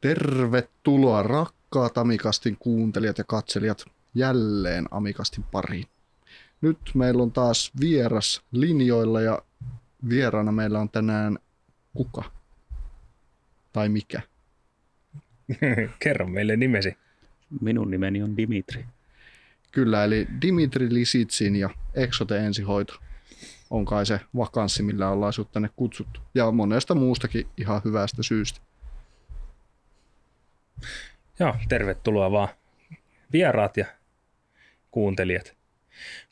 Tervetuloa 0.00 1.22
rakkaat 1.22 1.98
Amikastin 1.98 2.56
kuuntelijat 2.58 3.18
ja 3.18 3.24
katselijat 3.24 3.84
jälleen 4.14 4.86
Amikastin 4.90 5.44
pariin. 5.44 5.86
Nyt 6.60 6.78
meillä 6.94 7.22
on 7.22 7.32
taas 7.32 7.72
vieras 7.80 8.42
linjoilla 8.52 9.20
ja 9.20 9.42
vieraana 10.08 10.52
meillä 10.52 10.80
on 10.80 10.88
tänään 10.88 11.38
kuka? 11.94 12.24
Tai 13.72 13.88
mikä? 13.88 14.22
Kerro 16.02 16.26
meille 16.26 16.56
nimesi. 16.56 16.96
Minun 17.60 17.90
nimeni 17.90 18.22
on 18.22 18.36
Dimitri. 18.36 18.84
Kyllä, 19.72 20.04
eli 20.04 20.28
Dimitri 20.42 20.94
Lisitsin 20.94 21.56
ja 21.56 21.70
Exote 21.94 22.38
ensihoito 22.38 22.94
on 23.70 23.84
kai 23.84 24.06
se 24.06 24.20
vakanssi, 24.36 24.82
millä 24.82 25.08
ollaan 25.08 25.32
sinut 25.32 25.52
tänne 25.52 25.70
kutsuttu. 25.76 26.20
Ja 26.34 26.50
monesta 26.50 26.94
muustakin 26.94 27.46
ihan 27.56 27.80
hyvästä 27.84 28.22
syystä. 28.22 28.60
Joo, 31.40 31.54
tervetuloa 31.68 32.30
vaan 32.30 32.48
vieraat 33.32 33.76
ja 33.76 33.86
kuuntelijat. 34.90 35.56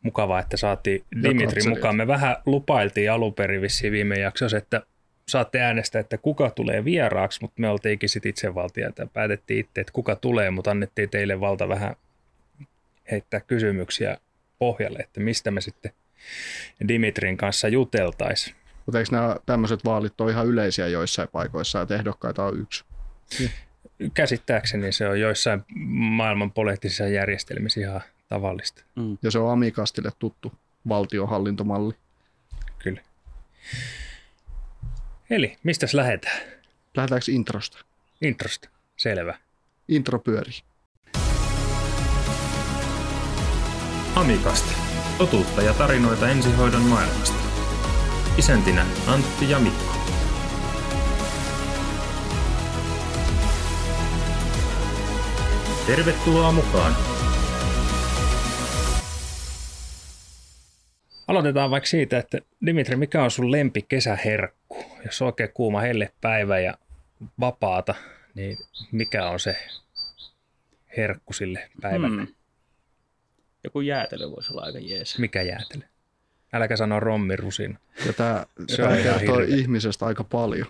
Mukavaa, 0.02 0.40
että 0.40 0.56
saatiin 0.56 1.04
Ja 1.14 1.22
Dimitri 1.22 1.62
mukaan. 1.68 1.96
Me 1.96 2.06
vähän 2.06 2.36
lupailtiin 2.46 3.12
alun 3.12 3.34
perin 3.34 3.60
vissiin 3.62 3.92
viime 3.92 4.18
jaksossa, 4.18 4.56
että 4.56 4.82
saatte 5.28 5.60
äänestää, 5.60 6.00
että 6.00 6.18
kuka 6.18 6.50
tulee 6.50 6.84
vieraaksi, 6.84 7.40
mutta 7.40 7.60
me 7.60 7.68
oltiinkin 7.68 8.08
sitten 8.08 8.30
itsevaltiaita 8.30 9.02
ja 9.02 9.06
päätettiin 9.06 9.60
itse, 9.60 9.80
että 9.80 9.92
kuka 9.92 10.16
tulee, 10.16 10.50
mutta 10.50 10.70
annettiin 10.70 11.10
teille 11.10 11.40
valta 11.40 11.68
vähän 11.68 11.96
heittää 13.10 13.40
kysymyksiä 13.40 14.16
pohjalle, 14.58 14.98
että 14.98 15.20
mistä 15.20 15.50
me 15.50 15.60
sitten 15.60 15.92
Dimitrin 16.88 17.36
kanssa 17.36 17.68
juteltaisiin. 17.68 18.56
Mutta 18.86 18.98
eikö 18.98 19.10
nämä 19.12 19.36
tämmöiset 19.46 19.84
vaalit 19.84 20.20
ole 20.20 20.30
ihan 20.30 20.46
yleisiä 20.46 20.88
joissain 20.88 21.28
paikoissa, 21.32 21.80
että 21.80 21.94
ehdokkaita 21.94 22.44
on 22.44 22.60
yksi? 22.60 22.84
Käsittääkseni 24.14 24.92
se 24.92 25.08
on 25.08 25.20
joissain 25.20 25.64
maailman 25.94 26.52
poliittisissa 26.52 27.08
järjestelmissä 27.08 27.80
ihan 27.80 28.00
tavallista. 28.28 28.84
Mm. 28.96 29.18
Ja 29.22 29.30
se 29.30 29.38
on 29.38 29.52
Amikastille 29.52 30.10
tuttu 30.18 30.52
valtionhallintomalli. 30.88 31.94
Kyllä. 32.78 33.00
Eli 35.30 35.56
mistäs 35.62 35.94
lähdetään? 35.94 36.40
Lähdetäänkö 36.96 37.32
introsta? 37.32 37.78
Introsta. 38.22 38.68
Selvä. 38.96 39.38
Intro 39.88 40.18
pyörii. 40.18 40.60
Amikasta. 44.14 44.72
Totuutta 45.18 45.62
ja 45.62 45.74
tarinoita 45.74 46.28
ensihoidon 46.28 46.82
maailmasta. 46.82 47.38
Isäntinä 48.38 48.86
Antti 49.06 49.50
ja 49.50 49.58
Mikko. 49.58 49.95
Tervetuloa 55.86 56.52
mukaan. 56.52 56.96
Aloitetaan 61.28 61.70
vaikka 61.70 61.86
siitä, 61.86 62.18
että 62.18 62.38
Dimitri, 62.66 62.96
mikä 62.96 63.22
on 63.22 63.30
sun 63.30 63.52
lempi 63.52 63.82
kesäherkku? 63.82 64.84
Jos 65.04 65.22
on 65.22 65.26
oikein 65.26 65.52
kuuma 65.54 65.80
hellepäivä 65.80 66.58
ja 66.58 66.74
vapaata, 67.40 67.94
niin 68.34 68.58
mikä 68.92 69.28
on 69.28 69.40
se 69.40 69.56
herkku 70.96 71.32
sille 71.32 71.70
päivälle? 71.82 72.16
Mm. 72.16 72.34
Joku 73.64 73.80
jäätelö 73.80 74.30
voisi 74.30 74.52
olla 74.52 74.62
aika 74.62 74.78
jees. 74.78 75.18
Mikä 75.18 75.42
jäätelö? 75.42 75.84
Äläkä 76.52 76.76
sano 76.76 77.00
rommirusin. 77.00 77.78
Ja 78.06 78.12
tämä, 78.12 78.46
Se 78.68 78.76
tämä 78.76 78.88
on 78.88 78.98
ihan 78.98 79.18
kertoo 79.18 79.38
hirveä. 79.38 79.56
ihmisestä 79.56 80.06
aika 80.06 80.24
paljon. 80.24 80.66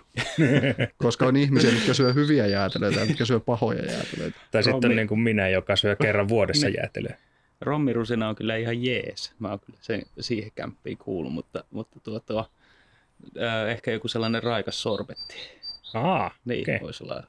Koska 0.97 1.25
on 1.25 1.35
ihmisiä, 1.35 1.71
jotka 1.71 1.93
syö 1.93 2.13
hyviä 2.13 2.47
jäätelöitä 2.47 2.99
ja 2.99 3.05
jotka 3.05 3.25
syö 3.25 3.39
pahoja 3.39 3.85
jäätelöitä. 3.85 4.37
Tai 4.51 4.63
sitten 4.63 4.75
on 4.75 4.83
Rommi. 4.83 4.95
niin 4.95 5.07
kuin 5.07 5.19
minä, 5.19 5.49
joka 5.49 5.75
syö 5.75 5.95
kerran 5.95 6.29
vuodessa 6.29 6.67
Niin. 6.67 6.75
jäätelöä. 6.77 7.17
Rommirusina 7.61 8.29
on 8.29 8.35
kyllä 8.35 8.55
ihan 8.55 8.83
jees. 8.83 9.33
Mä 9.39 9.49
oon 9.49 9.59
kyllä 9.59 9.79
sen, 9.81 10.03
siihen 10.19 10.51
kämppiin 10.55 10.97
kuullut, 10.97 11.33
mutta, 11.33 11.63
mutta 11.71 11.99
tuo, 11.99 12.19
tuo, 12.19 12.49
äh, 13.41 13.69
ehkä 13.69 13.91
joku 13.91 14.07
sellainen 14.07 14.43
raikas 14.43 14.81
sorbetti. 14.81 15.35
Aa, 15.93 16.31
Niin, 16.45 16.61
okay. 16.61 16.79
voisi 16.81 17.03
olla. 17.03 17.23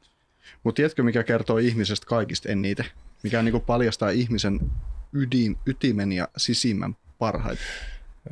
Mutta 0.65 0.77
tiedätkö, 0.77 1.03
mikä 1.03 1.23
kertoo 1.23 1.59
ihmisestä 1.59 2.06
kaikista 2.06 2.49
eniten? 2.49 2.87
Mikä 3.23 3.43
niin 3.43 3.61
paljastaa 3.61 4.11
ihmisen 4.11 4.61
ydin, 5.12 5.56
ytimen 5.67 6.12
ja 6.12 6.28
sisimmän 6.37 6.97
parhaiten? 7.19 7.65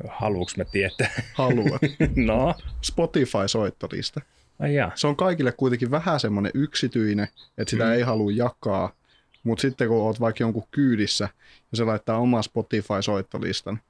Haluuks 0.08 0.56
mä 0.56 0.64
tietää? 0.64 1.10
Haluat. 1.34 1.80
no, 2.16 2.54
Spotify-soittolista. 2.82 4.20
ai 4.58 4.74
jaa. 4.74 4.92
Se 4.94 5.06
on 5.06 5.16
kaikille 5.16 5.52
kuitenkin 5.52 5.90
vähän 5.90 6.20
semmoinen 6.20 6.52
yksityinen, 6.54 7.28
että 7.58 7.70
sitä 7.70 7.84
Mm. 7.84 7.88
mm. 7.90 7.94
ei 7.94 8.02
halua 8.02 8.30
jakaa. 8.32 8.92
Mutta 9.42 9.62
sitten 9.62 9.88
kun 9.88 9.96
oot 9.96 10.20
vaikka 10.20 10.42
jonkun 10.44 10.66
kyydissä 10.70 11.28
ja 11.72 11.76
se 11.76 11.84
laittaa 11.84 12.18
oma 12.18 12.42
Spotify-soittolistan, 12.42 13.80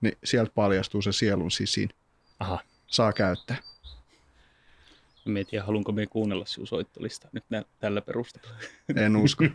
niin 0.00 0.18
sieltä 0.24 0.52
paljastuu 0.54 1.02
se 1.02 1.12
sielun 1.12 1.50
sisin. 1.50 1.88
Aha. 2.40 2.58
Saa 2.86 3.12
käyttää. 3.12 3.56
Mä 5.24 5.38
en 5.38 5.46
tiedä, 5.46 5.64
haluanko 5.64 5.92
me 5.92 6.06
kuunnella 6.06 6.46
sinun 6.46 6.66
soittolista 6.66 7.28
nyt 7.32 7.44
nä- 7.50 7.62
tällä 7.80 8.00
perusteella. 8.00 8.50
En 8.96 9.16
usko. 9.16 9.44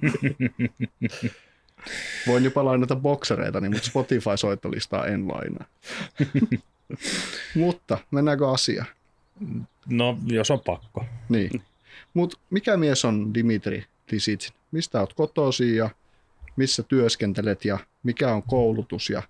Voin 2.28 2.44
jopa 2.44 2.66
lainata 2.66 2.96
boksereita, 2.96 3.62
mutta 3.62 3.80
Spotify-soittolistaa 3.88 5.06
en 5.08 5.28
lainaa. 5.28 5.66
mutta 7.56 7.98
mennäänkö 8.12 8.50
asiaan? 8.52 8.88
No, 9.86 10.18
jos 10.26 10.52
on 10.52 10.60
pakko. 10.60 11.06
Niin. 11.30 11.62
Mutta 12.14 12.38
mikä 12.50 12.78
mies 12.78 13.06
on 13.06 13.34
Dimitri 13.34 13.86
Lisitsin? 14.12 14.56
Mistä 14.72 15.00
oot 15.00 15.14
kotoisin 15.14 15.76
ja 15.76 15.90
missä 16.56 16.84
työskentelet 16.84 17.66
ja 17.66 17.78
mikä 18.04 18.34
on 18.34 18.44
koulutus 18.44 19.10
ja 19.10 19.24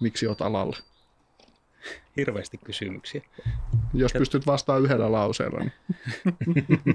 miksi 0.00 0.26
oot 0.26 0.42
alalla? 0.42 0.76
Hirveästi 2.16 2.58
kysymyksiä. 2.64 3.22
Jos 3.94 4.14
Ja- 4.14 4.18
pystyt 4.18 4.46
vastaamaan 4.46 4.84
yhdellä 4.84 5.12
lauseella, 5.12 5.58
niin, 5.60 5.72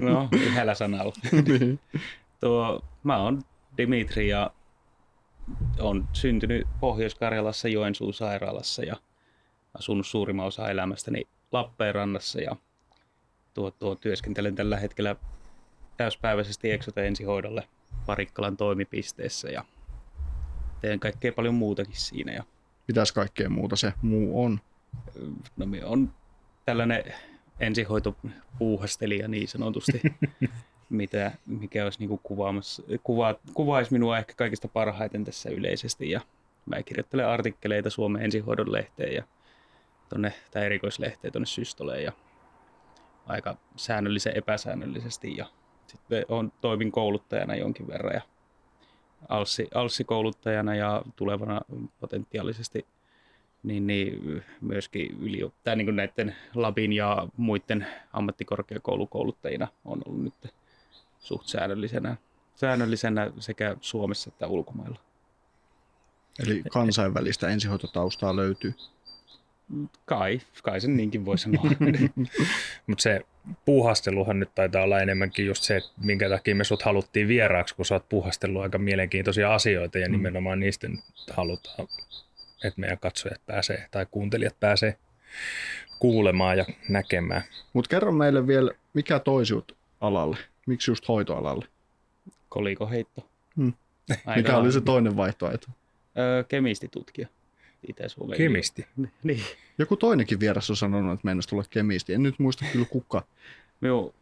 No, 0.00 0.28
yhdellä 0.32 0.74
sanalla. 0.74 1.12
niin. 1.48 1.80
Tuo, 2.40 2.84
mä 3.02 3.16
oon 3.18 3.42
Dimitri 3.76 4.28
ja 4.28 4.50
on 5.78 6.08
syntynyt 6.12 6.66
Pohjois-Karjalassa 6.80 7.68
Joensuun 7.68 8.14
sairaalassa 8.14 8.82
ja 8.82 8.96
asunut 9.78 10.06
suurimman 10.06 10.46
osa 10.46 10.68
elämästäni 10.68 11.22
Lappeenrannassa 11.52 12.40
ja 12.40 12.56
tuo, 13.54 13.70
tuo, 13.70 13.94
työskentelen 13.94 14.54
tällä 14.54 14.76
hetkellä 14.76 15.16
täyspäiväisesti 15.96 16.70
Exote 16.70 17.06
ensihoidolle 17.06 17.68
Parikkalan 18.06 18.56
toimipisteessä 18.56 19.48
ja 19.48 19.64
teen 20.80 21.00
kaikkea 21.00 21.32
paljon 21.32 21.54
muutakin 21.54 21.96
siinä. 21.96 22.32
Ja, 22.32 22.44
mitäs 22.88 23.12
kaikkea 23.12 23.50
muuta 23.50 23.76
se 23.76 23.92
muu 24.02 24.44
on? 24.44 24.60
no, 25.56 25.66
on 25.84 26.12
tällainen 26.64 27.04
ensihoitopuuhastelija 27.60 29.28
niin 29.28 29.48
sanotusti, 29.48 30.02
mitä, 30.90 31.32
mikä 31.46 31.84
olisi 31.84 32.06
niin 32.06 32.20
kuvaamassa, 32.22 32.82
kuva, 33.02 33.34
kuvaisi 33.54 33.92
minua 33.92 34.18
ehkä 34.18 34.34
kaikista 34.36 34.68
parhaiten 34.68 35.24
tässä 35.24 35.50
yleisesti. 35.50 36.10
Ja 36.10 36.20
mä 36.66 36.82
kirjoittelen 36.82 37.28
artikkeleita 37.28 37.90
Suomen 37.90 38.22
ensihoidon 38.22 38.72
lehteen 38.72 39.14
ja 39.14 39.24
tonne, 40.08 40.32
tai 40.50 40.64
erikoislehteen 40.64 41.32
tuonne 41.32 41.46
Systoleen 41.46 42.04
ja 42.04 42.12
aika 43.26 43.56
säännöllisen 43.76 44.36
epäsäännöllisesti. 44.36 45.36
Ja 45.36 45.46
sitten 45.86 46.24
on, 46.28 46.52
toimin 46.60 46.92
kouluttajana 46.92 47.54
jonkin 47.54 47.86
verran 47.86 48.14
ja 48.14 48.22
Alssi, 49.28 49.68
Alssi-kouluttajana 49.74 50.74
ja 50.74 51.02
tulevana 51.16 51.60
potentiaalisesti 52.00 52.86
niin, 53.62 53.86
niin 53.86 54.42
myöskin 54.60 55.16
yli, 55.20 55.52
tai 55.64 55.76
niin 55.76 55.86
kuin 55.86 55.96
näiden 55.96 56.36
labin 56.54 56.92
ja 56.92 57.28
muiden 57.36 57.86
ammattikorkeakoulukouluttajina 58.12 59.68
on 59.84 60.02
ollut 60.06 60.22
nyt 60.22 60.54
suht 61.24 61.46
säännöllisenä, 61.46 62.16
säännöllisenä 62.54 63.30
sekä 63.38 63.76
Suomessa 63.80 64.30
että 64.32 64.46
ulkomailla. 64.46 65.00
Eli 66.46 66.62
kansainvälistä 66.70 67.48
ensihoitotaustaa 67.48 68.36
löytyy. 68.36 68.74
Kai, 70.04 70.40
kai 70.62 70.80
sen 70.80 70.96
niinkin 70.96 71.24
voi 71.24 71.38
sanoa. 71.38 71.62
Mutta 72.86 73.02
se 73.02 73.20
puuhasteluhan 73.64 74.40
nyt 74.40 74.54
taitaa 74.54 74.82
olla 74.82 75.00
enemmänkin 75.00 75.46
just 75.46 75.62
se, 75.62 75.76
että 75.76 75.90
minkä 75.96 76.28
takia 76.28 76.54
me 76.54 76.64
sut 76.64 76.82
haluttiin 76.82 77.28
vieraaksi, 77.28 77.74
kun 77.74 77.84
sä 77.84 77.94
oot 77.94 78.08
puuhastellut 78.08 78.62
aika 78.62 78.78
mielenkiintoisia 78.78 79.54
asioita 79.54 79.98
ja 79.98 80.08
Mm. 80.08 80.12
nimenomaan 80.12 80.60
niistä 80.60 80.88
nyt 80.88 81.00
halutaan, 81.30 81.88
että 82.64 82.80
meidän 82.80 82.98
katsojat 82.98 83.46
pääsee 83.46 83.88
tai 83.90 84.06
kuuntelijat 84.10 84.60
pääsee 84.60 84.96
kuulemaan 85.98 86.58
ja 86.58 86.64
näkemään. 86.88 87.42
Mutta 87.72 87.88
kerro 87.88 88.12
meille 88.12 88.46
vielä, 88.46 88.70
mikä 88.94 89.18
toi 89.18 89.46
sut 89.46 89.76
alalle? 90.00 90.36
Miksi 90.66 90.90
just 90.90 91.08
hoitoalalle? 91.08 91.66
Kolikoheitto. 92.48 93.28
Hmm. 93.56 93.72
Mikä 94.36 94.56
oli 94.56 94.72
se 94.72 94.80
toinen 94.80 95.16
vaihtoehto? 95.16 95.68
Öö, 96.18 96.44
kemistitutkija. 96.44 97.28
Itä-Suomen 97.88 98.38
Kemisti. 98.38 98.86
Niin. 99.22 99.42
Joku 99.78 99.96
toinenkin 99.96 100.40
vieras 100.40 100.70
on 100.70 100.76
sanonut, 100.76 101.12
että 101.14 101.26
mennessä 101.26 101.50
tulla 101.50 101.64
kemisti. 101.70 102.14
En 102.14 102.22
nyt 102.22 102.38
muista 102.38 102.64
kyllä 102.72 102.86
kuka. 102.90 103.22
Minun 103.80 104.14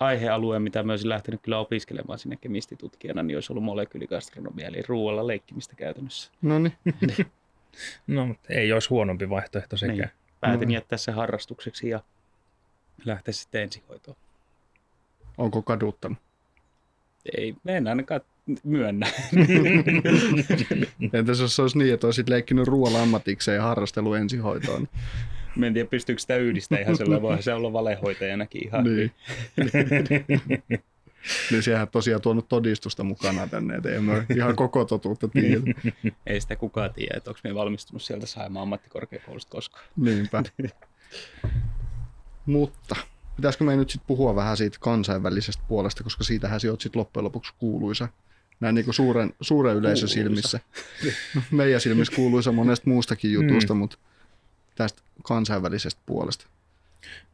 aihealue, 0.00 0.58
mitä 0.58 0.80
olisin 0.80 1.08
lähtenyt 1.08 1.40
kyllä 1.42 1.58
opiskelemaan 1.58 2.18
sinne 2.18 2.36
kemistitutkijana, 2.36 3.22
niin 3.22 3.36
olisi 3.36 3.52
ollut 3.52 3.64
molekyyligastronomia, 3.64 4.66
eli 4.66 4.82
ruoalla 4.88 5.26
leikkimistä 5.26 5.76
käytännössä. 5.76 6.32
No 6.42 6.58
niin. 6.58 6.76
No, 8.06 8.26
mutta 8.26 8.52
ei 8.52 8.72
olisi 8.72 8.88
huonompi 8.88 9.30
vaihtoehto 9.30 9.76
sekään. 9.76 9.98
Niin. 9.98 10.10
Päätin 10.40 10.68
No. 10.68 10.74
jättää 10.74 10.98
sen 10.98 11.14
harrastukseksi 11.14 11.88
ja 11.88 12.00
lähteä 13.04 13.32
sitten 13.32 13.62
ensihoitoon. 13.62 14.16
Onko 15.40 15.62
kaduttanut? 15.62 16.18
Ei, 17.36 17.54
en 17.66 17.86
ainakaan 17.86 18.20
myönnä. 18.64 19.06
Entäs 21.12 21.40
jos 21.40 21.56
se 21.56 21.62
olisi 21.62 21.78
niin, 21.78 21.94
että 21.94 22.06
olisit 22.06 22.28
leikkinyt 22.28 22.66
ruoalla 22.66 23.02
ammatikseen 23.02 23.56
ja 23.56 23.62
harrastellut 23.62 24.16
ensihoitoon? 24.16 24.88
Mä 25.56 25.66
en 25.66 25.74
tiedä, 25.74 25.88
pystyykö 25.88 26.20
sitä 26.20 26.36
yhdistämään 26.36 26.82
ihan 26.82 26.96
sellainen, 26.96 27.22
voihan 27.22 27.42
se 27.42 27.54
olla 27.54 27.72
valehoitajanakin 27.72 28.66
ihan 28.66 28.84
niin. 28.84 29.12
niin 31.50 31.62
sehän 31.62 31.88
tosiaan 31.88 32.22
tuonut 32.22 32.48
todistusta 32.48 33.04
mukana 33.04 33.46
tänne, 33.46 33.74
että 33.74 33.90
ei 33.90 34.00
me 34.00 34.26
ihan 34.36 34.56
koko 34.56 34.84
totuutta 34.84 35.28
tiedä. 35.28 35.60
Ei 36.26 36.40
sitä 36.40 36.56
kukaan 36.56 36.92
tiedä, 36.92 37.14
että 37.16 37.30
onko 37.30 37.40
me 37.44 37.54
valmistunut 37.54 38.02
sieltä 38.02 38.26
Saimaan 38.26 38.62
ammattikorkeakoulusta 38.62 39.50
koskaan. 39.50 39.84
Niinpä. 39.96 40.42
Mutta 42.46 42.96
pitäisikö 43.40 43.64
me 43.64 43.76
nyt 43.76 43.90
sitten 43.90 44.06
puhua 44.06 44.34
vähän 44.36 44.56
siitä 44.56 44.76
kansainvälisestä 44.80 45.62
puolesta, 45.68 46.04
koska 46.04 46.24
siitähän 46.24 46.60
se 46.60 46.70
oot 46.70 46.80
sitten 46.80 47.00
loppujen 47.00 47.24
lopuksi 47.24 47.54
kuuluisa. 47.58 48.08
Näin 48.60 48.74
niin 48.74 48.84
kuin 48.84 48.94
suuren, 48.94 49.32
suuren 49.40 49.76
yleisön 49.76 50.08
Kuuluisa. 50.08 50.14
silmissä. 50.14 50.60
Meidän 51.50 51.80
silmissä 51.80 52.16
kuuluisa 52.16 52.52
monesta 52.52 52.90
muustakin 52.90 53.32
jutusta, 53.32 53.74
mm. 53.74 53.78
mutta 53.78 53.98
tästä 54.74 55.02
kansainvälisestä 55.22 56.00
puolesta. 56.06 56.46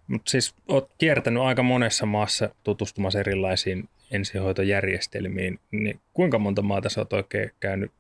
Mutta 0.06 0.30
siis 0.30 0.54
olet 0.68 0.84
kiertänyt 0.98 1.42
aika 1.42 1.62
monessa 1.62 2.06
maassa 2.06 2.48
tutustumassa 2.64 3.20
erilaisiin 3.20 3.88
ensihoitojärjestelmiin, 4.10 5.60
niin 5.70 6.00
kuinka 6.14 6.38
monta 6.38 6.62
maata 6.62 6.88
sä 6.88 7.00
oot 7.00 7.12
oikein 7.12 7.50
käynyt 7.60 7.90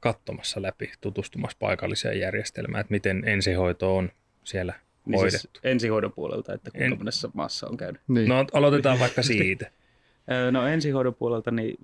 katsomassa 0.00 0.62
läpi, 0.62 0.92
tutustumassa 1.00 1.56
paikalliseen 1.60 2.20
järjestelmään, 2.20 2.80
että 2.80 2.92
miten 2.92 3.22
ensihoito 3.26 3.96
on 3.96 4.10
siellä 4.44 4.74
Niin 5.06 5.18
hoidettu? 5.20 5.38
siis 5.38 5.60
ensihoidon 5.64 6.12
puolelta, 6.12 6.52
että 6.54 6.70
kuinka 6.70 6.84
En- 6.94 6.98
monessa 6.98 7.30
maassa 7.34 7.68
on 7.68 7.76
käynyt. 7.76 8.00
Niin. 8.08 8.28
No 8.28 8.46
aloitetaan 8.52 8.98
vaikka 8.98 9.22
siitä. 9.22 9.70
Öö, 10.30 10.52
No 10.52 10.66
ensihoidon 10.66 11.14
puolelta 11.14 11.50
niin 11.50 11.76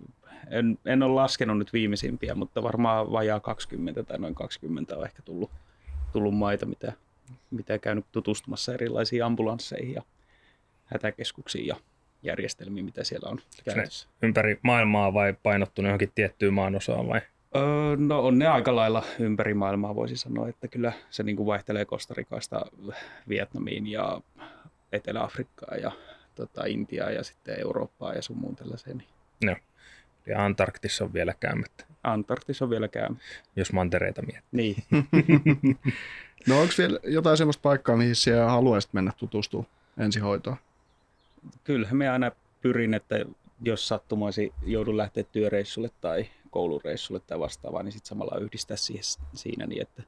en, 0.50 0.78
en 0.84 1.02
ole 1.02 1.14
laskenut 1.14 1.58
nyt 1.58 1.72
viimeisimpiä, 1.72 2.34
mutta 2.34 2.62
varmaan 2.62 3.12
vajaa 3.12 3.40
20 3.40 4.02
tai 4.02 4.18
noin 4.18 4.34
20 4.34 4.96
on 4.96 5.04
ehkä 5.06 5.22
tullut, 5.22 5.50
tullut 6.12 6.34
maita, 6.34 6.66
mitä, 6.66 6.92
mitä 7.50 7.78
käynyt 7.78 8.04
tutustumassa 8.12 8.74
erilaisiin 8.74 9.24
ambulansseihin 9.24 9.94
ja 9.94 10.02
hätäkeskuksiin 10.84 11.66
ja 11.66 11.76
järjestelmiin, 12.22 12.84
mitä 12.84 13.04
siellä 13.04 13.28
on 13.28 13.40
käytössä. 13.64 14.08
Ympäri 14.22 14.58
maailmaa 14.62 15.14
vai 15.14 15.34
painottunut 15.42 15.88
johonkin 15.88 16.12
tiettyyn 16.14 16.54
maanosaan 16.54 17.08
vai? 17.08 17.20
Öö, 17.56 17.96
no 17.96 18.20
on 18.26 18.38
ne 18.38 18.46
aika 18.46 18.76
lailla 18.76 19.02
ympäri 19.18 19.54
maailmaa 19.54 19.94
voisi 19.94 20.16
sanoa, 20.16 20.48
että 20.48 20.68
kyllä 20.68 20.92
se 21.10 21.22
niin 21.22 21.36
kuin 21.36 21.46
vaihtelee 21.46 21.84
Kostarikasta 21.84 22.66
Vietnamiin 23.28 23.86
ja 23.86 24.20
Etelä-Afrikkaan 24.92 25.80
ja 25.82 25.92
tota, 26.34 26.64
Intiaa 26.66 27.10
ja 27.10 27.22
sitten 27.22 27.60
Eurooppaa 27.60 28.14
ja 28.14 28.22
sun 28.22 28.38
muun 28.38 28.56
tällaiseen. 28.56 29.02
Niin 29.44 29.56
Ja 30.26 30.44
Antarktis 30.44 31.00
on 31.02 31.12
vielä 31.12 31.34
käymättä, 31.40 31.84
Antarktis 32.02 32.62
on 32.62 32.70
vielä 32.70 32.88
käynyt. 32.88 33.18
jos 33.56 33.72
mantereita 33.72 34.22
miettii. 34.22 34.48
Niin. 34.52 34.76
No 36.46 36.60
onko 36.60 36.72
vielä 36.78 36.98
jotain 37.04 37.36
semmoista 37.36 37.60
paikkaa, 37.62 37.96
mihin 37.96 38.16
siellä 38.16 38.50
haluaisit 38.50 38.92
mennä 38.92 39.12
tutustua 39.16 39.64
ensihoitoon? 39.98 40.56
Kyllähän 41.64 41.96
me 41.96 42.08
aina 42.08 42.30
pyrin, 42.60 42.94
että 42.94 43.24
jos 43.62 43.88
sattumoisi 43.88 44.52
joudun 44.62 44.96
lähteä 44.96 45.22
työreissulle 45.22 45.90
tai 46.00 46.26
koulureissulle 46.50 47.20
tai 47.20 47.40
vastaavaa, 47.40 47.82
niin 47.82 47.92
sitten 47.92 48.08
samalla 48.08 48.38
yhdistää 48.40 48.76
siihen, 48.76 49.04
siinä 49.34 49.66
niin, 49.66 49.82
että 49.82 50.02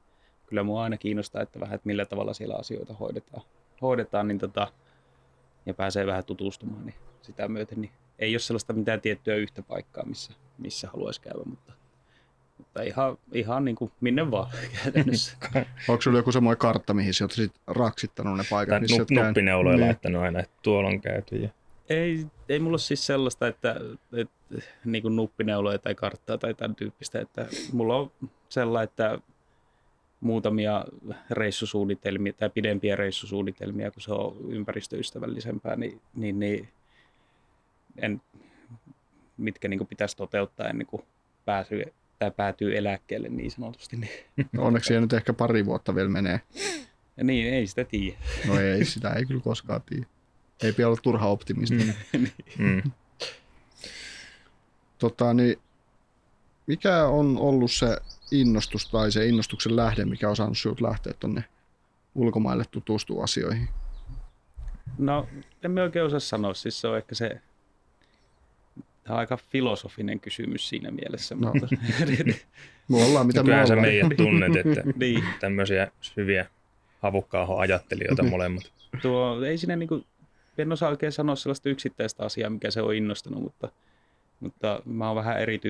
kyllä 0.47 0.63
mua 0.63 0.83
aina 0.83 0.97
kiinnostaa, 0.97 1.41
että 1.41 1.59
vähän, 1.59 1.75
että 1.75 1.87
millä 1.87 2.05
tavalla 2.05 2.33
siellä 2.33 2.55
asioita 2.55 2.93
hoidetaan, 2.93 3.43
hoidetaan 3.81 4.27
niin 4.27 4.39
tota, 4.39 4.67
ja 5.65 5.73
pääsee 5.73 6.05
vähän 6.05 6.25
tutustumaan, 6.25 6.85
niin 6.85 6.95
sitä 7.21 7.47
myöten 7.47 7.81
niin 7.81 7.91
ei 8.19 8.33
ole 8.33 8.39
sellaista 8.39 8.73
mitään 8.73 9.01
tiettyä 9.01 9.35
yhtä 9.35 9.61
paikkaa, 9.61 10.05
missä, 10.05 10.33
missä 10.57 10.87
haluaisi 10.93 11.21
käydä, 11.21 11.39
mutta, 11.45 11.73
mutta 12.57 12.81
ihan, 12.81 13.17
ihan 13.33 13.65
niin 13.65 13.75
kuin 13.75 13.91
minne 14.01 14.31
vaan 14.31 14.51
käytännössä. 14.83 15.37
Onko 15.89 16.01
sulla 16.01 16.17
joku 16.17 16.31
semmoinen 16.31 16.57
kartta, 16.57 16.93
mihin 16.93 17.13
sä 17.13 17.23
oot 17.23 17.31
sit 17.31 17.53
raksittanut 17.67 18.37
ne 18.37 18.43
paikat, 18.49 18.73
Tai 18.73 18.79
missä 18.79 18.97
nup, 18.97 19.09
nuppineuloja 19.11 19.77
Niin. 19.77 19.87
laittanut 19.87 20.21
aina, 20.21 20.39
että 20.39 20.55
tuolla 20.61 20.89
on 20.89 21.01
käyty. 21.01 21.35
Ja... 21.35 21.49
Ei, 21.91 22.25
ei 22.49 22.59
mulla 22.59 22.73
ole 22.73 22.79
siis 22.79 23.05
sellaista, 23.05 23.47
että, 23.47 23.75
että 24.13 24.67
niin 24.85 25.01
kuin 25.01 25.15
nuppineuloja 25.15 25.79
tai 25.79 25.95
karttaa 25.95 26.37
tai 26.37 26.53
tämän 26.53 26.75
tyyppistä, 26.75 27.21
että 27.21 27.47
mulla 27.73 27.95
on 27.95 28.11
sellainen, 28.49 28.89
että 28.89 29.19
muutamia 30.21 30.85
reissusuunnitelmia 31.29 32.33
tai 32.33 32.49
pidempiä 32.49 32.95
reissusuunnitelmia, 32.95 33.91
kun 33.91 34.01
se 34.01 34.13
on 34.13 34.37
ympäristöystävällisempää, 34.49 35.75
niin, 35.75 36.01
niin, 36.15 36.39
niin 36.39 36.69
en, 37.97 38.21
mitkä 39.37 39.67
niin 39.67 39.77
kuin 39.77 39.87
pitäisi 39.87 40.17
toteuttaa 40.17 40.67
ennen 40.67 40.87
kuin 40.87 41.03
pääsyy, 41.45 41.93
tai 42.19 42.31
päätyy 42.31 42.77
eläkkeelle 42.77 43.29
niin 43.29 43.51
sanotusti. 43.51 43.97
Niin, 43.97 44.11
No 44.51 44.63
onneksi 44.63 44.99
nyt 44.99 45.13
ehkä 45.13 45.33
pari 45.33 45.65
vuotta 45.65 45.95
vielä 45.95 46.09
menee. 46.09 46.41
ja 47.17 47.23
niin 47.23 47.53
ei 47.53 47.67
sitä 47.67 47.83
tiedä. 47.83 48.17
No 48.47 48.59
ei, 48.59 48.85
sitä 48.85 49.09
ei 49.09 49.25
kyllä 49.25 49.41
koskaan 49.41 49.81
tiedä. 49.81 50.05
Ei 50.63 50.73
pidä 50.73 50.87
olla 50.87 50.97
turha 51.03 51.27
optimisti. 51.27 51.75
Mm. 52.13 52.27
Mm. 52.57 52.91
Tota, 54.99 55.33
niin, 55.33 55.55
mikä 56.67 57.05
on 57.07 57.37
ollut 57.37 57.71
se 57.71 57.97
innostus 58.31 58.89
tai 58.89 59.11
se 59.11 59.25
innostuksen 59.25 59.75
lähde, 59.75 60.05
mikä 60.05 60.29
on 60.29 60.35
saanut 60.35 60.57
sinut 60.57 60.81
lähteä 60.81 61.13
tuonne 61.19 61.43
ulkomaille 62.15 62.63
tutustua 62.71 63.23
asioihin? 63.23 63.69
No, 64.97 65.27
en 65.63 65.71
mä 65.71 65.81
oikein 65.81 66.05
osaa 66.05 66.19
sanoa. 66.19 66.53
Siis 66.53 66.81
se 66.81 66.87
on 66.87 66.97
ehkä 66.97 67.15
se, 67.15 67.41
tämä 69.03 69.13
on 69.15 69.19
aika 69.19 69.37
filosofinen 69.37 70.19
kysymys 70.19 70.69
siinä 70.69 70.91
mielessä. 70.91 71.35
No. 71.35 71.53
Mutta, 71.53 71.67
Me 72.89 73.03
ollaan 73.05 73.27
mitä 73.27 73.39
me 73.39 73.45
Kyllähän 73.45 73.67
sä 73.67 73.73
ollaan. 73.73 73.87
meidät 73.87 74.17
tunnet, 74.17 74.55
että 74.55 74.83
niin, 74.99 75.23
tämmöisiä 75.39 75.91
syviä 76.01 76.45
havukkaahon 76.99 77.59
ajattelijoita 77.61 78.23
molemmat. 78.23 78.71
tuo, 79.01 79.43
ei 79.45 79.57
siinä 79.57 79.75
niinku, 79.75 80.05
en 80.57 80.71
osaa 80.71 80.89
oikein 80.89 81.11
sanoa 81.11 81.35
sellaista 81.35 81.69
yksittäistä 81.69 82.23
asiaa, 82.23 82.49
mikä 82.49 82.71
se 82.71 82.81
on 82.81 82.95
innostanut, 82.95 83.43
mutta, 83.43 83.69
mutta 84.39 84.81
mä 84.85 85.07
oon 85.07 85.15
vähän 85.15 85.41
eri. 85.41 85.61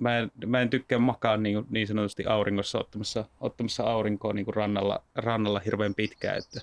Mä 0.00 0.18
en, 0.18 0.32
mä 0.46 0.60
en 0.60 0.70
tykkää 0.70 0.98
makaa 0.98 1.36
niin, 1.36 1.66
niin 1.70 1.86
sanotusti 1.86 2.24
auringossa 2.26 2.78
ottamassa, 2.78 3.24
ottamassa 3.40 3.82
aurinkoa 3.82 4.32
niin 4.32 4.54
rannalla, 4.54 5.02
rannalla 5.14 5.60
hirveän 5.64 5.94
pitkään, 5.94 6.38
että 6.38 6.60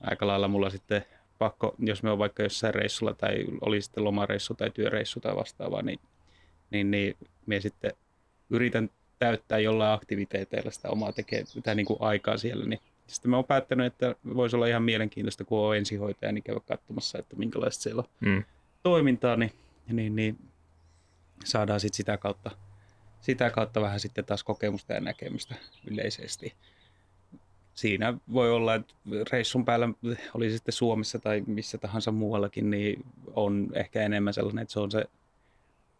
aika 0.00 0.26
lailla 0.26 0.48
mulla 0.48 0.70
sitten 0.70 1.04
pakko, 1.38 1.74
jos 1.78 2.02
me 2.02 2.10
on 2.10 2.18
vaikka 2.18 2.42
jossain 2.42 2.74
reissulla 2.74 3.14
tai 3.14 3.44
oli 3.60 3.80
sitten 3.80 4.04
lomareissu 4.04 4.54
tai 4.54 4.70
työreissu 4.70 5.20
tai 5.20 5.36
vastaavaa, 5.36 5.82
niin, 5.82 6.00
niin, 6.70 6.90
niin 6.90 7.16
me 7.46 7.60
sitten 7.60 7.92
yritän 8.50 8.90
täyttää 9.18 9.58
jollain 9.58 9.94
aktiviteeteilla 9.94 10.70
sitä 10.70 10.88
omaa 10.88 11.12
tekee, 11.12 11.44
niin 11.74 11.86
kuin 11.86 11.96
aikaa 12.00 12.36
siellä, 12.36 12.64
niin 12.64 12.80
sitten 13.06 13.30
mä 13.30 13.36
oon 13.36 13.44
päättänyt, 13.44 13.86
että 13.86 14.14
voisi 14.34 14.56
olla 14.56 14.66
ihan 14.66 14.82
mielenkiintoista, 14.82 15.44
kun 15.44 15.58
on 15.58 15.76
ensihoitaja, 15.76 16.32
niin 16.32 16.44
käydä 16.44 16.60
katsomassa, 16.60 17.18
että 17.18 17.36
minkälaista 17.36 17.82
siellä 17.82 18.00
on 18.00 18.08
Mm. 18.20 18.44
toimintaa, 18.82 19.36
niin, 19.36 19.52
niin, 19.88 20.16
niin 20.16 20.38
saadaan 21.44 21.80
sitten 21.80 21.96
sitä 21.96 22.16
kautta, 22.16 22.50
sitä 23.20 23.50
kautta 23.50 23.80
vähän 23.80 24.00
sitten 24.00 24.24
taas 24.24 24.44
kokemusta 24.44 24.92
ja 24.92 25.00
näkemystä 25.00 25.54
yleisesti. 25.90 26.54
Siinä 27.74 28.14
voi 28.32 28.50
olla, 28.52 28.74
että 28.74 28.94
reissun 29.32 29.64
päällä, 29.64 29.88
oli 30.34 30.50
sitten 30.50 30.72
Suomessa 30.72 31.18
tai 31.18 31.42
missä 31.46 31.78
tahansa 31.78 32.12
muuallakin, 32.12 32.70
niin 32.70 33.04
on 33.34 33.68
ehkä 33.74 34.02
enemmän 34.02 34.34
sellainen, 34.34 34.62
että 34.62 34.72
se 34.72 34.80
on 34.80 34.90
se 34.90 35.04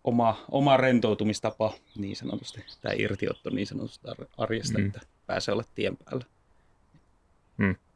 oma, 0.05 0.45
oma 0.51 0.77
rentoutumistapa 0.77 1.73
niin 1.97 2.17
sanotusti, 2.17 2.65
tai 2.83 3.03
irtiotto 3.03 3.51
niin 3.51 3.67
sanotusti 3.67 4.09
ar- 4.09 4.27
arjesta, 4.39 4.79
mm. 4.79 4.87
että 4.87 5.01
pääsee 5.27 5.53
olla 5.53 5.65
tien 5.75 5.97
päällä. 5.97 6.25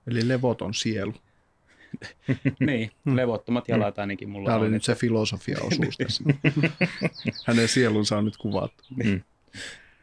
Eli 0.06 0.28
levoton 0.28 0.74
sielu. 0.74 1.14
niin, 2.60 2.90
levottomat 3.04 3.68
jalat 3.68 3.98
ainakin 3.98 4.28
mulla 4.28 4.46
Tämä 4.46 4.58
oli 4.58 4.66
on. 4.66 4.72
nyt 4.72 4.84
se 4.84 4.94
filosofia-osuus 4.94 5.96
tässä. 6.02 6.24
Hänen 7.46 7.68
sielunsa 7.68 8.18
on 8.18 8.24
nyt 8.24 8.36
kuvattu. 8.36 8.84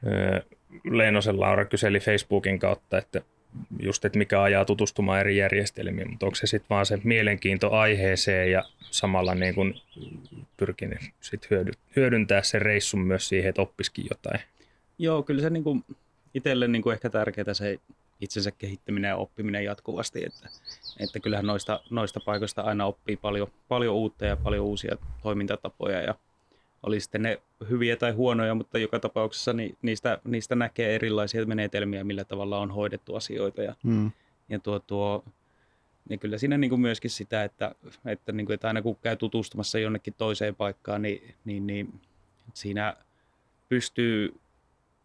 Öö, 0.08 0.40
Leenosen 0.84 1.40
Laura 1.40 1.66
kyseli 1.66 2.00
Facebookin 2.00 2.60
kautta, 2.60 2.98
että 2.98 3.22
just, 3.80 4.06
että 4.06 4.18
mikä 4.18 4.42
ajaa 4.42 4.66
tutustumaan 4.66 5.20
eri 5.20 5.38
järjestelmiin, 5.38 6.10
mutta 6.10 6.26
onko 6.26 6.36
se 6.36 6.48
sitten 6.48 6.70
vaan 6.70 6.86
se 6.86 7.00
mielenkiinto 7.04 7.72
aiheeseen 7.72 8.52
ja 8.52 8.64
samalla 8.92 9.36
niin 9.36 9.56
kun 9.56 9.82
pyrkinyt 10.58 11.00
sit 11.22 11.50
hyödy, 11.50 11.72
hyödyntää 11.96 12.44
sen 12.44 12.62
reissun 12.62 13.00
myös 13.00 13.30
siihen, 13.30 13.50
että 13.50 13.62
oppisikin 13.62 14.06
jotain. 14.10 14.40
Joo, 14.98 15.24
kyllä 15.24 15.42
se 15.42 15.50
niinku, 15.50 15.82
itselle 16.34 16.68
niinku 16.68 16.90
ehkä 16.90 17.10
tärkeää 17.10 17.54
se 17.54 17.80
itsensä 18.22 18.52
kehittäminen 18.52 19.10
ja 19.10 19.16
oppiminen 19.16 19.66
jatkuvasti, 19.66 20.26
että, 20.26 20.50
että 21.00 21.20
kyllähän 21.20 21.46
noista, 21.46 21.80
noista 21.90 22.20
paikoista 22.20 22.62
aina 22.62 22.86
oppii 22.86 23.18
paljon, 23.18 23.48
paljon 23.68 23.96
uutta 23.96 24.26
ja 24.26 24.38
paljon 24.38 24.66
uusia 24.66 24.98
toimintatapoja 25.24 26.02
ja 26.02 26.16
oli 26.84 27.00
sitten 27.00 27.22
ne 27.22 27.42
hyviä 27.70 27.96
tai 27.96 28.12
huonoja, 28.12 28.56
mutta 28.56 28.78
joka 28.78 29.00
tapauksessa 29.00 29.54
niin 29.54 29.78
niistä, 29.82 30.20
niistä 30.24 30.56
näkee 30.56 30.96
erilaisia 30.96 31.46
menetelmiä, 31.46 32.04
millä 32.04 32.24
tavalla 32.24 32.60
on 32.60 32.72
hoidettu 32.72 33.16
asioita 33.16 33.62
ja, 33.62 33.76
Mm. 33.84 34.12
ja 34.50 34.60
tuo, 34.60 34.80
tuo, 34.80 35.24
niin 36.10 36.20
kyllä 36.20 36.38
siinä 36.38 36.58
niin 36.58 36.70
kuin 36.70 36.82
myöskin 36.82 37.12
sitä, 37.12 37.44
että, 37.44 37.76
että, 38.06 38.32
niin 38.32 38.46
kuin, 38.46 38.54
että 38.54 38.68
aina 38.68 38.82
kun 38.82 38.98
käy 39.02 39.16
tutustumassa 39.16 39.80
jonnekin 39.80 40.14
toiseen 40.18 40.56
paikkaan, 40.56 41.02
niin, 41.02 41.36
niin, 41.46 41.68
niin 41.68 42.00
siinä 42.54 42.98
pystyy 43.70 44.36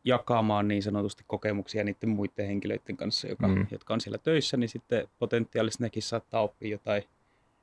jakamaan 0.04 0.68
niin 0.68 0.82
sanotusti 0.82 1.24
kokemuksia 1.26 1.84
niiden 1.84 2.08
muiden 2.08 2.46
henkilöiden 2.46 2.96
kanssa, 2.96 3.28
joka, 3.28 3.48
Mm. 3.48 3.66
jotka 3.70 3.94
on 3.94 4.00
siellä 4.00 4.18
töissä, 4.18 4.56
niin 4.56 4.68
sitten 4.68 5.08
potentiaalisesti 5.18 5.82
nekin 5.82 6.02
saattaa 6.02 6.40
oppia 6.42 6.70
jotain 6.70 7.02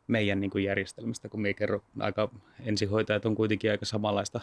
meidän 0.08 0.40
niin 0.40 0.52
kuin 0.52 0.64
järjestelmästä, 0.64 1.30
kun 1.30 1.42
me 1.42 1.54
kerro 1.54 1.82
aika 2.00 2.30
ensihoitajat 2.66 3.26
on 3.26 3.36
kuitenkin 3.36 3.72
aika 3.72 3.86
samanlaista, 3.86 4.42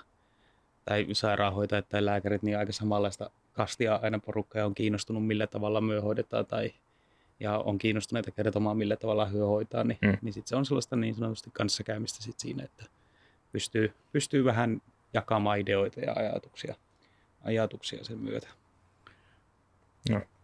tai 0.84 1.06
sairaanhoitajat 1.12 1.88
tai 1.88 2.04
lääkärit, 2.04 2.42
niin 2.42 2.58
aika 2.58 2.72
samanlaista 2.72 3.30
kastia 3.52 4.00
aina 4.02 4.18
porukka 4.18 4.58
ja 4.58 4.66
on 4.66 4.74
kiinnostunut 4.74 5.26
millä 5.26 5.46
tavalla 5.46 5.80
myö 5.80 6.00
hoidetaan 6.00 6.46
tai 6.46 6.72
ja 7.40 7.58
on 7.58 7.78
kiinnostuneita 7.78 8.30
kertomaan 8.30 8.76
millä 8.76 8.96
tavalla 8.96 9.26
hyö 9.26 9.46
hoitaa, 9.46 9.84
niin, 9.84 9.98
Mm. 10.02 10.08
mm. 10.08 10.18
niin 10.22 10.32
sit 10.32 10.46
se 10.46 10.56
on 10.56 10.66
sellaista 10.66 10.96
niin 10.96 11.14
sanotusti 11.14 11.50
kanssakäymistä 11.52 12.22
sit 12.22 12.40
siinä, 12.40 12.64
että 12.64 12.84
pystyy, 13.52 13.92
pystyy 14.12 14.44
vähän 14.44 14.82
jakamaan 15.14 15.58
ideoita 15.60 16.00
ja 16.00 16.12
ajatuksia, 16.16 16.74
ajatuksia 17.44 18.04
sen 18.04 18.18
myötä. 18.18 18.48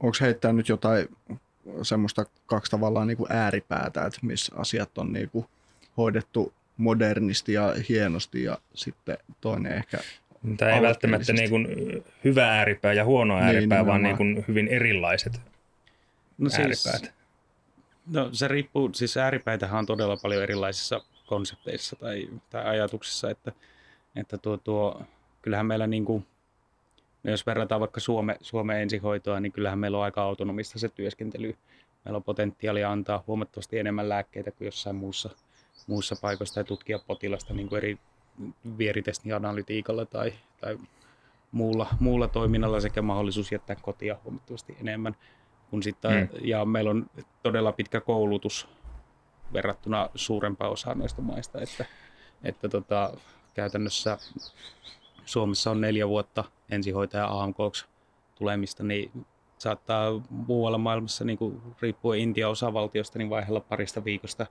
Onko 0.01 0.17
heittää 0.21 0.53
nyt 0.53 0.69
jotain 0.69 1.09
semmoista 1.83 2.27
kaksi 2.47 2.71
tavallaan 2.71 3.07
niin 3.07 3.17
kuin 3.17 3.33
ääripäätä, 3.33 4.07
että 4.07 4.19
missä 4.23 4.53
asiat 4.57 4.99
on 4.99 5.13
niin 5.13 5.31
kuin 5.31 5.47
hoidettu 5.97 6.55
modernisti 6.77 7.53
ja 7.53 7.75
hienosti 7.89 8.43
ja 8.43 8.59
sitten 8.75 9.19
toinen 9.41 9.73
ehkä 9.73 9.99
Tämä 10.57 10.71
ei 10.71 10.83
välttämättä 10.83 11.33
niin 11.33 11.51
kuin 11.51 11.67
hyvä 12.25 12.59
ääripää 12.59 12.93
ja 12.93 13.05
huono 13.05 13.35
Niin, 13.35 13.45
ääripää, 13.45 13.87
vaan 13.87 14.03
niin 14.03 14.17
kuin 14.17 14.45
hyvin 14.49 14.69
erilaiset 14.69 15.41
No 16.41 16.51
ääripäät. 16.59 17.15
No 18.07 18.29
se 18.33 18.49
riippuu, 18.49 18.91
siis 18.95 19.17
ääripäitähän 19.17 19.79
on 19.79 19.87
todella 19.87 20.17
paljon 20.17 20.43
erilaisissa 20.43 21.01
konsepteissa 21.27 21.97
tai, 21.97 22.29
tai 22.51 22.65
ajatuksissa, 22.65 23.31
että, 23.31 23.53
että 24.17 24.39
tuo, 24.39 24.57
tuo, 24.57 25.03
kyllähän 25.43 25.67
meillä 25.67 25.87
niin 25.87 26.05
kuin, 26.05 26.27
no 27.23 27.31
jos 27.31 27.47
verrataan 27.47 27.81
vaikka 27.81 28.01
Suome, 28.01 28.37
Suomen 28.41 28.81
ensihoitoa, 28.81 29.41
niin 29.41 29.53
kyllähän 29.53 29.79
meillä 29.79 29.99
on 29.99 30.05
aika 30.05 30.23
autonomista 30.23 30.79
se 30.79 30.89
työskentely. 30.89 31.57
Meillä 32.05 32.17
on 32.17 32.25
potentiaalia 32.25 32.93
antaa 32.93 33.25
huomattavasti 33.27 33.79
enemmän 33.79 34.09
lääkkeitä 34.09 34.51
kuin 34.51 34.67
jossain 34.67 34.97
muussa, 34.97 35.31
muussa 35.87 36.17
paikoissa 36.21 36.55
tai 36.55 36.65
tutkia 36.65 36.99
potilasta 37.07 37.55
niin 37.55 37.69
kuin 37.69 37.77
eri 37.77 37.99
vieritestianalytiikalla 38.79 40.07
tai, 40.07 40.33
tai 40.61 40.79
muulla, 41.53 41.87
muulla 42.01 42.29
toiminnalla 42.29 42.81
sekä 42.81 43.03
mahdollisuus 43.03 43.53
jättää 43.53 43.77
kotia 43.83 44.17
huomattavasti 44.25 44.77
enemmän. 44.81 45.17
Kun 45.71 45.83
sitten, 45.83 46.11
Mm. 46.11 46.19
mm. 46.19 46.47
Ja 46.47 46.65
meillä 46.65 46.91
on 46.91 47.11
todella 47.43 47.73
pitkä 47.73 48.01
koulutus 48.01 48.69
verrattuna 49.53 50.11
suurempaan 50.15 50.71
osaan 50.71 50.99
noista 50.99 51.23
maista, 51.23 51.61
että, 51.61 51.85
että 52.43 52.69
tota, 52.69 53.13
käytännössä 53.55 54.19
Suomessa 55.31 55.71
on 55.71 55.81
neljä 55.81 56.09
vuotta 56.09 56.45
ensihoitaja 56.71 57.27
AMKksi 57.43 57.87
tulemista, 58.35 58.83
niin 58.83 59.11
saattaa 59.59 60.23
muualla 60.31 60.79
maailmassa, 60.79 61.25
niin 61.25 61.39
kuin 61.39 61.63
riippuen 61.83 62.21
Intian 62.21 62.51
osavaltiosta, 62.51 63.19
niin 63.19 63.31
vaihella 63.31 63.61
parista 63.61 64.05
viikosta 64.05 64.47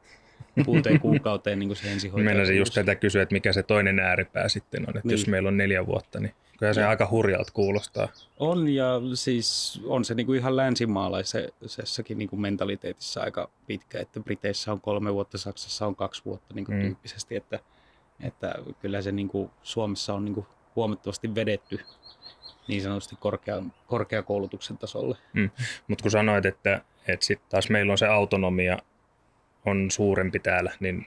kuuteen 0.65 0.99
kuukauteen 1.09 1.59
niin 1.59 1.69
kuin 1.69 1.77
se 1.77 1.91
ensihoitaja. 1.91 2.25
Meinasin 2.33 2.57
just 2.57 2.73
tätä 2.73 2.95
kysyä, 2.95 3.21
että 3.21 3.33
mikä 3.33 3.53
se 3.53 3.63
toinen 3.63 3.99
ääripää 3.99 4.49
sitten 4.49 4.81
on. 4.89 4.97
Että 4.97 5.07
Niin. 5.07 5.11
jos 5.11 5.27
meillä 5.27 5.47
on 5.47 5.57
neljä 5.57 5.85
vuotta, 5.85 6.19
niin 6.19 6.33
kyllä 6.59 6.73
se 6.73 6.81
Niin. 6.81 6.89
aika 6.89 7.07
hurjalta 7.11 7.51
kuulostaa. 7.53 8.07
On 8.39 8.67
ja 8.69 9.01
siis 9.13 9.81
on 9.85 10.05
se 10.05 10.13
niinku 10.13 10.33
ihan 10.33 10.55
länsimaalaisessakin 10.55 12.17
niinku 12.17 12.35
mentaliteetissa 12.37 13.21
aika 13.21 13.49
pitkä, 13.67 13.99
että 13.99 14.19
Briteissä 14.19 14.71
on 14.71 14.81
kolme 14.81 15.13
vuotta, 15.13 15.37
Saksassa 15.37 15.87
on 15.87 15.95
kaksi 15.95 16.21
vuotta 16.25 16.53
niinku 16.55 16.71
Mm. 16.71 16.77
mm. 16.77 16.81
tyyppisesti, 16.83 17.35
että, 17.35 17.59
että 18.23 18.55
kyllä 18.81 19.01
se 19.01 19.11
niinku 19.11 19.51
Suomessa 19.63 20.13
on 20.13 20.25
niinku 20.25 20.47
huomattavasti 20.75 21.35
vedetty 21.35 21.79
niin 22.67 22.81
sanotusti 22.81 23.15
korkean, 23.19 23.73
korkeakoulutuksen 23.87 24.77
tasolle. 24.77 25.17
Mutta 25.87 26.01
kun 26.01 26.11
sanoit, 26.11 26.45
että, 26.45 26.81
että 27.07 27.25
sitten 27.25 27.49
taas 27.49 27.69
meillä 27.69 27.91
on 27.91 27.97
se 27.97 28.07
autonomia 28.07 28.77
on 29.65 29.91
suurempi 29.91 30.39
täällä, 30.39 30.71
niin 30.79 31.05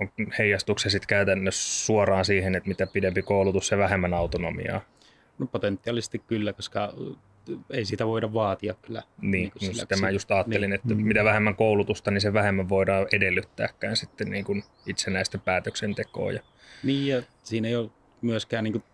on- 0.00 0.10
heijastuuko 0.38 0.78
se 0.78 0.90
sitten 0.90 1.06
käytännössä 1.08 1.84
suoraan 1.86 2.24
siihen, 2.24 2.54
että 2.54 2.68
mitä 2.68 2.86
pidempi 2.86 3.22
koulutus, 3.22 3.68
se 3.68 3.78
vähemmän 3.78 4.14
autonomiaa? 4.14 4.80
No 5.38 5.46
potentiaalisesti 5.46 6.18
kyllä, 6.18 6.52
koska 6.52 6.92
ei 7.70 7.84
sitä 7.84 8.06
voida 8.06 8.32
vaatia 8.32 8.74
kyllä. 8.82 9.02
Niin, 9.22 9.30
niin 9.32 9.52
sillä- 9.70 9.82
sitä 9.82 9.96
mä 9.96 10.10
just 10.10 10.30
ajattelin, 10.30 10.70
niin. 10.70 10.74
että 10.80 10.94
Mm. 10.94 11.00
mitä 11.06 11.24
vähemmän 11.24 11.56
koulutusta, 11.56 12.10
niin 12.10 12.20
se 12.20 12.32
vähemmän 12.32 12.68
voidaan 12.68 13.06
edellyttääkään 13.12 13.96
sitten 13.96 14.30
niin 14.30 14.44
kuin 14.44 14.64
itsenäistä 14.86 15.38
päätöksentekoa. 15.38 16.32
Ja, 16.32 16.40
Niin 16.82 17.06
ja 17.06 17.22
siinä 17.42 17.68
ei 17.68 17.76
ole 17.76 17.90
myöskään, 18.22 18.64
niin 18.64 18.72
kuin, 18.72 18.84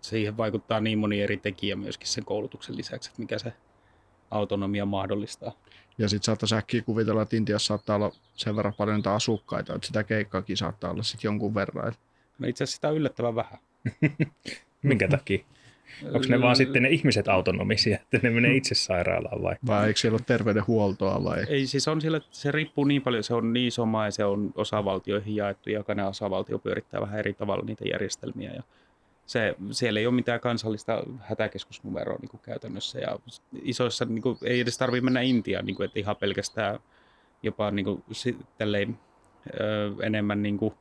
siihen 0.00 0.36
vaikuttaa 0.36 0.80
niin 0.80 0.98
moni 0.98 1.22
eri 1.22 1.36
tekijä 1.36 1.76
myöskin 1.76 2.08
sen 2.08 2.24
koulutuksen 2.24 2.76
lisäksi, 2.76 3.10
että 3.10 3.22
mikä 3.22 3.38
se 3.38 3.52
autonomia 4.30 4.86
mahdollistaa. 4.86 5.52
Ja 5.98 6.08
sitten 6.08 6.24
saattaisi 6.24 6.54
äkkiä 6.54 6.82
kuvitella, 6.82 7.22
että 7.22 7.36
Intiassa 7.36 7.66
saattaa 7.66 7.96
olla 7.96 8.12
sen 8.34 8.56
verran 8.56 8.74
paljon 8.74 8.96
niitä 8.96 9.14
asukkaita, 9.14 9.74
että 9.74 9.86
sitä 9.86 10.04
keikkaakin 10.04 10.56
saattaa 10.56 10.90
olla 10.90 11.02
sitten 11.02 11.28
jonkun 11.28 11.54
verran. 11.54 11.92
No 12.38 12.48
itse 12.48 12.64
asiassa 12.64 12.76
sitä 12.76 12.88
on 12.88 12.96
yllättävän 12.96 13.34
vähän. 13.34 13.58
minkä 14.82 15.08
takia? 15.08 15.44
Onko 16.04 16.26
ne 16.28 16.40
vaan 16.40 16.56
sitten 16.56 16.82
ne 16.82 16.88
ihmiset 16.88 17.28
autonomisia, 17.28 17.96
että 17.96 18.18
ne 18.22 18.30
menee 18.30 18.56
itse 18.56 18.74
sairaalaan 18.74 19.42
vai? 19.42 19.56
vai 19.66 19.86
eikö 19.86 20.00
siellä 20.00 20.16
ole 20.16 20.24
terveydenhuoltoa 20.26 21.24
vai? 21.24 21.44
Ei 21.48 21.66
siis 21.66 21.88
on 21.88 22.00
sillä, 22.00 22.20
se 22.30 22.52
riippuu 22.52 22.84
niin 22.84 23.02
paljon, 23.02 23.24
se 23.24 23.34
on 23.34 23.52
niin 23.52 23.68
iso 23.68 23.86
maa 23.86 24.04
ja 24.04 24.10
se 24.10 24.24
on 24.24 24.52
osavaltioihin 24.54 25.36
jaettu 25.36 25.70
ja 25.70 25.78
jokainen 25.78 26.06
osavaltio 26.06 26.58
pyörittää 26.58 27.00
vähän 27.00 27.18
eri 27.18 27.34
tavalla 27.34 27.64
niitä 27.64 27.84
järjestelmiä 27.88 28.50
ja 28.50 28.62
se, 29.28 29.54
siellä 29.70 30.00
ei 30.00 30.06
ole 30.06 30.14
mitään 30.14 30.40
kansallista 30.40 31.02
hätäkeskusnumeroa 31.20 32.18
niin 32.20 32.28
kuin 32.28 32.40
käytännössä 32.40 32.98
ja 32.98 33.18
isoissa 33.62 34.04
niin 34.04 34.22
kuin, 34.22 34.38
ei 34.44 34.60
edes 34.60 34.78
tarvitse 34.78 35.04
mennä 35.04 35.20
Intiaan, 35.20 35.66
niin 35.66 35.76
kuin, 35.76 35.84
että 35.84 35.98
ihan 35.98 36.16
pelkästään 36.16 36.78
jopa 37.42 37.70
niin 37.70 37.84
kuin, 37.84 38.04
tälleen, 38.58 38.98
ö, 39.60 39.92
enemmän 40.02 40.42
niin 40.42 40.58
kuin, 40.58 40.74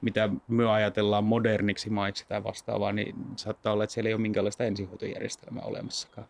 mitä 0.00 0.28
me 0.48 0.70
ajatellaan 0.70 1.24
moderniksi 1.24 1.90
maiksi 1.90 2.24
tai 2.28 2.44
vastaavaa, 2.44 2.92
niin 2.92 3.14
saattaa 3.36 3.72
olla, 3.72 3.84
että 3.84 3.94
siellä 3.94 4.08
ei 4.08 4.14
ole 4.14 4.22
minkäänlaista 4.22 4.64
ensihoitojärjestelmää 4.64 5.62
olemassakaan. 5.62 6.26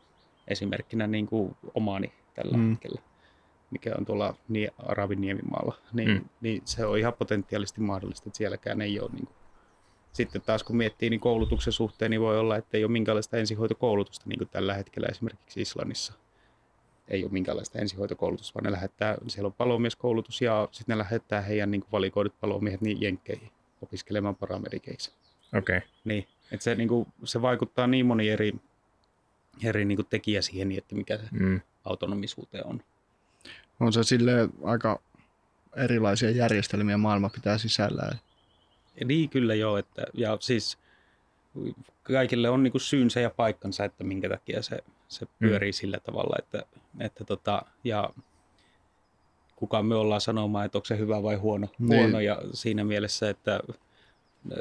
Esimerkkinä 0.49 1.07
niin 1.07 1.27
kuin 1.27 1.57
omani 1.75 2.13
tällä 2.35 2.57
Mm. 2.57 2.71
hetkellä, 2.71 3.01
mikä 3.71 3.95
on 3.99 4.05
tuolla 4.05 4.35
Arabin 4.79 5.21
niemimaalla, 5.21 5.75
niin, 5.93 6.11
mm. 6.11 6.25
niin 6.41 6.63
se 6.65 6.87
on 6.87 6.99
ihan 6.99 7.13
potentiaalisesti 7.13 7.81
mahdollista, 7.81 8.29
että 8.29 8.37
sielläkään 8.39 8.81
ei 8.81 9.01
ole. 9.01 9.11
Niin 9.13 9.27
kuin. 9.27 9.40
Sitten 10.13 10.43
taas 10.43 10.63
kun 10.63 10.77
miettii 10.77 11.11
niin 11.11 11.21
koulutuksen 11.21 11.73
suhteen, 11.73 12.11
niin 12.11 12.21
voi 12.21 12.39
olla, 12.39 12.57
että 12.57 12.77
ei 12.77 12.85
ole 12.85 12.93
minkäänlaista 12.93 13.37
ensihoitokoulutusta 13.37 14.25
niin 14.29 14.39
kuin 14.39 14.49
tällä 14.49 14.75
hetkellä 14.75 15.09
esimerkiksi 15.11 15.61
Islannissa. 15.61 16.13
Ei 17.09 17.25
ole 17.25 17.33
minkäänlaista 17.33 17.79
ensihoitokoulutusta, 17.79 18.55
vaan 18.55 18.65
ne 18.65 18.73
lähettää, 18.73 19.17
siellä 19.29 19.47
on 19.47 19.53
palomieskoulutus 19.53 20.43
ja 20.43 20.69
sitten 20.73 20.93
ne 20.95 20.99
lähettää 20.99 21.41
heidän 21.41 21.71
niin 21.71 21.81
kuin 21.81 21.93
valikoidut 21.93 22.41
palomiehet 22.41 22.81
niin 22.81 23.01
jenkkeihin 23.01 23.51
opiskelemaan 23.83 24.37
paramedikeiksi. 24.37 25.13
Okei. 25.59 25.77
Okay. 25.77 25.89
Niin, 26.05 26.27
että 26.53 26.65
se, 26.65 26.75
niin 26.75 26.89
kuin, 26.89 27.07
se 27.25 27.43
vaikuttaa 27.43 27.87
niin 27.87 28.07
moni 28.07 28.29
eri, 28.31 28.53
eri 29.65 29.85
niin 29.85 29.97
kuin 29.97 30.07
tekijä 30.07 30.43
siihen, 30.43 30.69
niin 30.69 30.79
että 30.79 30.95
mikä 30.95 31.17
se 31.17 31.25
Mm. 31.31 31.61
autonomisuuteen 31.85 32.67
on. 32.67 32.83
On 33.81 33.93
se 33.93 34.03
sille 34.03 34.49
aika 34.65 35.01
erilaisia 35.77 36.31
järjestelmiä 36.31 36.97
maailma 36.97 37.29
pitää 37.29 37.59
sisällään. 37.59 38.19
Niin 39.05 39.29
kyllä 39.31 39.55
joo, 39.55 39.77
että, 39.77 40.03
ja 40.15 40.37
siis 40.41 40.79
kaikille 42.03 42.49
on 42.51 42.63
niin 42.63 42.73
kuin 42.73 42.81
syynsä 42.83 43.21
ja 43.21 43.31
paikkansa, 43.31 43.85
että 43.85 44.05
minkä 44.05 44.29
takia 44.29 44.63
se, 44.63 44.79
se 45.09 45.27
pyörii 45.39 45.71
mm. 45.71 45.75
sillä 45.75 45.99
tavalla, 46.01 46.37
että, 46.39 46.63
että 47.01 47.25
tota, 47.25 47.63
ja 47.85 48.11
kuka 49.57 49.83
me 49.83 49.95
ollaan 49.95 50.21
sanomaan, 50.21 50.67
että 50.67 50.79
onko 50.79 50.87
se 50.87 50.99
hyvä 50.99 51.23
vai 51.23 51.37
huono, 51.37 51.67
Niin. 51.79 52.01
huono 52.01 52.21
ja 52.21 52.43
siinä 52.53 52.85
mielessä, 52.85 53.31
että 53.31 53.61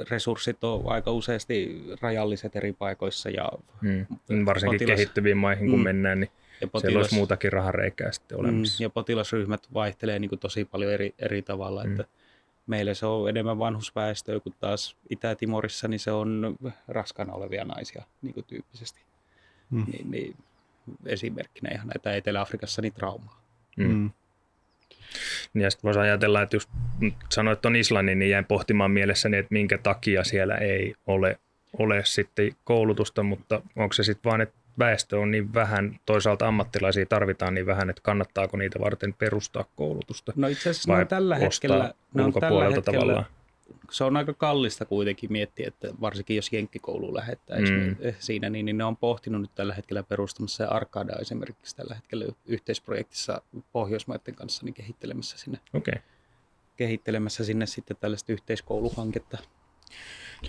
resurssit 0.09 0.63
on 0.63 0.83
aika 0.85 1.11
useasti 1.11 1.83
rajalliset 2.01 2.55
eri 2.55 2.73
paikoissa 2.73 3.29
ja, 3.29 3.49
Mm. 3.81 4.05
Varsinkin 4.45 4.79
Potilas- 4.79 4.95
kehittyviin 4.95 5.37
maihin, 5.37 5.69
kun 5.69 5.79
Mm. 5.79 5.83
mennään, 5.83 6.19
niin 6.19 6.31
ja, 6.61 6.67
siellä 6.79 6.99
olisi 6.99 7.15
muutakin 7.15 7.53
rahareikää 7.53 8.11
sitten 8.11 8.37
olemassa. 8.39 8.81
Mm, 8.81 8.83
ja 8.83 8.89
potilasryhmät 8.89 9.67
vaihtelee 9.73 10.19
niin 10.19 10.29
kuin 10.29 10.39
tosi 10.39 10.65
paljon 10.65 10.91
eri, 10.91 11.13
eri 11.19 11.41
tavalla. 11.41 11.83
Mm. 11.83 11.91
Että 11.91 12.05
meillä 12.69 12.93
se 12.93 13.05
on 13.05 13.29
enemmän 13.29 13.59
vanhusväestöä, 13.59 14.39
kun 14.39 14.53
taas 14.59 14.97
Itä-Timorissa 15.09 15.87
niin 15.87 15.99
se 15.99 16.11
on 16.11 16.55
raskaana 16.87 17.33
olevia 17.33 17.65
naisia 17.65 18.03
niin 18.21 18.33
kuin 18.33 18.45
tyyppisesti. 18.45 19.01
Mm. 19.69 19.85
Niin, 19.91 20.11
niin, 20.11 20.35
esimerkkinä 21.05 21.69
ihan 21.73 21.87
näitä 21.87 22.15
Etelä-Afrikassa 22.15 22.81
niin 22.81 22.93
traumaa. 22.93 23.41
Mm. 23.77 24.11
Ja 25.53 25.71
sitten 25.71 25.87
voisi 25.87 25.99
ajatella, 25.99 26.41
että 26.41 26.55
just 26.55 26.69
nyt 26.99 27.13
sanoit 27.29 27.61
tuon 27.61 27.75
Islannin, 27.75 28.19
niin 28.19 28.31
jäin 28.31 28.45
pohtimaan 28.45 28.91
mielessäni, 28.91 29.37
että 29.37 29.53
minkä 29.53 29.77
takia 29.77 30.23
siellä 30.23 30.55
ei 30.55 30.95
ole, 31.07 31.39
ole 31.77 32.01
sitten 32.05 32.51
koulutusta, 32.63 33.23
mutta 33.23 33.61
onko 33.75 33.93
se 33.93 34.03
sitten 34.03 34.29
vaan, 34.29 34.41
että 34.41 34.58
väestö 34.79 35.19
on 35.19 35.31
niin 35.31 35.53
vähän, 35.53 35.99
toisaalta 36.05 36.47
ammattilaisia 36.47 37.05
tarvitaan 37.05 37.53
niin 37.53 37.65
vähän, 37.65 37.89
että 37.89 38.01
kannattaako 38.01 38.57
niitä 38.57 38.79
varten 38.79 39.13
perustaa 39.13 39.65
koulutusta? 39.75 40.33
No 40.35 40.47
itse 40.47 40.69
asiassa 40.69 40.93
ne 40.93 41.01
on 41.01 41.07
tällä 41.07 41.35
hetkellä, 41.35 41.93
ne 42.13 42.23
on 42.23 42.33
tällä 42.33 42.63
hetkellä 42.63 42.81
tavallaan? 42.81 43.25
se 43.91 44.03
on 44.03 44.17
aika 44.17 44.33
kallista 44.33 44.85
kuitenkin 44.85 45.31
miettiä, 45.31 45.67
että 45.67 45.87
varsinkin 46.01 46.35
jos 46.35 46.53
jenkkikouluun 46.53 47.15
lähettäisiin 47.15 47.83
Mm. 47.83 48.05
mm. 48.05 48.13
siinä, 48.19 48.49
niin, 48.49 48.65
niin 48.65 48.77
ne 48.77 48.83
on 48.83 48.97
pohtinut 48.97 49.41
nyt 49.41 49.55
tällä 49.55 49.73
hetkellä 49.73 50.03
perustamassa 50.03 50.63
ja 50.63 50.69
Arcada 50.69 51.15
esimerkiksi 51.21 51.75
tällä 51.75 51.95
hetkellä 51.95 52.25
yhteisprojektissa 52.45 53.41
Pohjoismaiden 53.71 54.35
kanssa 54.35 54.65
niin 54.65 54.73
kehittelemässä 54.73 55.37
sinne, 55.37 55.59
Okei. 55.73 55.91
Okay. 55.91 56.03
kehittelemässä 56.77 57.43
sinne 57.43 57.65
sitten 57.65 57.97
tällaista 57.99 58.31
yhteiskouluhanketta. 58.31 59.37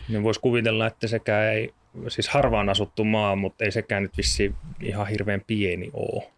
Niin 0.08 0.22
voisi 0.22 0.40
kuvitella, 0.40 0.86
että 0.86 1.08
sekä 1.08 1.50
ei, 1.50 1.74
siis 2.08 2.28
harvaan 2.28 2.68
asuttu 2.68 3.04
maa, 3.04 3.36
mutta 3.36 3.64
ei 3.64 3.72
sekään 3.72 4.02
nyt 4.02 4.16
vissi 4.16 4.54
ihan 4.80 5.06
hirveän 5.06 5.42
pieni 5.46 5.90
ole. 5.92 6.30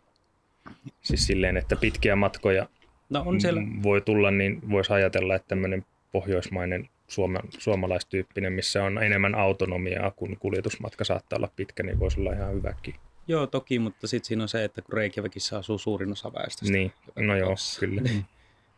Siis 1.03 1.27
silleen, 1.27 1.57
että 1.57 1.77
pitkiä 1.77 2.17
matkoja 2.17 2.67
No 3.13 3.23
on 3.27 3.41
siellä, 3.41 3.63
voi 3.83 4.01
tulla, 4.01 4.31
niin 4.31 4.71
voisi 4.71 4.93
ajatella, 4.93 5.35
että 5.35 5.49
tämmöinen 5.49 5.85
pohjoismainen 6.13 6.89
suoma, 7.09 7.41
suomalaistyyppinen, 7.59 8.53
missä 8.53 8.85
on 8.85 9.03
enemmän 9.03 9.35
autonomiaa, 9.35 10.11
kun 10.11 10.37
kuljetusmatka 10.41 11.05
saattaa 11.05 11.37
olla 11.37 11.51
pitkä, 11.57 11.83
niin 11.83 12.01
voisi 12.01 12.21
olla 12.21 12.33
ihan 12.33 12.55
hyväkin. 12.55 12.95
joo 13.29 13.47
toki, 13.47 13.79
mutta 13.79 14.07
sitten 14.07 14.29
siinä 14.29 14.43
on 14.43 14.49
se, 14.49 14.65
että 14.65 14.83
kun 14.83 14.93
Reykjavikissa 14.93 15.59
asuu 15.59 15.79
suurin 15.79 16.13
osa 16.13 16.33
väestöstä. 16.33 16.73
Niin, 16.73 16.93
no 17.17 17.37
joo, 17.37 17.55
kyllä. 17.81 18.03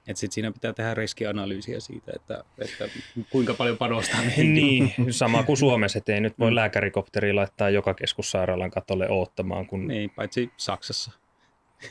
Et 0.09 0.17
sit 0.17 0.33
siinä 0.33 0.53
pitää 0.53 0.73
tehdä 0.73 0.95
riskianalyysiä 0.95 1.81
siitä, 1.81 2.13
että, 2.17 2.45
että 2.59 2.89
kuinka 3.31 3.55
paljon 3.55 3.79
panostaa 3.79 4.23
mihin. 4.23 4.55
Niin, 4.55 4.93
sama 5.11 5.43
kuin 5.43 5.57
Suomessa, 5.57 5.99
että 5.99 6.15
ei 6.15 6.21
nyt 6.21 6.39
voi 6.39 6.51
Mm. 6.51 6.55
lääkärikopteri 6.55 7.33
laittaa 7.33 7.71
joka 7.71 7.95
keskussairaalan 7.95 8.71
katolle 8.71 9.09
oottamaan, 9.11 9.67
kun 9.67 9.89
Niin, 9.89 10.11
paitsi 10.11 10.51
Saksassa. 10.57 11.11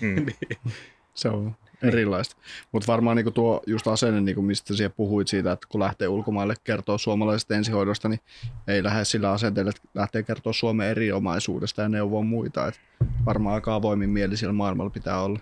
mm, 0.01 0.25
Se 1.13 1.29
on 1.29 1.55
erilaista. 1.83 2.35
Mutta 2.71 2.91
varmaan 2.91 3.15
niinku 3.17 3.31
tuo 3.31 3.61
just 3.67 3.87
asenne, 3.87 4.21
niinku 4.21 4.41
mistä 4.41 4.75
siellä 4.75 4.93
puhuit 4.97 5.27
siitä, 5.27 5.51
että 5.51 5.67
kun 5.69 5.81
lähtee 5.81 6.07
ulkomaille 6.07 6.53
kertoa 6.63 6.97
suomalaisesta 6.97 7.55
ensihoidosta, 7.55 8.09
niin 8.09 8.19
ei 8.67 8.83
lähde 8.83 9.05
sillä 9.05 9.31
asenteella, 9.31 9.69
että 9.69 9.81
lähtee 9.93 10.23
kertoa 10.23 10.53
Suomen 10.53 10.87
erinomaisuudesta 10.89 11.81
ja 11.81 11.89
neuvoa 11.89 12.21
muita. 12.21 12.67
Et 12.67 12.81
varmaan 13.25 13.55
aika 13.55 13.75
avoimin 13.75 14.09
mieli 14.09 14.37
siellä 14.37 14.53
maailmalla 14.53 14.89
pitää 14.89 15.21
olla. 15.21 15.39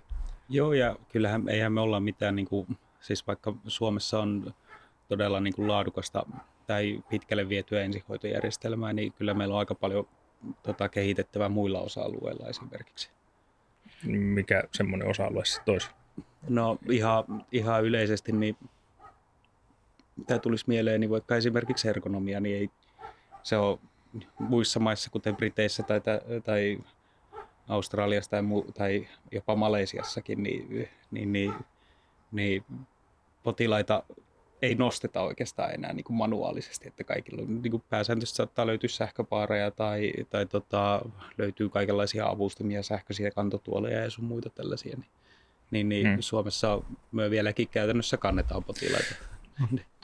Joo, 0.52 0.74
ja 0.74 0.96
kyllähän 1.12 1.50
eihän 1.50 1.74
me 1.74 1.82
olla 1.82 2.00
mitään, 2.00 2.36
niin 2.36 2.48
kuin, 2.48 2.78
siis 3.00 3.28
vaikka 3.28 3.54
Suomessa 3.68 4.20
on 4.20 4.54
todella 5.08 5.40
niin 5.40 5.54
kuin 5.54 5.68
laadukasta 5.68 6.26
tai 6.68 7.04
pitkälle 7.10 7.50
vietyä 7.50 7.82
ensihoitojärjestelmää, 7.82 8.94
niin 8.94 9.14
kyllä 9.14 9.34
meillä 9.34 9.54
on 9.54 9.60
aika 9.60 9.76
paljon 9.76 10.08
tota, 10.64 10.90
kehitettävää 10.90 11.50
muilla 11.50 11.80
osa-alueilla 11.80 12.48
esimerkiksi. 12.48 13.10
mikä 14.08 14.64
semmoinen 14.72 15.08
osa-alue 15.08 15.46
sitten 15.46 15.72
olisi. 15.72 15.90
No 16.50 16.78
ihan, 16.90 17.46
ihan 17.52 17.84
yleisesti, 17.84 18.32
niin 18.32 18.58
tämä 20.28 20.40
tulisi 20.40 20.66
mieleen, 20.68 21.02
niin 21.02 21.10
vaikka 21.10 21.36
esimerkiksi 21.36 21.90
ergonomia, 21.90 22.40
niin 22.40 22.58
ei 22.58 22.70
se 23.44 23.58
on 23.58 23.80
muissa 24.40 24.80
maissa, 24.80 25.10
kuten 25.10 25.36
Briteissä 25.36 25.84
tai, 25.84 26.02
tai 26.44 26.80
Australiassa 27.72 28.32
tai, 28.32 28.42
mu, 28.42 28.62
tai 28.62 29.08
jopa 29.32 29.56
Malesiassakin, 29.56 30.44
niin, 30.44 30.90
niin, 31.12 31.32
niin, 31.34 31.54
niin 32.32 32.64
potilaita 33.44 34.04
ei 34.62 34.76
nosteta 34.76 35.22
oikeastaan 35.22 35.74
enää 35.74 35.94
niin 35.94 36.04
kuin 36.04 36.18
manuaalisesti, 36.18 36.88
että 36.88 37.04
kaikilla 37.04 37.42
on, 37.42 37.62
niin 37.62 37.72
kuin 37.72 37.84
pääsääntöisesti 37.90 38.38
saattaa 38.38 38.68
löytyä 38.68 38.88
sähköpaareja 38.88 39.72
tai, 39.72 40.14
tai 40.30 40.46
tota, 40.46 41.02
löytyy 41.38 41.70
kaikenlaisia 41.70 42.28
avustimia, 42.28 42.84
sähköisiä 42.84 43.32
kantotuoleja 43.32 44.00
ja 44.00 44.10
sun 44.10 44.26
muita 44.26 44.50
tällaisia, 44.50 44.98
niin, 44.98 45.10
niin, 45.72 45.90
niin 45.90 46.08
Hmm. 46.08 46.22
Suomessa 46.22 46.82
me 47.12 47.30
vieläkin 47.30 47.68
käytännössä 47.68 48.18
kannetaan 48.18 48.64
potilaita. 48.64 49.16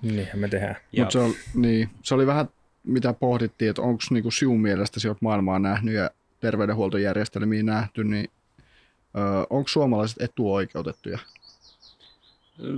Niinhän 0.02 0.40
me 0.40 0.48
tehdään. 0.48 0.76
Ja, 0.92 1.04
Mutta 1.04 1.14
se, 1.14 1.20
on- 1.20 1.34
niin, 1.56 1.90
se 2.04 2.16
oli 2.16 2.28
vähän 2.28 2.50
mitä 2.84 3.14
pohdittiin, 3.14 3.70
että 3.70 3.82
onko 3.82 4.04
niinku 4.10 4.32
sinun 4.32 4.62
mielestä, 4.62 5.00
sinä 5.00 5.12
olet 5.12 5.22
maailmaa 5.22 5.60
nähnyt 5.60 5.94
ja 5.96 6.12
terveydenhuoltojärjestelmiä 6.40 7.64
nähty, 7.64 8.04
niin 8.04 8.30
onko 9.50 9.68
suomalaiset 9.68 10.22
etuoikeutettuja 10.22 11.20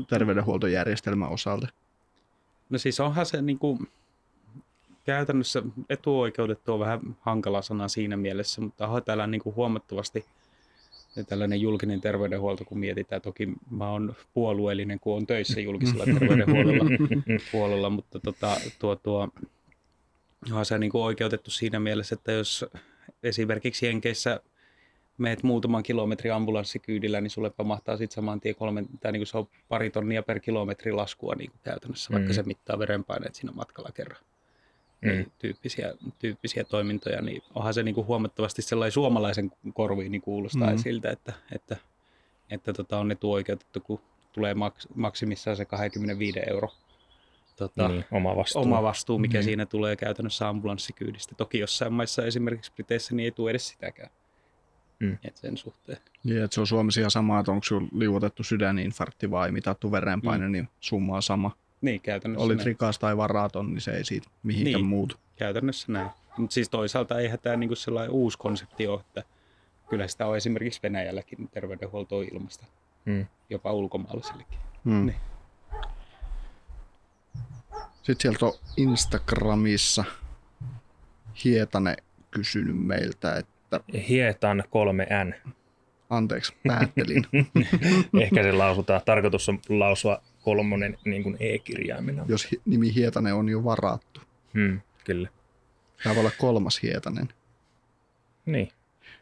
terveydenhuoltojärjestelmän 0.10 1.30
osalta? 1.30 1.68
No 2.70 2.78
siis 2.78 3.00
onhan 3.00 3.26
se 3.26 3.42
niin 3.42 3.60
kuin, 3.60 3.88
käytännössä 5.06 5.64
etuoikeutettu 5.90 6.74
on 6.74 6.80
vähän 6.80 7.00
hankala 7.22 7.62
sana 7.62 7.88
siinä 7.88 8.18
mielessä, 8.18 8.62
mutta 8.62 8.86
onhan 8.86 9.04
täällä 9.04 9.28
niin 9.28 9.42
kuin 9.42 9.56
huomattavasti 9.56 10.26
tällainen 11.28 11.62
julkinen 11.62 12.02
terveydenhuolto, 12.02 12.66
kun 12.66 12.80
mietitään. 12.80 13.22
Toki 13.22 13.50
mä 13.72 13.90
oon 13.90 14.16
puolueellinen, 14.34 15.00
kun 15.00 15.16
on 15.16 15.28
töissä 15.28 15.60
julkisella 15.60 16.06
terveydenhuollolla, 16.20 16.86
puolella, 17.52 17.90
mutta 17.90 18.20
tota, 18.20 18.58
tuo, 18.80 18.96
tuo, 18.96 19.30
onhan 20.46 20.66
se 20.66 20.78
niin 20.78 20.92
kuin 20.92 21.04
oikeutettu 21.04 21.52
siinä 21.52 21.80
mielessä, 21.80 22.16
että 22.16 22.32
jos 22.32 22.66
esimerkiksi 23.24 23.86
Jenkeissä 23.86 24.40
meet 25.18 25.44
muutaman 25.44 25.84
kilometrin 25.84 26.34
ambulanssikyydillä, 26.34 27.22
niin 27.22 27.32
sulle 27.32 27.50
pamahtaa 27.50 27.98
sitten 27.98 28.16
saman 28.16 28.40
tien 28.40 28.56
kolme, 28.56 28.84
tai 29.00 29.12
niin 29.12 29.20
kuin 29.20 29.28
se 29.28 29.38
on 29.38 29.48
pari 29.70 29.90
tonnia 29.90 30.24
per 30.24 30.40
kilometri 30.40 30.92
laskua 30.92 31.36
niin 31.36 31.52
kuin 31.52 31.60
käytännössä, 31.64 32.14
vaikka 32.14 32.30
Mm. 32.30 32.34
se 32.34 32.44
mittaa 32.44 32.80
verenpaineet 32.80 33.36
siinä 33.36 33.52
matkalla 33.52 33.90
kerran. 33.94 34.22
Mm. 35.02 35.10
Niin, 35.10 35.32
tyyppisiä, 35.40 35.94
tyyppisiä 36.20 36.64
toimintoja, 36.64 37.22
niin 37.22 37.42
onhan 37.56 37.74
se 37.74 37.84
niin 37.84 37.96
kuin 37.96 38.08
huomattavasti 38.08 38.62
sellainen 38.62 38.92
suomalaisen 38.92 39.52
korviin 39.74 40.12
niin 40.12 40.22
kuulostaa 40.22 40.72
Mm. 40.72 40.78
siltä, 40.78 41.12
että, 41.12 41.34
että, 41.56 41.78
että 42.52 42.74
tota 42.74 43.00
on 43.00 43.12
etuoikeutettu, 43.12 43.80
kun 43.80 44.02
tulee 44.34 44.54
maks, 44.54 44.88
maksimissaan 44.96 45.58
se 45.58 45.66
25 45.66 46.40
euro 46.48 46.70
tota, 47.68 47.88
Niin, 47.88 48.06
oma 48.12 48.36
vastuu. 48.36 48.62
oma 48.62 48.84
vastuu, 48.84 49.20
mikä 49.20 49.38
Niin. 49.38 49.44
siinä 49.44 49.66
tulee 49.66 49.96
käytännössä 49.96 50.50
ambulanssikyydistä. 50.50 51.36
Toki 51.36 51.60
jossain 51.60 51.94
maissa, 51.94 52.26
esimerkiksi 52.26 52.72
Briteissä, 52.74 53.16
niin 53.16 53.26
ei 53.26 53.32
tule 53.32 53.50
edes 53.50 53.68
sitäkään. 53.68 54.10
Mm. 55.00 55.18
Et 55.24 55.38
sen 55.38 55.58
suhteen. 55.58 55.98
Niin, 56.24 56.44
että 56.44 56.56
se 56.56 56.62
on 56.62 56.68
Suomessa 56.68 57.00
ihan 57.02 57.12
sama, 57.12 57.40
että 57.40 57.52
onko 57.52 57.64
sinulla 57.64 57.88
liuotettu 57.96 58.44
sydäninfarkti 58.44 59.32
vai 59.32 59.52
mitattu 59.52 59.92
verenpaine, 59.92 60.46
mm. 60.46 60.52
niin 60.52 60.70
summa 60.80 61.16
on 61.16 61.24
sama. 61.24 61.52
Niin, 61.82 62.02
käytännössä 62.02 62.46
Olit 62.46 62.58
näin. 62.58 62.66
rikas 62.66 63.00
tai 63.00 63.18
varaton, 63.18 63.70
niin 63.70 63.82
se 63.82 63.92
ei 63.92 64.06
siitä 64.06 64.30
mihinkään 64.44 64.74
Niin. 64.76 64.86
muutu. 64.86 65.16
Käytännössä 65.36 65.92
näin. 65.92 66.10
Mutta 66.38 66.54
siis 66.54 66.70
toisaalta 66.70 67.20
eihän 67.20 67.40
tämä 67.40 67.56
niinku 67.56 67.76
sellainen 67.76 68.12
uusi 68.12 68.38
konsepti 68.38 68.88
ole, 68.88 69.00
että 69.00 69.24
kyllä 69.90 70.08
sitä 70.08 70.28
on 70.28 70.38
esimerkiksi 70.38 70.80
Venäjälläkin 70.84 71.48
terveydenhuoltoa 71.52 72.24
ilmasta, 72.24 72.66
Mm. 73.06 73.26
jopa 73.50 73.74
ulkomaalaisillekin. 73.74 74.60
Mm. 74.84 75.06
Niin. 75.06 75.16
Sitten 78.10 78.32
sieltä 78.32 78.46
on 78.46 78.54
Instagramissa 78.78 80.04
Hietane 81.44 81.96
kysynyt 82.32 82.86
meiltä, 82.86 83.36
että 83.36 83.80
Hietan 84.10 84.64
3N. 84.68 85.52
anteeksi, 86.10 86.54
päättelin. 86.68 87.26
Ehkä 88.22 88.44
se 88.44 88.52
lausutaan. 88.52 89.02
Tarkoitus 89.06 89.50
on 89.50 89.60
lausua 89.70 90.22
kolmonen 90.42 90.98
niin 91.06 91.24
kuin 91.24 91.38
E-kirjaimena. 91.40 92.26
jos 92.28 92.52
hi- 92.52 92.62
nimi 92.66 92.96
Hietane 92.96 93.34
on 93.34 93.50
jo 93.50 93.64
varattu. 93.64 94.22
Hmm, 94.54 94.82
kyllä. 95.06 95.30
Tämä 96.04 96.16
voi 96.16 96.22
olla 96.22 96.32
kolmas 96.38 96.84
Hietanen. 96.84 97.30
Niin. 98.46 98.72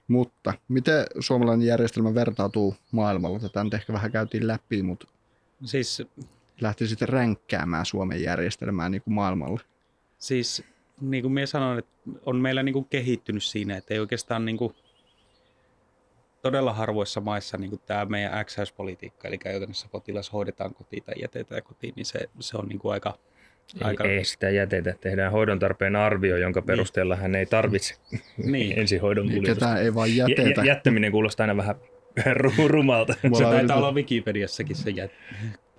Mutta 0.08 0.54
miten 0.68 1.06
suomalainen 1.20 1.68
järjestelmä 1.68 2.14
vertautuu 2.16 2.76
maailmalla? 2.92 3.40
Tätä 3.40 3.64
nyt 3.64 3.74
ehkä 3.74 3.94
vähän 3.94 4.12
käytiin 4.12 4.48
läpi, 4.48 4.84
mutta 4.84 5.08
Siis, 5.66 6.04
lähti 6.62 6.88
sitten 6.88 7.10
ränkkäämään 7.10 7.86
Suomen 7.86 8.22
järjestelmää 8.24 8.90
niin 8.90 9.02
kuin 9.02 9.14
maailmalla. 9.14 9.60
siis 10.18 10.64
niin 11.02 11.22
kuin 11.24 11.32
minä 11.32 11.46
sanoin, 11.46 11.80
että 11.80 11.92
on 12.26 12.36
meillä 12.36 12.64
niin 12.64 12.74
kuin 12.74 12.86
kehittynyt 12.90 13.44
siinä, 13.44 13.78
että 13.78 13.94
ei 13.94 14.00
oikeastaan 14.00 14.46
niin 14.46 14.58
kuin, 14.58 14.76
todella 16.42 16.74
harvoissa 16.74 17.22
maissa 17.22 17.58
niin 17.58 17.70
kuin 17.70 17.82
tämä 17.86 18.06
meidän 18.06 18.46
XS-politiikka, 18.46 19.28
eli 19.28 19.38
käytännössä 19.38 19.88
potilas 19.92 20.34
hoidetaan 20.34 20.74
kotiin 20.74 21.04
tai 21.04 21.16
jätetään 21.22 21.64
kotiin, 21.64 21.94
niin 21.96 22.06
se, 22.06 22.20
se 22.40 22.58
on 22.58 22.68
niin 22.68 22.80
kuin 22.80 22.94
aika, 22.94 23.18
aika 23.82 24.04
Ei, 24.04 24.18
ei 24.18 24.24
sitä 24.26 24.50
jätetä. 24.50 24.94
Tehdään 25.02 25.32
hoidon 25.32 25.60
tarpeen 25.60 25.96
arvio, 25.96 26.38
jonka 26.38 26.62
perusteella 26.62 27.16
hän 27.16 27.36
ei 27.36 27.46
tarvitse 27.46 27.96
Niin. 28.52 28.80
ensihoidon 28.80 29.26
Niin 29.28 29.36
kuljetusta. 29.36 29.66
ketään 29.66 29.84
ei 29.84 29.96
vaan 29.96 30.16
Jä- 30.16 30.26
jätetä. 30.30 30.62
jä- 30.62 30.66
jättäminen 30.66 31.12
kuulostaa 31.12 31.44
aina 31.44 31.58
vähän 31.58 31.76
ru- 32.42 32.68
rumalta. 32.68 33.14
Se 33.38 33.44
taitaa 33.44 33.78
olla 33.78 33.92
Wikipediassakin 33.92 34.76
se 34.76 34.90
jät. 34.90 35.12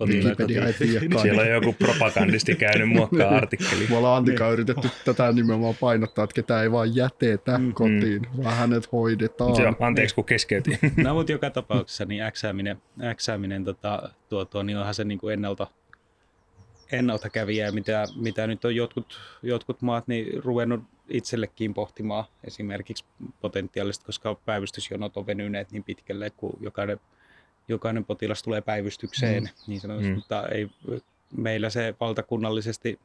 Wikipedia 0.07 0.65
ei 0.65 0.73
tiedä 0.73 1.21
Siellä 1.21 1.41
on 1.41 1.47
joku 1.49 1.73
propagandisti 1.73 2.55
käynyt 2.55 2.89
muokkaa 2.89 3.29
artikkeli. 3.29 3.87
Me 3.89 3.97
ollaan 3.97 4.17
Antika 4.17 4.49
yritetty 4.49 4.89
tätä 5.05 5.31
nimenomaan 5.31 5.75
painottaa, 5.79 6.23
että 6.23 6.33
ketään 6.33 6.63
ei 6.63 6.71
vaan 6.71 6.95
jätetä 6.95 7.57
Mm. 7.57 7.73
kotiin, 7.73 8.21
vaan 8.43 8.55
hänet 8.55 8.91
hoidetaan. 8.91 9.61
Joo, 9.61 9.75
anteeksi 9.79 10.15
kun 10.15 10.25
keskeytin. 10.25 10.77
No 10.97 11.13
mutta 11.13 11.31
joka 11.31 11.49
tapauksessa 11.49 12.05
niin 12.05 12.23
äksääminen, 12.23 12.81
äksääminen 13.03 13.63
tota, 13.65 14.09
tuo, 14.29 14.45
tuo, 14.45 14.63
niin 14.63 14.77
onhan 14.77 14.93
se 14.93 15.03
niin 15.03 15.19
kuin 15.19 15.33
ennalta, 15.33 15.67
ennaltakävijä, 16.91 17.71
mitä, 17.71 18.03
mitä 18.15 18.47
nyt 18.47 18.65
on 18.65 18.75
jotkut, 18.75 19.19
jotkut 19.43 19.81
maat 19.81 20.07
niin 20.07 20.43
ruvennut 20.43 20.83
itsellekin 21.09 21.73
pohtimaan 21.73 22.25
esimerkiksi 22.43 23.05
potentiaalisesti, 23.41 24.05
koska 24.05 24.35
päivystysjonot 24.35 25.17
on 25.17 25.27
venyneet 25.27 25.71
niin 25.71 25.83
pitkälle, 25.83 26.29
kun 26.29 26.57
jokainen, 26.61 26.99
jokainen 27.69 28.05
potilas 28.05 28.43
tulee 28.43 28.61
päivystykseen, 28.61 29.43
mm. 29.43 29.49
niin 29.67 29.81
sanotusti, 29.81 30.07
Mm. 30.09 30.13
mm. 30.13 30.15
mutta 30.15 30.47
ei, 30.47 30.69
meillä 31.37 31.69
se 31.69 31.95
valtakunnallisesti, 31.99 32.99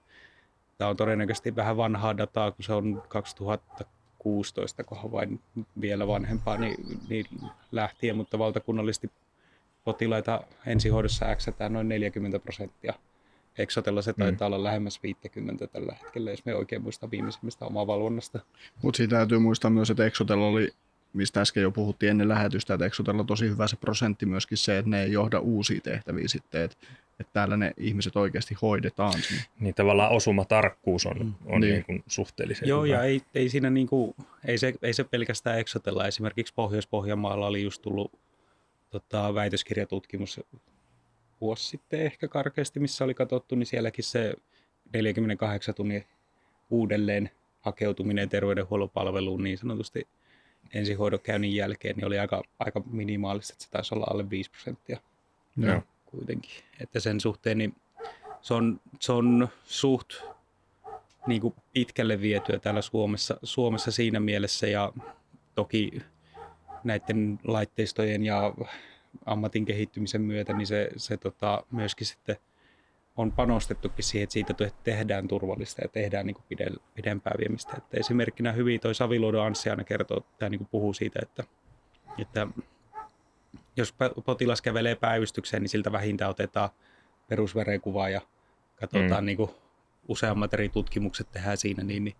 tämä 0.79 0.90
on 0.90 0.96
todennäköisesti 0.96 1.57
vähän 1.57 1.77
vanhaa 1.77 2.16
dataa, 2.16 2.50
kun 2.50 2.64
se 2.64 2.72
on 2.72 3.03
2016, 3.09 4.85
kohan 4.85 5.12
vain 5.12 5.40
vielä 5.81 6.07
vanhempaa, 6.07 6.57
niin, 6.57 6.98
niin 7.09 7.27
lähtien, 7.72 8.16
mutta 8.16 8.38
valtakunnallisesti 8.38 9.11
potilaita 9.85 10.40
ensihoidossa 10.66 11.27
äksätään 11.27 11.72
noin 11.72 11.88
40 11.88 12.38
prosenttia. 12.38 12.94
Exotella 13.59 14.03
se 14.03 14.12
taitaa 14.12 14.46
olla 14.46 14.64
lähemmäs 14.64 15.03
50 15.03 15.66
tällä 15.66 15.96
hetkellä, 16.03 16.31
jos 16.31 16.44
me 16.44 16.55
oikein 16.55 16.83
muistan 16.83 17.11
viimeisimmästä 17.11 17.64
omaa 17.64 17.87
valvonnasta. 17.87 18.40
Mutta 18.83 18.96
siitä 18.96 19.16
täytyy 19.16 19.38
muistaa 19.38 19.70
myös, 19.70 19.90
että 19.90 20.07
Exotella 20.07 20.46
oli, 20.46 20.72
mistä 21.14 21.40
äsken 21.40 21.62
jo 21.62 21.70
puhuttiin 21.70 22.11
ennen 22.11 22.29
lähetystä, 22.29 22.74
että 22.74 22.87
Exotella 22.87 23.20
on 23.20 23.27
tosi 23.27 23.48
hyvä 23.48 23.66
se 23.68 23.77
prosentti 23.77 24.27
myöskin 24.27 24.59
se, 24.59 24.79
että 24.79 24.90
ne 24.90 25.03
ei 25.03 25.12
johda 25.12 25.38
uusia 25.40 25.81
tehtäviä 25.81 26.29
sitten, 26.29 26.62
että, 26.62 26.77
että 27.20 27.33
täällä 27.33 27.57
ne 27.57 27.72
ihmiset 27.77 28.16
oikeasti 28.16 28.57
hoidetaan 28.62 29.22
sinne. 29.22 29.42
Niin 29.61 29.74
tavallaan 29.74 30.12
osumatarkkuus 30.12 31.07
on, 31.07 31.37
on 31.46 31.61
Niin. 31.61 31.72
niin. 31.72 31.85
Niin 31.88 32.05
suhteellisen 32.07 32.68
Joo, 32.68 32.85
hyvä. 32.85 32.94
ja 32.94 33.03
ei, 33.03 33.22
ei 33.35 33.48
siinä 33.48 33.70
niinku, 33.70 34.16
ei 34.44 34.59
se, 34.59 34.74
ei 34.83 34.92
se 34.92 35.05
pelkästään 35.05 35.59
Exotella. 35.59 36.07
Esimerkiksi 36.07 36.55
Pohjois-Pohjanmaalla 36.55 37.46
oli 37.46 37.62
just 37.62 37.83
tullut 37.83 38.12
tota, 38.90 39.35
väitöskirjatutkimus 39.35 40.40
vuosi 41.40 41.68
sitten 41.68 42.00
ehkä 42.00 42.29
karkeasti, 42.29 42.81
missä 42.81 43.05
oli 43.05 43.14
katsottu, 43.14 43.55
niin 43.55 43.66
sielläkin 43.66 44.05
se 44.05 44.35
48 44.92 45.74
tunnin 45.74 46.05
uudelleen 46.70 47.31
hakeutuminen 47.61 48.29
terveydenhuollon 48.29 48.90
palveluun 48.90 49.44
niin 49.44 49.59
sanotusti 49.59 50.09
ensihoidon 50.74 51.20
käynnin 51.20 51.55
jälkeen, 51.55 51.96
niin 51.96 52.07
oli 52.07 52.18
aika, 52.18 52.42
aika 52.59 52.83
minimaalista, 52.90 53.53
että 53.53 53.64
se 53.64 53.70
taisi 53.70 53.94
olla 53.94 54.07
alle 54.11 54.31
5 54.31 54.50
prosenttia 54.50 54.98
Joo. 55.57 55.83
kuitenkin. 56.07 56.50
Että 56.81 57.00
sen 57.00 57.20
suhteen 57.20 57.59
niin 57.59 57.74
se 58.42 58.55
on, 58.55 58.81
se 59.00 59.12
on 59.12 59.48
suht 59.64 60.14
niin 61.27 61.40
kuin 61.40 61.55
pitkälle 61.72 62.20
vietyä 62.20 62.59
täällä 62.59 62.83
Suomessa, 62.83 63.38
Suomessa 63.42 63.90
siinä 63.90 64.20
mielessä 64.20 64.66
ja 64.66 64.92
toki 65.55 66.03
näiden 66.85 67.40
laitteistojen 67.44 68.24
ja 68.24 68.55
ammatin 69.27 69.64
kehittymisen 69.64 70.22
myötä, 70.22 70.53
niin 70.53 70.66
se, 70.66 70.90
se 70.96 71.16
tota, 71.16 71.64
myöskin 71.70 72.07
sitten 72.07 72.37
on 73.16 73.33
panostettukin 73.33 74.05
siihen, 74.05 74.22
että 74.24 74.33
siitä 74.33 74.55
te- 74.55 74.72
tehdään 74.85 75.29
turvallista 75.29 75.83
ja 75.83 75.88
tehdään 75.88 76.27
niin 76.27 76.35
kuin 76.35 76.44
pide- 76.48 76.81
pidempää 76.94 77.33
viemistä. 77.38 77.72
Että 77.77 77.96
esimerkkinä 78.00 78.53
hyvin 78.53 78.81
toi 78.81 78.94
Saviluodon 78.94 79.46
Anssi 79.46 79.70
aina 79.70 79.85
kertoo, 79.85 80.27
tai 80.38 80.50
niin 80.50 80.59
kuin 80.59 80.68
puhuu 80.70 80.94
siitä, 80.94 81.18
että, 81.22 81.44
että 82.18 82.46
jos 83.77 83.94
potilas 84.24 84.62
kävelee 84.62 84.94
päivystykseen, 84.94 85.62
niin 85.62 85.70
siltä 85.70 85.92
vähintään 85.92 86.31
otetaan 86.31 86.70
perusverenkuva 87.29 88.09
ja 88.09 88.20
katsotaan 88.77 89.24
mm. 89.24 89.27
niin 89.27 89.37
kuin 89.37 89.50
useammat 90.09 90.55
eri 90.55 90.68
tutkimukset 90.68 91.33
tehdään 91.33 91.57
siinä, 91.57 91.83
niin, 91.85 92.05
niin 92.05 92.16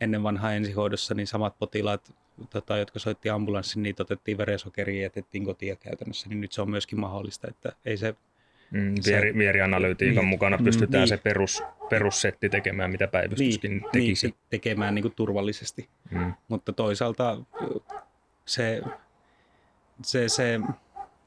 ennen 0.00 0.22
vanhaa 0.22 0.52
ensihoidossa 0.52 1.14
niin 1.14 1.26
samat 1.26 1.58
potilaat, 1.58 2.14
tota, 2.50 2.76
jotka 2.76 2.98
soitti 2.98 3.30
ambulanssin, 3.30 3.82
niitä 3.82 4.02
otettiin 4.02 4.38
verensokeria 4.38 4.96
ja 4.96 5.02
jätettiin 5.02 5.44
kotiin 5.44 5.78
käytännössä, 5.78 6.28
niin 6.28 6.40
nyt 6.40 6.52
se 6.52 6.62
on 6.62 6.70
myöskin 6.70 7.00
mahdollista, 7.00 7.48
että 7.48 7.72
ei 7.84 7.96
se 7.96 8.14
Mm, 8.70 8.94
Se- 9.00 9.10
vieri, 9.10 9.34
vierianalytiikan 9.38 10.16
Niin. 10.22 10.28
mukana 10.28 10.58
pystytään 10.64 11.00
niin. 11.02 11.08
se 11.08 11.16
perus, 11.16 11.62
perussetti 11.88 12.48
tekemään, 12.48 12.90
mitä 12.90 13.06
päivystyskin 13.08 13.70
niin, 13.70 13.84
tekisi. 13.92 14.26
niin, 14.26 14.34
te- 14.34 14.40
tekemään 14.50 14.94
niin 14.94 15.02
kuin 15.02 15.14
turvallisesti. 15.16 15.88
Mm. 16.10 16.34
Mutta 16.48 16.72
toisaalta 16.72 17.38
se, 18.44 18.82
se, 20.02 20.28
se 20.28 20.60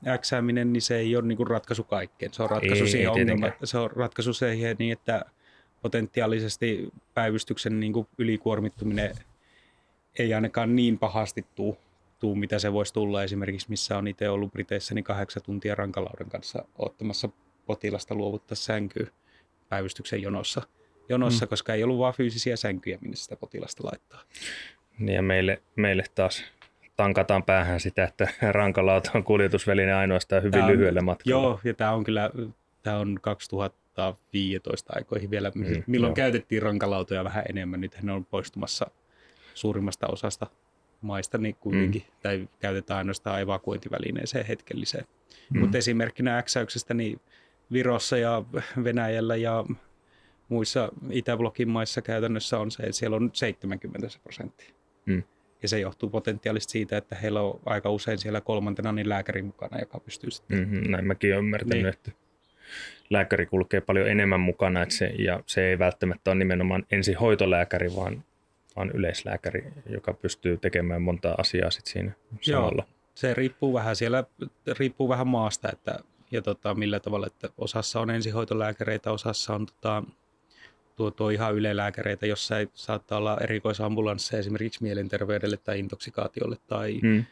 äksääminen, 0.07 0.73
niin 0.73 0.81
se 0.81 0.95
ei 0.97 1.15
ole 1.15 1.25
niin 1.27 1.37
kuin 1.37 1.47
ratkaisu 1.47 1.83
kaikkeen. 1.83 2.33
Se 2.33 2.43
on 2.43 2.49
ratkaisu 2.49 2.83
Ei, 2.83 2.89
siihen 2.89 3.09
ei 3.09 3.15
tietenkään. 3.15 3.53
Se 3.63 3.77
on 3.77 3.91
ratkaisu 3.91 4.33
siihen 4.33 4.75
niin, 4.79 4.93
että 4.93 5.25
potentiaalisesti 5.81 6.89
päivystyksen 7.13 7.79
niin 7.79 7.93
kuin 7.93 8.07
ylikuormittuminen 8.17 9.15
ei 10.19 10.33
ainakaan 10.33 10.75
niin 10.75 10.99
pahasti 10.99 11.45
tuu, 11.55 11.77
tuu, 12.19 12.35
mitä 12.35 12.59
se 12.59 12.73
voisi 12.73 12.93
tulla. 12.93 13.23
Esimerkiksi 13.23 13.69
missä 13.69 13.97
on 13.97 14.07
itse 14.07 14.29
ollut 14.29 14.51
Briteissä, 14.51 14.95
niin 14.95 15.03
kahdeksan 15.03 15.43
tuntia 15.43 15.75
rankalauden 15.75 16.29
kanssa 16.29 16.65
ottamassa 16.77 17.29
potilasta 17.65 18.15
luovuttaa 18.15 18.55
sänkyä 18.55 19.07
päivystyksen 19.69 20.21
jonossa, 20.21 20.61
jonossa 21.09 21.45
mm. 21.45 21.49
koska 21.49 21.73
ei 21.73 21.83
ollut 21.83 21.99
vaan 21.99 22.13
fyysisiä 22.13 22.55
sänkyjä, 22.55 22.97
minne 23.01 23.15
sitä 23.15 23.35
potilasta 23.35 23.83
laittaa. 23.83 24.21
Niin 24.99 25.15
ja 25.15 25.21
meille, 25.21 25.61
meille 25.75 26.03
taas 26.15 26.43
tankataan 26.95 27.43
päähän 27.43 27.79
sitä, 27.79 28.03
että 28.03 28.27
rankalauta 28.51 29.11
on 29.15 29.23
kuljetusväline 29.23 29.93
ainoastaan 29.93 30.43
hyvin 30.43 30.51
Tää 30.51 30.65
on- 30.65 30.71
lyhyelle 30.71 31.01
matkalle. 31.01 31.31
Joo, 31.31 31.59
ja 31.63 31.73
tämä 31.73 31.91
on 31.91 32.03
kyllä 32.03 32.31
tämä 32.83 32.97
on 32.97 33.19
2015 33.21 34.93
aikoihin 34.95 35.31
vielä, 35.31 35.51
mm, 35.55 35.83
milloin 35.87 36.09
joo. 36.09 36.15
käytettiin 36.15 36.61
rankalautoja 36.61 37.23
vähän 37.23 37.43
enemmän. 37.49 37.81
Nyt 37.81 37.97
ne 38.01 38.11
on 38.11 38.25
poistumassa 38.25 38.91
suurimmasta 39.53 40.07
osasta 40.07 40.47
maista 41.01 41.37
niin 41.37 41.55
kuitenkin, 41.55 42.01
mm. 42.01 42.13
tai 42.21 42.49
käytetään 42.59 42.97
ainoastaan 42.97 43.41
evakuointivälineeseen 43.41 44.45
hetkelliseen. 44.45 45.05
Mm. 45.53 45.59
Mutta 45.59 45.77
esimerkkinä 45.77 46.37
äksäyksestä, 46.37 46.93
niin 46.93 47.19
Virossa 47.71 48.17
ja 48.17 48.43
Venäjällä 48.83 49.35
ja 49.35 49.65
muissa 50.49 50.91
Itäblokin 51.09 51.69
maissa 51.69 52.01
käytännössä 52.01 52.59
on 52.59 52.71
se, 52.71 52.83
että 52.83 52.95
siellä 52.95 53.15
on 53.15 53.29
70 53.33 54.09
se 54.09 54.19
prosenttia. 54.19 54.69
Mm. 55.05 55.23
Ja 55.61 55.69
se 55.69 55.79
johtuu 55.79 56.09
potentiaalisesti 56.09 56.71
siitä, 56.71 56.97
että 56.97 57.15
heillä 57.15 57.41
on 57.41 57.59
aika 57.65 57.89
usein 57.89 58.17
siellä 58.17 58.41
kolmantena 58.41 58.91
niin 58.91 59.09
lääkäri 59.09 59.41
mukana, 59.41 59.79
joka 59.79 59.99
pystyy 59.99 60.31
sitten 60.31 60.59
Mm-hmm, 60.59 60.91
näin 60.91 61.07
mäkin 61.07 61.33
olen 61.33 61.45
ymmärtänyt, 61.45 61.83
niin. 61.83 61.85
että 61.85 62.11
lääkäri 63.09 63.45
kulkee 63.45 63.81
paljon 63.81 64.09
enemmän 64.09 64.39
mukana, 64.39 64.81
että 64.81 64.95
se, 64.95 65.05
ja 65.05 65.43
se 65.45 65.69
ei 65.69 65.79
välttämättä 65.79 66.31
ole 66.31 66.39
nimenomaan 66.39 66.85
ensihoitolääkäri, 66.91 67.95
vaan, 67.95 68.23
vaan 68.75 68.91
yleislääkäri, 68.91 69.73
joka 69.89 70.13
pystyy 70.13 70.57
tekemään 70.57 71.01
monta 71.01 71.35
asiaa 71.37 71.71
sit 71.71 71.85
siinä 71.85 72.11
samalla. 72.41 72.87
se 73.15 73.33
riippuu 73.33 73.73
vähän 73.73 73.95
siellä, 73.95 74.23
riippuu 74.77 75.09
vähän 75.09 75.27
maasta, 75.27 75.69
että 75.71 75.99
ja 76.31 76.41
tota, 76.41 76.75
millä 76.75 76.99
tavalla, 76.99 77.27
että 77.27 77.49
osassa 77.57 77.99
on 77.99 78.09
ensihoitolääkäreitä, 78.09 79.11
osassa 79.11 79.55
on 79.55 79.65
tota, 79.65 80.03
tuo, 80.95 81.11
tuo 81.11 81.29
ihan 81.29 81.55
ylelääkäreitä, 81.55 82.25
jossa 82.25 82.59
ei 82.59 82.67
saattaa 82.73 83.17
olla 83.17 83.37
erikoisambulansseja 83.41 84.39
esimerkiksi 84.39 84.83
mielenterveydelle 84.83 85.57
tai 85.57 85.79
intoksikaatiolle 85.79 86.57
tai 86.67 86.99
mm. 87.03 87.09
Mm. 87.09 87.25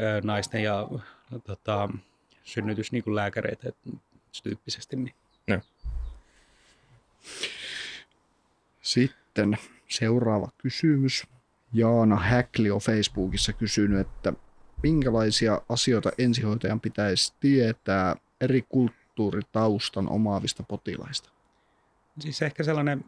ö, 0.00 0.20
naisten 0.24 0.62
ja 0.62 0.88
tota, 1.44 1.88
synnytyslääkäreitä 2.44 3.72
tyyppisesti. 4.42 4.96
Niin. 4.96 5.14
Sitten 8.82 9.58
seuraava 9.88 10.48
kysymys. 10.58 11.26
Jaana 11.72 12.16
Häkli 12.16 12.70
on 12.70 12.80
Facebookissa 12.80 13.52
kysynyt, 13.52 14.00
että 14.00 14.32
minkälaisia 14.82 15.62
asioita 15.68 16.10
ensihoitajan 16.18 16.80
pitäisi 16.80 17.34
tietää 17.40 18.16
eri 18.40 18.62
kulttuuritaustan 18.68 20.08
omaavista 20.08 20.62
potilaista? 20.62 21.30
Siis 22.18 22.42
ehkä 22.42 22.62
sellainen 22.62 23.04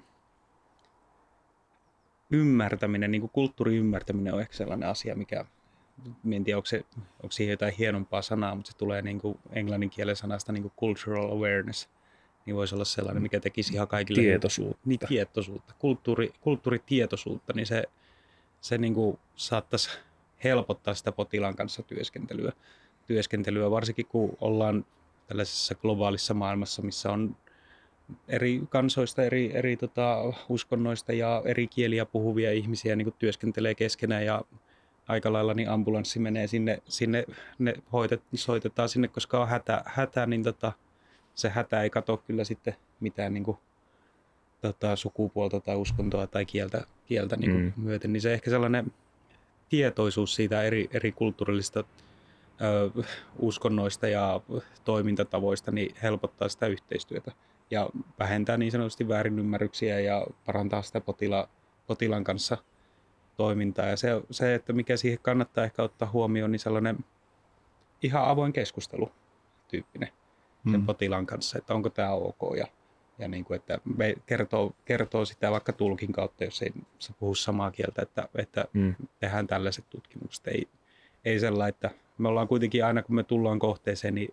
ymmärtäminen, 2.30 3.10
niin 3.10 3.20
kuin 3.20 3.30
kulttuurin 3.30 3.78
ymmärtäminen 3.78 4.34
on 4.34 4.40
ehkä 4.40 4.54
sellainen 4.54 4.88
asia, 4.88 5.14
mikä, 5.14 5.44
en 6.32 6.44
tiedä 6.44 6.56
onko, 6.58 6.66
se, 6.66 6.84
onko 6.96 7.30
siihen 7.30 7.52
jotain 7.52 7.74
hienompaa 7.78 8.22
sanaa, 8.22 8.54
mutta 8.54 8.72
se 8.72 8.78
tulee 8.78 9.02
niin 9.02 9.20
kuin 9.20 9.38
englannin 9.50 9.90
kielen 9.90 10.16
sanasta 10.16 10.52
niin 10.52 10.62
kuin 10.62 10.72
cultural 10.80 11.32
awareness, 11.32 11.88
niin 12.46 12.56
voisi 12.56 12.74
olla 12.74 12.84
sellainen, 12.84 13.22
mikä 13.22 13.40
tekisi 13.40 13.74
ihan 13.74 13.88
kaikille 13.88 14.22
Tietoisuutta. 14.22 14.82
Niin, 14.84 15.00
tietoisuutta, 15.08 15.74
kulttuuri, 15.78 16.32
kulttuuritietoisuutta, 16.40 17.52
niin 17.52 17.66
se, 17.66 17.84
se 18.60 18.78
niin 18.78 18.94
kuin 18.94 19.18
saattaisi 19.36 19.90
helpottaa 20.44 20.94
sitä 20.94 21.12
potilaan 21.12 21.56
kanssa 21.56 21.82
työskentelyä, 21.82 22.52
työskentelyä, 23.06 23.70
varsinkin 23.70 24.06
kun 24.06 24.36
ollaan 24.40 24.84
tällaisessa 25.26 25.74
globaalissa 25.74 26.34
maailmassa, 26.34 26.82
missä 26.82 27.12
on 27.12 27.36
eri 28.28 28.62
kansoista, 28.68 29.22
eri, 29.22 29.50
eri 29.54 29.76
tota, 29.76 30.16
uskonnoista 30.48 31.12
ja 31.12 31.42
eri 31.44 31.66
kieliä 31.66 32.06
puhuvia 32.06 32.52
ihmisiä 32.52 32.96
niin 32.96 33.04
kuin 33.04 33.14
työskentelee 33.18 33.74
keskenään 33.74 34.24
ja 34.24 34.42
aika 35.08 35.32
lailla 35.32 35.54
niin 35.54 35.70
ambulanssi 35.70 36.18
menee 36.18 36.46
sinne, 36.46 36.82
sinne 36.88 37.24
ne 37.58 37.74
hoitet, 37.92 38.22
soitetaan 38.34 38.88
sinne, 38.88 39.08
koska 39.08 39.40
on 39.40 39.48
hätä, 39.48 39.82
hätä 39.86 40.26
niin 40.26 40.42
tota, 40.42 40.72
se 41.40 41.48
hätä 41.48 41.82
ei 41.82 41.90
kato 41.90 42.16
kyllä 42.16 42.44
sitten 42.44 42.76
mitään 43.00 43.34
niin 43.34 43.44
kuin, 43.44 43.58
tota, 44.60 44.96
sukupuolta 44.96 45.60
tai 45.60 45.76
uskontoa 45.76 46.26
tai 46.26 46.46
kieltä, 46.46 46.84
kieltä 47.06 47.36
niin 47.36 47.50
kuin 47.50 47.64
mm. 47.64 47.72
myöten, 47.76 48.12
niin 48.12 48.20
se 48.20 48.32
ehkä 48.32 48.50
sellainen 48.50 48.92
tietoisuus 49.68 50.34
siitä 50.34 50.62
eri, 50.62 50.88
eri 50.92 51.12
kulttuurillisista 51.12 51.84
ö, 52.60 53.04
uskonnoista 53.38 54.08
ja 54.08 54.40
toimintatavoista 54.84 55.70
niin 55.70 55.94
helpottaa 56.02 56.48
sitä 56.48 56.66
yhteistyötä 56.66 57.32
ja 57.70 57.90
vähentää 58.18 58.56
niin 58.56 58.72
sanotusti 58.72 59.08
väärinymmärryksiä 59.08 60.00
ja 60.00 60.26
parantaa 60.46 60.82
sitä 60.82 61.00
potila, 61.00 61.48
potilaan 61.86 62.24
kanssa 62.24 62.58
toimintaa. 63.36 63.86
Ja 63.86 63.96
se, 63.96 64.08
se, 64.30 64.54
että 64.54 64.72
mikä 64.72 64.96
siihen 64.96 65.18
kannattaa 65.22 65.64
ehkä 65.64 65.82
ottaa 65.82 66.10
huomioon, 66.10 66.52
niin 66.52 66.60
sellainen 66.60 66.98
ihan 68.02 68.24
avoin 68.24 68.52
keskustelu 68.52 69.12
tyyppinen 69.68 70.08
mm. 70.64 70.72
sen 70.72 70.86
potilaan 70.86 71.26
kanssa, 71.26 71.58
että 71.58 71.74
onko 71.74 71.90
tämä 71.90 72.12
ok 72.12 72.56
ja, 72.56 72.66
ja 73.18 73.28
niin 73.28 73.44
kuin, 73.44 73.56
että 73.56 73.78
me 73.96 74.14
kertoo, 74.26 74.72
kertoo 74.84 75.24
sitä 75.24 75.50
vaikka 75.50 75.72
tulkin 75.72 76.12
kautta, 76.12 76.44
jos 76.44 76.62
ei 76.62 76.72
se 76.98 77.12
puhu 77.12 77.34
samaa 77.34 77.70
kieltä, 77.70 78.02
että, 78.02 78.28
että 78.34 78.64
mm. 78.72 78.94
tehdään 79.20 79.46
tällaiset 79.46 79.84
tutkimukset. 79.90 80.46
Ei, 80.46 80.68
ei 81.24 81.40
sellainen, 81.40 81.68
että 81.68 81.90
me 82.18 82.28
ollaan 82.28 82.48
kuitenkin 82.48 82.84
aina 82.84 83.02
kun 83.02 83.14
me 83.14 83.22
tullaan 83.22 83.58
kohteeseen, 83.58 84.14
niin 84.14 84.32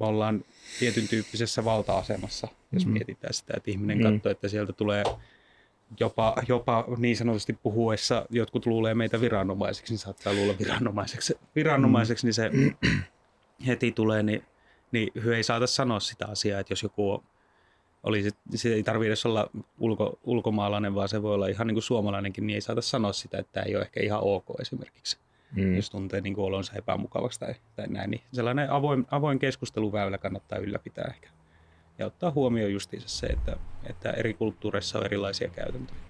me 0.00 0.06
ollaan 0.06 0.44
tietyn 0.78 1.08
tyyppisessä 1.08 1.64
valta-asemassa, 1.64 2.48
jos 2.72 2.86
mm. 2.86 2.92
mietitään 2.92 3.34
sitä, 3.34 3.54
että 3.56 3.70
ihminen 3.70 3.98
mm. 3.98 4.12
katsoo, 4.14 4.32
että 4.32 4.48
sieltä 4.48 4.72
tulee 4.72 5.04
jopa, 6.00 6.34
jopa 6.48 6.84
niin 6.96 7.16
sanotusti 7.16 7.52
puhuessa, 7.52 8.26
jotkut 8.30 8.66
luulee 8.66 8.94
meitä 8.94 9.20
viranomaiseksi, 9.20 9.92
niin 9.92 9.98
saattaa 9.98 10.32
luulla 10.32 10.54
viranomaiseksi, 10.58 11.38
viranomaiseksi 11.56 12.26
mm. 12.26 12.26
niin 12.26 12.34
se 12.34 12.50
heti 13.66 13.92
tulee, 13.92 14.22
niin, 14.22 14.42
niin 14.92 15.12
hyö 15.24 15.36
ei 15.36 15.42
saata 15.42 15.66
sanoa 15.66 16.00
sitä 16.00 16.26
asiaa, 16.26 16.60
että 16.60 16.72
jos 16.72 16.82
joku 16.82 17.12
on, 17.12 17.22
olisi, 18.02 18.30
se 18.54 18.74
ei 18.74 18.82
tarvitse 18.82 19.08
edes 19.08 19.26
olla 19.26 19.50
ulko, 19.78 20.18
ulkomaalainen, 20.24 20.94
vaan 20.94 21.08
se 21.08 21.22
voi 21.22 21.34
olla 21.34 21.46
ihan 21.46 21.66
niin 21.66 21.74
kuin 21.74 21.82
suomalainenkin, 21.82 22.46
niin 22.46 22.54
ei 22.54 22.60
saata 22.60 22.82
sanoa 22.82 23.12
sitä, 23.12 23.38
että 23.38 23.52
tämä 23.52 23.64
ei 23.64 23.76
ole 23.76 23.84
ehkä 23.84 24.00
ihan 24.00 24.20
ok 24.22 24.60
esimerkiksi 24.60 25.18
mm. 25.56 25.76
jos 25.76 25.90
tuntee 25.90 26.20
niin 26.20 26.34
kuin 26.34 26.44
olonsa 26.44 26.72
epämukavaksi 26.76 27.40
tai, 27.40 27.54
tai 27.76 27.86
näin. 27.88 28.10
Niin 28.10 28.22
sellainen 28.32 28.70
avoin, 28.70 29.06
avoin 29.10 29.38
keskusteluväylä 29.38 30.18
kannattaa 30.18 30.58
ylläpitää 30.58 31.04
ehkä. 31.04 31.28
Ja 31.98 32.06
ottaa 32.06 32.30
huomioon 32.30 32.72
justiinsa 32.72 33.08
se, 33.08 33.26
että, 33.26 33.56
että 33.84 34.10
eri 34.10 34.34
kulttuureissa 34.34 34.98
on 34.98 35.04
erilaisia 35.04 35.48
käytäntöjä. 35.48 36.00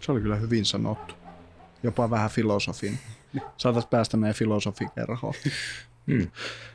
Se 0.00 0.12
oli 0.12 0.20
kyllä 0.20 0.36
hyvin 0.36 0.64
sanottu. 0.64 1.14
Jopa 1.82 2.10
vähän 2.10 2.30
filosofin. 2.30 2.98
Saataisiin 3.56 3.90
päästä 3.90 4.16
meidän 4.16 4.34
filosofikerhoon. 4.34 5.34
Hmm. 6.06 6.26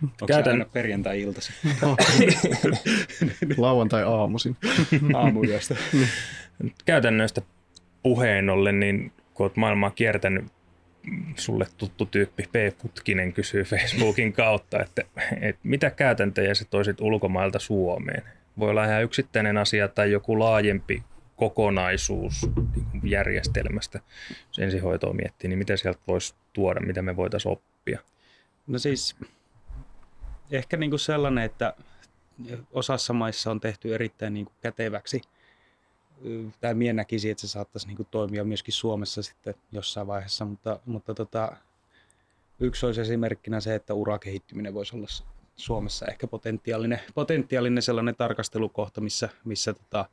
Onko 0.04 0.26
Käytän... 0.28 0.54
aina 0.54 0.65
perjantai-iltaisin? 0.65 1.56
Lauantai 3.58 4.04
aamuisin. 4.04 4.58
Aamuyöstä. 5.13 5.76
Käytännöistä 6.86 7.42
puheen 8.04 8.50
ollen, 8.50 8.80
niin 8.80 9.12
kun 9.34 9.44
olet 9.44 9.56
maailmaa 9.56 9.92
kiertänyt 9.92 10.46
sulle 11.36 11.65
tuttu 11.78 12.06
tyyppi 12.06 12.44
P. 12.44 12.78
Putkinen 12.82 13.34
kysyy 13.34 13.63
Facebookin 13.63 14.34
kautta, 14.34 14.82
että, 14.82 15.02
että 15.42 15.62
mitä 15.63 15.89
käytäntöjä 15.89 16.54
sä 16.54 16.65
toisit 16.65 17.02
ulkomailta 17.02 17.60
Suomeen? 17.60 18.24
Voi 18.60 18.70
olla 18.70 18.86
ihan 18.86 19.04
yksittäinen 19.04 19.58
asia 19.58 19.88
tai 19.88 20.12
joku 20.12 20.39
laajempi 20.39 21.04
kokonaisuus 21.36 22.50
niin 22.56 23.12
järjestelmästä, 23.12 24.00
jos 24.48 24.60
ensihoitoa 24.60 25.13
miettii, 25.13 25.48
niin 25.48 25.60
mitä 25.60 25.78
sieltä 25.78 26.00
voisi 26.08 26.36
tuoda, 26.54 26.80
mitä 26.80 27.02
me 27.02 27.15
voitaisiin 27.15 27.52
oppia? 27.52 28.00
No 28.69 28.79
siis 28.79 29.15
ehkä 30.51 30.77
niin 30.77 30.89
kuin 30.89 30.99
sellainen, 30.99 31.43
että 31.43 31.73
osassa 32.71 33.13
maissa 33.13 33.51
on 33.51 33.60
tehty 33.60 33.95
erittäin 33.95 34.34
niin 34.34 34.45
kuin 34.45 34.55
käteväksi– 34.62 35.21
tai 36.62 36.73
minä 36.73 36.93
näkisin, 36.93 37.32
että 37.32 37.41
se 37.41 37.47
saattaisi 37.47 37.88
niin 37.88 37.97
kuin 37.97 38.08
toimia 38.12 38.43
myöskin 38.43 38.73
Suomessa 38.73 39.23
sitten 39.23 39.55
jossain 39.71 40.08
vaiheessa, 40.08 40.45
mutta, 40.45 40.79
mutta 40.86 41.13
tota, 41.13 41.55
yksi 42.60 42.86
olisi 42.86 43.01
esimerkkinä 43.01 43.60
se, 43.60 43.75
että 43.75 43.93
urakehittyminen 43.93 44.73
voisi 44.73 44.95
olla 44.95 45.08
Suomessa 45.55 46.05
ehkä 46.05 46.27
potentiaalinen, 46.27 46.99
potentiaalinen 47.15 47.84
sellainen 47.84 48.15
tarkastelukohta, 48.15 49.01
missä, 49.01 49.29
missä 49.45 49.73
tota, 49.73 50.05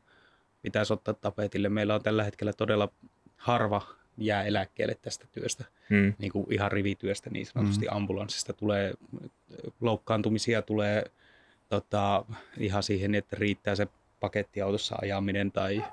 pitäisi 0.62 0.92
ottaa 0.92 1.14
tapetille. 1.14 1.68
Meillä 1.68 1.94
on 1.94 2.02
tällä 2.02 2.24
hetkellä 2.24 2.52
todella 2.52 2.88
harva 3.36 3.82
jää 4.18 4.44
eläkkeelle 4.44 4.94
tästä 5.02 5.26
työstä, 5.32 5.64
hmm. 5.90 6.14
niin 6.18 6.32
kuin 6.32 6.52
ihan 6.52 6.72
rivityöstä 6.72 7.30
niin 7.30 7.46
sanotusti 7.46 7.86
hmm. 7.86 7.96
ambulanssista 7.96 8.52
tulee 8.52 8.94
loukkaantumisia, 9.80 10.62
tulee 10.62 11.04
tota, 11.68 12.24
ihan 12.58 12.82
siihen, 12.82 13.14
että 13.14 13.36
riittää 13.38 13.74
se 13.74 13.86
pakettiautossa 14.20 14.96
ajaminen 15.02 15.52
tai 15.52 15.84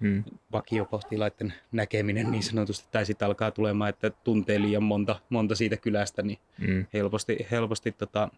hmm. 0.00 0.24
vakiopostilaiden 0.52 1.54
näkeminen 1.72 2.30
niin 2.30 2.42
sanotusti, 2.42 2.88
tai 2.92 3.06
sitten 3.06 3.26
alkaa 3.26 3.50
tulemaan, 3.50 3.90
että 3.90 4.10
tuntee 4.10 4.60
liian 4.60 4.82
monta, 4.82 5.20
monta 5.28 5.54
siitä 5.54 5.76
kylästä, 5.76 6.22
niin 6.22 6.38
hmm. 6.66 6.86
helposti, 6.92 7.46
helposti 7.50 7.92
tota, 7.92 8.28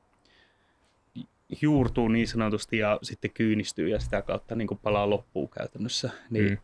juurtuu 1.63 2.09
niin 2.09 2.29
sanotusti 2.29 2.79
ja 2.79 2.99
sitten 3.03 3.31
kyynistyy 3.31 3.89
ja 3.89 4.01
sitä 4.01 4.23
kautta 4.23 4.55
niin 4.55 4.69
kuin 4.69 4.81
palaa 4.83 5.11
loppuun 5.11 5.49
käytännössä. 5.49 6.11
Niin, 6.31 6.49
hmm. 6.49 6.59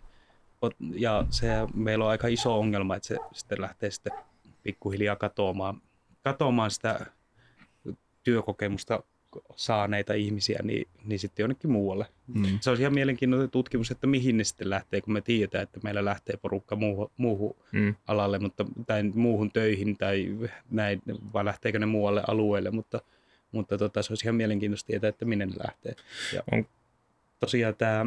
Ja 0.95 1.27
se 1.31 1.49
meillä 1.75 2.05
on 2.05 2.11
aika 2.11 2.29
iso 2.29 2.59
ongelma, 2.59 2.97
että 2.97 3.09
se 3.09 3.17
sitten 3.33 3.61
lähtee 3.61 3.91
sitten 3.91 4.13
pikkuhiljaa 4.63 5.17
katoamaan, 5.17 5.83
katoamaan 6.23 6.71
sitä 6.71 7.07
työkokemusta 8.23 9.03
saaneita 9.57 10.15
ihmisiä, 10.15 10.61
niin, 10.63 10.89
niin 11.05 11.19
sitten 11.19 11.43
jonnekin 11.43 11.71
muualle. 11.71 12.07
Mm. 12.27 12.59
Se 12.61 12.71
olisi 12.71 12.83
ihan 12.83 12.95
mielenkiintoinen 12.95 13.51
tutkimus, 13.51 13.91
että 13.91 14.07
mihin 14.07 14.37
ne 14.37 14.45
sitten 14.45 14.71
lähtee, 14.71 15.01
kun 15.01 15.13
me 15.13 15.21
tiedetään, 15.21 15.63
että 15.63 15.81
meillä 15.83 16.05
lähtee 16.05 16.37
porukka 16.37 16.77
muuhun, 16.77 17.11
muuhun 17.17 17.57
mm. 17.73 17.95
alalle, 18.07 18.39
mutta, 18.39 18.65
tai 18.87 19.03
muuhun 19.03 19.51
töihin 19.51 19.97
tai 19.97 20.37
näin, 20.71 21.03
vai 21.33 21.45
lähteekö 21.45 21.79
ne 21.79 21.87
muualle 21.87 22.23
alueelle, 22.29 22.71
mutta, 22.71 23.01
mutta 23.53 23.79
tota, 23.79 24.03
se 24.03 24.13
olisi 24.13 24.27
ihan 24.27 24.35
mielenkiintoista 24.35 24.87
tietää, 24.87 25.09
että 25.09 25.25
minne 25.25 25.47
ne 25.47 25.55
lähtee. 25.67 25.95
Ja 26.35 26.43
on. 26.53 26.67
Tosiaan 27.41 27.75
tämä 27.75 28.07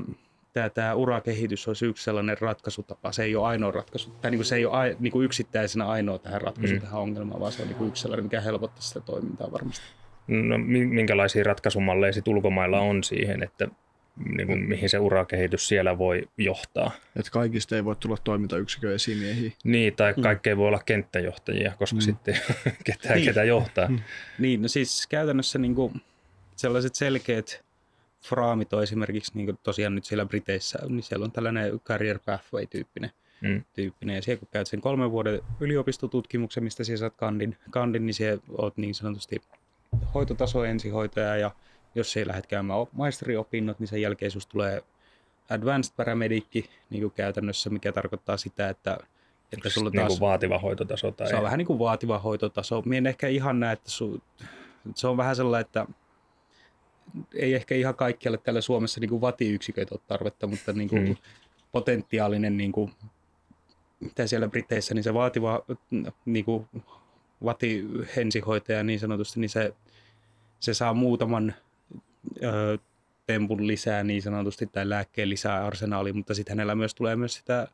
tämä, 0.54 0.70
tämä 0.70 0.94
urakehitys 0.94 1.68
olisi 1.68 1.86
yksi 1.86 2.04
sellainen 2.04 2.38
ratkaisutapa. 2.42 3.12
Se 3.12 3.24
ei 3.24 3.36
ole 3.36 3.48
ainoa 3.48 3.72
ratkaisu, 3.72 4.10
tai 4.10 4.32
niin 4.32 4.40
kuin 4.40 4.46
se 4.46 4.56
ei 4.56 4.66
ole 4.66 4.96
niin 5.00 5.12
kuin 5.12 5.26
yksittäisenä 5.26 5.88
ainoa 5.88 6.20
tähän 6.20 6.42
ratkaisu 6.42 6.76
mm. 6.76 6.82
tähän 6.82 7.02
ongelmaan, 7.02 7.40
vaan 7.42 7.52
se 7.52 7.62
on 7.62 7.68
niin 7.68 7.78
kuin 7.78 7.88
yksi 7.88 8.02
sellainen, 8.02 8.26
mikä 8.26 8.42
helpottaa 8.42 8.82
sitä 8.82 9.00
toimintaa 9.00 9.52
varmasti 9.52 9.86
no, 10.28 10.58
minkälaisia 10.58 11.44
ratkaisumalleja 11.44 12.14
sit 12.14 12.28
ulkomailla 12.28 12.80
on 12.80 13.04
siihen, 13.04 13.44
että 13.44 13.68
niin 14.38 14.48
kuin, 14.48 14.60
mihin 14.60 14.90
se 14.90 15.00
urakehitys 15.00 15.68
siellä 15.68 15.98
voi 15.98 16.28
johtaa. 16.38 16.92
Että 17.16 17.32
kaikista 17.32 17.76
ei 17.76 17.86
voi 17.86 17.96
tulla 17.96 18.18
toimintayksikön 18.24 18.94
esimiehiä. 18.94 19.52
Niin, 19.64 19.96
tai 19.96 20.14
mm. 20.18 20.24
kaikki 20.24 20.50
ei 20.50 20.58
voi 20.58 20.68
olla 20.68 20.82
kenttäjohtajia, 20.86 21.74
koska 21.80 21.96
mm. 21.96 22.02
sitten 22.02 22.38
ketään 22.84 23.16
niin. 23.16 23.26
ketä 23.26 23.44
johtaa. 23.44 23.88
Mm. 23.88 24.00
Niin, 24.40 24.62
no 24.62 24.68
siis 24.68 25.08
käytännössä 25.08 25.60
niin 25.60 25.76
kuin 25.76 26.02
sellaiset 26.56 26.96
selkeät 26.96 27.66
fraamit 28.30 28.74
on 28.74 28.84
esimerkiksi 28.84 29.32
niin 29.36 29.46
kuin 29.46 29.60
tosiaan 29.64 29.96
nyt 29.96 30.06
siellä 30.06 30.26
Briteissä, 30.26 30.80
niin 30.90 31.04
siellä 31.04 31.24
on 31.24 31.32
tällainen 31.32 31.80
career 31.80 32.20
pathway-tyyppinen. 32.26 33.12
Mm. 33.42 33.64
tyyppinen. 33.74 34.16
Ja 34.16 34.22
siellä 34.22 34.40
kun 34.40 34.48
käyt 34.52 34.68
sen 34.68 34.82
kolmen 34.82 35.12
vuoden 35.12 35.42
yliopistotutkimuksen, 35.60 36.64
mistä 36.64 36.84
siellä 36.84 37.00
saat 37.00 37.14
kandin, 37.18 37.58
kandin 37.70 38.06
niin 38.06 38.14
siellä 38.14 38.42
oot 38.58 38.78
niin 38.78 38.96
sanotusti 38.96 39.42
hoitotaso 40.14 40.64
ensihoitaja 40.66 41.38
ja 41.38 41.52
jos 41.96 42.18
ei 42.18 42.28
lähdet 42.28 42.48
käymään 42.48 42.80
maisteriopinnot, 42.92 43.80
niin 43.80 43.88
sen 43.88 44.02
jälkeen 44.02 44.32
sinusta 44.32 44.52
tulee 44.52 44.84
advanced 45.50 45.94
paramedikki 45.98 46.70
niin 46.90 47.02
kuin 47.02 47.14
käytännössä, 47.14 47.70
mikä 47.70 47.92
tarkoittaa 47.92 48.38
sitä, 48.38 48.70
että 48.70 48.98
että 49.54 49.70
sulla 49.70 49.92
taas, 49.92 50.08
niin 50.08 50.08
kuin 50.08 50.20
vaativa 50.20 50.60
hoitotaso? 50.60 51.12
Tai 51.12 51.28
se 51.28 51.36
on 51.36 51.44
vähän 51.44 51.58
niin 51.58 51.68
kuin 51.68 51.80
vaativa 51.80 52.20
hoitotaso. 52.20 52.82
Minä 52.86 52.98
en 52.98 53.08
ehkä 53.08 53.28
ihan 53.28 53.60
näe, 53.60 53.74
että 53.74 53.92
su, 53.92 54.22
se 54.96 55.08
on 55.08 55.18
vähän 55.18 55.36
sellainen, 55.36 55.66
että 55.66 55.86
ei 57.34 57.54
ehkä 57.54 57.76
ihan 57.76 57.96
kaikkialle 57.96 58.38
täällä 58.38 58.62
Suomessa 58.62 59.00
niin 59.00 59.10
kuin 59.10 59.22
vatiyksiköitä 59.22 59.96
ole 59.96 60.02
tarvetta, 60.08 60.48
mutta 60.48 60.74
niin 60.74 60.90
kuin 60.90 61.06
hmm. 61.06 61.16
potentiaalinen, 61.72 62.58
niin 62.58 62.72
kuin, 62.72 62.92
mitä 64.00 64.28
siellä 64.28 64.48
Briteissä, 64.48 64.94
niin 64.94 65.04
se 65.04 65.14
vaativa 65.14 65.66
niin 66.26 66.46
kuin 66.46 66.68
vati 67.44 67.86
ensihoitaja 68.18 68.84
niin 68.84 69.00
sanotusti, 69.00 69.40
niin 69.40 69.50
se, 69.50 69.74
se 70.60 70.74
saa 70.74 70.94
muutaman 70.94 71.54
ö, 72.44 72.78
tempun 73.26 73.68
lisää 73.68 74.04
niin 74.04 74.22
sanotusti 74.22 74.68
tai 74.68 74.90
lääkkeen 74.90 75.30
lisää 75.30 75.66
arsenaaliin, 75.66 76.18
mutta 76.18 76.34
sitten 76.34 76.54
hänellä 76.58 76.76
myös 76.76 76.96
tulee 76.96 77.16
myös 77.16 77.34
sitä 77.34 77.68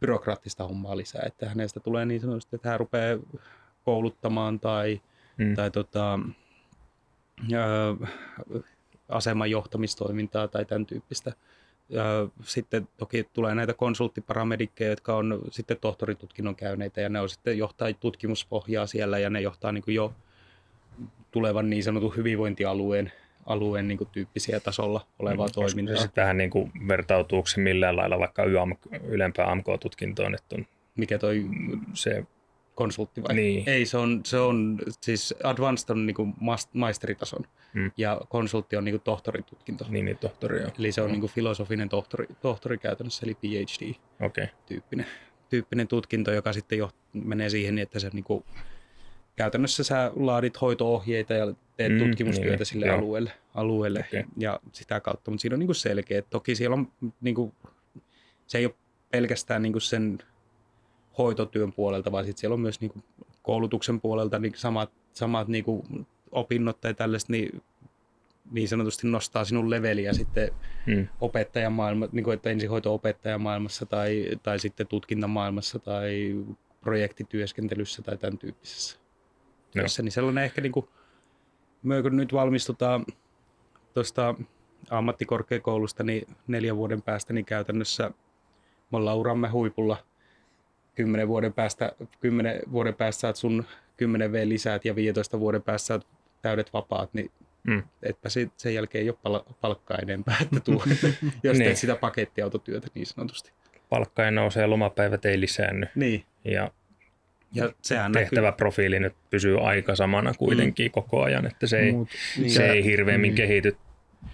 byrokraattista 0.00 0.66
hommaa 0.68 0.96
lisää, 0.96 1.22
että 1.26 1.48
hänestä 1.48 1.80
tulee 1.80 2.04
niin 2.04 2.20
sanotusti, 2.20 2.56
että 2.56 2.68
hän 2.68 2.80
rupeaa 2.80 3.18
kouluttamaan 3.84 4.60
tai, 4.60 5.00
mm. 5.36 5.54
tai 5.54 5.70
tota, 5.70 6.18
aseman 9.08 9.50
johtamistoimintaa 9.50 10.48
tai 10.48 10.64
tämän 10.64 10.86
tyyppistä. 10.86 11.32
Sitten 12.42 12.88
toki 12.96 13.28
tulee 13.32 13.54
näitä 13.54 13.74
konsulttiparamedikkejä, 13.74 14.90
jotka 14.90 15.16
on 15.16 15.40
sitten 15.50 15.76
tohtoritutkinnon 15.80 16.56
käyneitä 16.56 17.00
ja 17.00 17.08
ne 17.08 17.20
on 17.20 17.28
sitten 17.28 17.58
johtaa 17.58 17.92
tutkimuspohjaa 17.92 18.86
siellä 18.86 19.18
ja 19.18 19.30
ne 19.30 19.40
johtaa 19.40 19.72
niin 19.72 19.84
kuin 19.84 19.94
jo 19.94 20.14
tulevan 21.30 21.70
niin 21.70 21.84
sanotun 21.84 22.16
hyvinvointialueen 22.16 23.12
alueen 23.46 23.88
niin 23.88 23.98
kuin, 23.98 24.08
tyyppisiä 24.12 24.60
tasolla 24.60 25.06
olevaa 25.18 25.46
Mm, 25.46 25.52
toimintaa. 25.52 25.96
Sitten 25.96 26.22
vähän 26.22 26.36
niin 26.36 26.50
kuin 26.50 26.72
vertautuuko 26.88 27.48
se 27.48 27.60
millään 27.60 27.96
lailla 27.96 28.18
vaikka 28.18 28.44
YAM, 28.44 28.76
ylempään 29.08 29.48
AMK-tutkintoon, 29.48 30.34
että 30.34 30.56
on 30.56 30.66
Mikä 30.96 31.18
toi 31.18 31.44
se, 31.94 32.26
konsultti 32.74 33.22
vai? 33.22 33.34
Niin. 33.34 33.68
Ei, 33.68 33.86
se 33.86 33.98
on, 33.98 34.20
se 34.24 34.38
on 34.38 34.78
siis 35.00 35.34
advanced 35.44 35.90
on 35.90 36.06
niin 36.06 36.14
kuin 36.14 36.34
maisteritason 36.72 37.44
Mm. 37.74 37.90
ja 37.96 38.20
konsultti 38.28 38.76
on 38.76 38.84
niin 38.84 38.92
kuin 38.92 39.02
tohtoritutkinto. 39.02 39.86
niin, 39.88 40.04
niin 40.04 40.18
tohtori 40.18 40.64
on. 40.64 40.70
Eli 40.78 40.92
se 40.92 41.02
on 41.02 41.10
niin 41.12 41.20
kuin 41.20 41.32
filosofinen 41.32 41.88
tohtori, 41.88 42.26
tohtori 42.42 42.78
käytännössä, 42.78 43.26
eli 43.26 43.34
PhD. 43.34 43.94
Okei, 44.20 44.44
okay. 44.44 44.46
tyyppinen, 44.66 45.06
tyyppinen 45.48 45.88
tutkinto, 45.88 46.32
joka 46.32 46.52
sitten 46.52 46.78
jo 46.78 46.90
menee 47.12 47.50
siihen, 47.50 47.74
niin 47.74 47.82
että 47.82 47.98
se 47.98 48.10
niin 48.12 48.24
kuin, 48.24 48.44
käytännössä 49.36 49.84
sä 49.84 50.12
laadit 50.16 50.60
hoitoohjeita 50.60 51.34
ja 51.34 51.54
teet 51.76 51.92
Mm, 51.92 51.98
mm, 51.98 52.06
tutkimustyötä 52.06 52.56
niin, 52.56 52.66
sille 52.66 52.86
joo. 52.86 52.96
alueelle, 52.98 53.32
alueelle 53.54 54.04
Okei. 54.08 54.24
ja 54.36 54.60
sitä 54.72 55.00
kautta, 55.00 55.30
mutta 55.30 55.42
siinä 55.42 55.54
on 55.54 55.58
niin 55.58 55.66
kuin 55.68 55.76
selkeä. 55.76 56.22
Toki 56.22 56.54
siellä 56.54 56.74
on, 56.74 56.92
niin 57.20 57.34
kuin, 57.34 57.52
se 58.46 58.58
ei 58.58 58.66
ole 58.66 58.74
pelkästään 59.10 59.62
niin 59.62 59.72
kuin 59.72 59.82
sen 59.82 60.18
hoitotyön 61.18 61.72
puolelta, 61.72 62.12
vaan 62.12 62.24
sitten 62.24 62.40
siellä 62.40 62.54
on 62.54 62.60
myös 62.60 62.80
niin 62.80 62.90
kuin 62.90 63.04
koulutuksen 63.42 64.00
puolelta 64.00 64.38
niin 64.38 64.52
samat, 64.56 64.90
samat 65.12 65.48
niin 65.48 65.64
kuin 65.64 66.06
opinnot 66.30 66.80
tai 66.80 66.94
tällaiset, 66.94 67.28
niin, 67.28 67.62
niin 68.50 68.68
sanotusti 68.68 69.06
nostaa 69.06 69.44
sinun 69.44 69.70
leveliä 69.70 70.12
sitten 70.12 70.50
hmm. 70.86 71.08
opettajamaailma, 71.20 72.08
niin 72.12 72.24
kuin, 72.24 72.34
että 72.34 72.50
ensihoito-opettajamaailmassa 72.50 73.86
tai, 73.86 74.26
tai 74.42 74.58
sitten 74.58 74.86
tutkintamaailmassa 74.86 75.78
tai 75.78 76.36
projektityöskentelyssä 76.80 78.02
tai 78.02 78.16
tämän 78.16 78.38
tyyppisessä 78.38 78.98
työssä. 79.70 80.02
Niin 80.02 80.12
sellainen 80.12 80.44
ehkä 80.44 80.60
niin 80.60 80.72
kuin, 80.72 80.88
me 81.82 82.02
kun 82.02 82.16
nyt 82.16 82.32
valmistutaan 82.32 83.04
tuosta 83.94 84.34
ammattikorkeakoulusta 84.90 86.02
niin 86.02 86.26
neljän 86.46 86.76
vuoden 86.76 87.02
päästä, 87.02 87.32
niin 87.32 87.44
käytännössä 87.44 88.10
me 88.92 88.98
ollaan 88.98 89.16
uramme 89.16 89.48
huipulla. 89.48 89.96
Kymmenen 90.94 91.28
vuoden 91.28 91.52
päästä, 91.52 91.92
kymmenen 92.20 92.60
vuoden 92.72 92.94
päästä 92.94 93.20
saat 93.20 93.36
sun 93.36 93.64
10 93.96 94.32
V 94.32 94.48
lisäät 94.48 94.84
ja 94.84 94.94
15 94.96 95.40
vuoden 95.40 95.62
päästä 95.62 95.86
saat 95.86 96.06
täydet 96.42 96.72
vapaat, 96.72 97.14
niin 97.14 97.30
Mm. 97.66 97.82
etpä 98.02 98.28
sit, 98.28 98.52
sen 98.56 98.74
jälkeen 98.74 99.02
ei 99.02 99.08
ole 99.10 99.18
pal- 99.22 99.54
palkkaa 99.60 99.98
enempää, 100.02 100.36
että 100.42 100.60
tuu, 100.60 100.82
jos 101.42 101.58
Niin. 101.58 101.64
teet 101.64 101.76
sitä 101.78 101.96
pakettiautotyötä 101.96 102.86
niin 102.94 103.06
sanotusti. 103.06 103.52
palkka 103.88 104.24
ei 104.24 104.30
nouse 104.32 104.60
ja 104.60 104.70
lomapäivät 104.70 105.24
ei 105.24 105.40
lisäänny. 105.40 105.86
Niin, 105.94 106.24
Ja 106.44 106.70
ja 107.52 107.72
sehän 107.82 108.12
näkyy. 108.12 108.24
tehtäväprofiili 108.24 109.00
nyt 109.00 109.14
pysyy 109.30 109.60
aika 109.68 109.96
samana 109.96 110.34
kuitenkin 110.34 110.86
mm. 110.86 110.90
koko 110.92 111.22
ajan, 111.22 111.46
että 111.46 111.66
se 111.66 111.78
ei, 111.78 111.92
Mut 111.92 112.08
Niin. 112.38 112.50
se 112.50 112.70
ei 112.70 112.84
hirveämmin 112.84 113.28
niin. 113.28 113.34
kehity, 113.36 113.76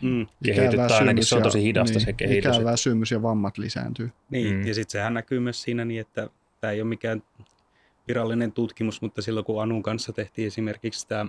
Mm, 0.00 0.26
kehity 0.44 0.76
tai 0.76 0.86
ainakin 0.92 1.06
väsymys 1.06 1.28
se 1.28 1.36
on 1.36 1.42
tosi 1.42 1.62
hidasta 1.62 1.98
niin, 1.98 2.04
se 2.06 2.12
kehitys. 2.12 2.56
Ikä, 2.56 2.64
väsymys 2.64 3.10
ja 3.10 3.22
vammat 3.22 3.58
lisääntyy. 3.58 4.10
niin, 4.30 4.54
Mm. 4.54 4.60
mm. 4.60 4.66
ja 4.66 4.74
sitten 4.74 4.92
sehän 4.92 5.14
näkyy 5.14 5.40
myös 5.40 5.62
siinä 5.62 5.84
niin, 5.84 6.00
että 6.00 6.28
tämä 6.60 6.70
ei 6.72 6.80
ole 6.80 6.88
mikään 6.88 7.22
virallinen 8.08 8.52
tutkimus, 8.52 9.02
mutta 9.02 9.22
silloin 9.22 9.46
kun 9.46 9.62
Anun 9.62 9.82
kanssa 9.82 10.12
tehtiin 10.12 10.46
esimerkiksi 10.46 11.08
tämä, 11.08 11.26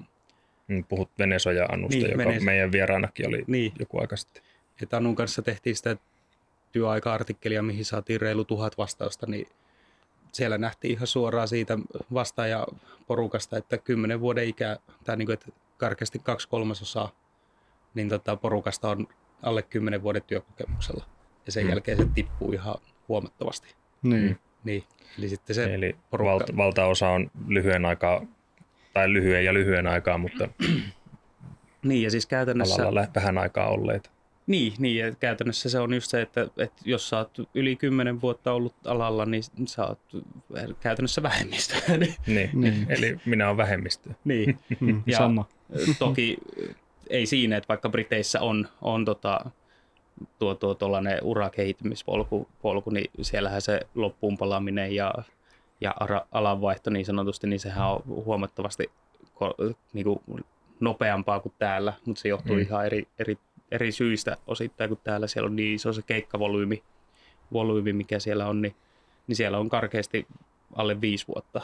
Mm, 0.67 0.83
Puhut 0.89 1.09
Venesoja-Annusta, 1.19 1.97
Niin, 1.97 2.11
joka 2.11 2.23
Venes- 2.23 2.43
meidän 2.43 2.71
vieraanakin 2.71 3.27
oli 3.27 3.43
niin, 3.47 3.71
joku 3.79 3.99
aika 3.99 4.17
sitten. 4.17 4.43
että 4.83 4.97
Anun 4.97 5.15
kanssa 5.15 5.41
tehtiin 5.41 5.75
sitä 5.75 5.97
työaika-artikkelia, 6.71 7.63
mihin 7.63 7.85
saatiin 7.85 8.21
reilu 8.21 8.45
tuhat 8.45 8.77
vastausta, 8.77 9.27
niin 9.27 9.47
siellä 10.31 10.57
nähtiin 10.57 10.93
ihan 10.93 11.07
suoraan 11.07 11.47
siitä 11.47 11.77
vastaajaporukasta, 12.13 13.57
että 13.57 13.77
kymmenen 13.77 14.19
vuoden 14.19 14.47
ikä, 14.47 14.77
tai 15.03 15.17
niin 15.17 15.25
kuin, 15.25 15.33
että 15.33 15.51
karkeasti 15.77 16.19
kaksi 16.19 16.47
kolmasosaa, 16.47 17.11
niin 17.93 18.09
tota, 18.09 18.35
porukasta 18.35 18.89
on 18.89 19.07
alle 19.41 19.61
kymmenen 19.61 20.03
vuoden 20.03 20.23
työkokemuksella. 20.27 21.05
Ja 21.45 21.51
sen 21.51 21.63
Mm. 21.63 21.67
mm. 21.67 21.69
jälkeen 21.69 21.97
se 21.97 22.05
tippuu 22.15 22.51
ihan 22.51 22.75
huomattavasti. 23.07 23.75
Niin. 24.03 24.39
Niin, 24.63 24.83
eli 25.17 25.29
sitten 25.29 25.55
se, 25.55 25.73
Eli 25.73 25.95
porukka- 26.11 26.25
valta, 26.25 26.57
valtaosa 26.57 27.09
on 27.09 27.31
lyhyen 27.47 27.85
aikaa, 27.85 28.25
tai 28.93 29.13
lyhyen 29.13 29.45
ja 29.45 29.53
lyhyen 29.53 29.87
aikaa, 29.87 30.17
mutta 30.17 30.47
niin 31.83 32.03
ja 32.03 32.11
siis 32.11 32.25
käytännössä, 32.25 32.83
alalla 32.83 33.07
vähän 33.15 33.37
aikaa 33.37 33.67
olleita. 33.69 34.09
niin, 34.47 34.73
niin, 34.79 34.97
ja 34.97 35.11
käytännössä 35.15 35.69
se 35.69 35.79
on 35.79 35.93
just 35.93 36.09
se, 36.09 36.21
että, 36.21 36.41
että 36.57 36.81
jos 36.85 37.09
sä 37.09 37.17
oot 37.17 37.37
yli 37.55 37.75
kymmenen 37.75 38.21
vuotta 38.21 38.51
ollut 38.53 38.75
alalla, 38.85 39.25
niin 39.25 39.43
sä 39.65 39.85
oot 39.85 39.99
käytännössä 40.79 41.23
vähemmistö. 41.23 41.75
niin, 41.97 42.15
Niin. 42.27 42.49
Niin. 42.53 42.85
Eli 42.89 43.17
minä 43.25 43.45
olen 43.47 43.57
vähemmistö. 43.57 44.09
niin. 44.23 44.59
Mm, 44.79 45.03
Ja- 45.05 45.17
sama. 45.17 45.45
toki 45.99 46.37
ei 47.09 47.25
siinä, 47.25 47.57
että 47.57 47.67
vaikka 47.67 47.89
Briteissä 47.89 48.41
on, 48.41 48.67
on 48.81 49.05
tota, 49.05 49.51
tuo, 50.39 50.55
tuo 50.55 50.75
tuollainen 50.75 51.19
urakehittymispolku, 51.23 52.47
polku, 52.61 52.89
niin 52.89 53.11
siellähän 53.21 53.61
se 53.61 53.79
loppuun 53.95 54.37
palaaminen 54.37 54.95
ja, 54.95 55.13
ja 55.81 55.95
alanvaihto 56.31 56.89
niin 56.89 57.05
sanotusti, 57.05 57.47
niin 57.47 57.59
sehän 57.59 57.87
on 57.87 58.03
huomattavasti 58.05 58.91
niin 59.93 60.03
kuin 60.03 60.19
nopeampaa 60.79 61.39
kuin 61.39 61.53
täällä, 61.59 61.93
mutta 62.05 62.21
se 62.21 62.29
johtuu 62.29 62.55
mm. 62.55 62.61
ihan 62.61 62.85
eri, 62.85 63.07
eri, 63.19 63.37
eri 63.71 63.91
syistä 63.91 64.37
osittain, 64.47 64.89
kun 64.89 64.99
täällä 65.03 65.27
siellä 65.27 65.47
on 65.47 65.55
niin 65.55 65.75
iso 65.75 65.93
se 65.93 66.01
keikkavolyymi, 66.01 66.83
volyymi, 67.53 67.93
mikä 67.93 68.19
siellä 68.19 68.47
on, 68.47 68.61
niin, 68.61 68.75
niin 69.27 69.35
siellä 69.35 69.57
on 69.57 69.69
karkeasti 69.69 70.27
alle 70.75 71.01
viisi 71.01 71.27
vuotta 71.27 71.61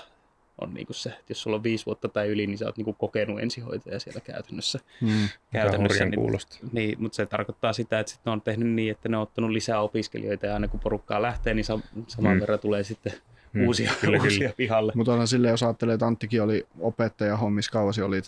on 0.62 0.74
niinku 0.74 0.94
se, 0.94 1.10
että 1.10 1.24
jos 1.32 1.42
sulla 1.42 1.56
on 1.58 1.64
viisi 1.64 1.86
vuotta 1.86 2.08
tai 2.10 2.28
yli, 2.28 2.48
niin 2.48 2.58
sä 2.58 2.66
oot 2.66 2.78
niinku 2.78 2.94
kokenut 2.94 3.40
ensihoitaja 3.40 4.00
siellä 4.00 4.22
käytännössä. 4.22 4.80
Mm. 5.02 5.10
käytännössä 5.52 6.06
niin, 6.06 6.16
kuulosta. 6.16 6.58
niin, 6.72 6.96
mutta 7.02 7.16
se 7.16 7.26
tarkoittaa 7.26 7.74
sitä, 7.74 8.00
että 8.00 8.12
sit 8.12 8.22
ne 8.26 8.32
on 8.32 8.42
tehnyt 8.42 8.68
niin, 8.70 8.92
että 8.92 9.10
ne 9.10 9.18
on 9.18 9.24
ottanut 9.24 9.52
lisää 9.52 9.82
opiskelijoita 9.82 10.46
ja 10.46 10.54
aina 10.54 10.68
kun 10.68 10.80
porukkaa 10.80 11.22
lähtee, 11.22 11.54
niin 11.54 11.66
sa- 11.66 11.80
saman 12.08 12.34
Mm. 12.34 12.40
verran 12.42 12.60
tulee 12.60 12.84
sitten 12.84 13.14
Mm, 13.54 13.68
uusia, 13.68 13.92
kyllä, 14.02 14.18
uusia 14.18 14.40
kyllä. 14.40 14.54
pihalle. 14.58 14.92
Mutta 14.96 15.12
onhan 15.12 15.28
silleen, 15.28 15.52
jos 15.52 15.64
ajattelee, 15.64 15.94
että 15.94 16.06
Anttikin 16.08 16.42
oli 16.44 16.68
opettaja 16.80 17.38
hommissa 17.38 17.72
kauasi, 17.72 18.02
oli 18.02 18.22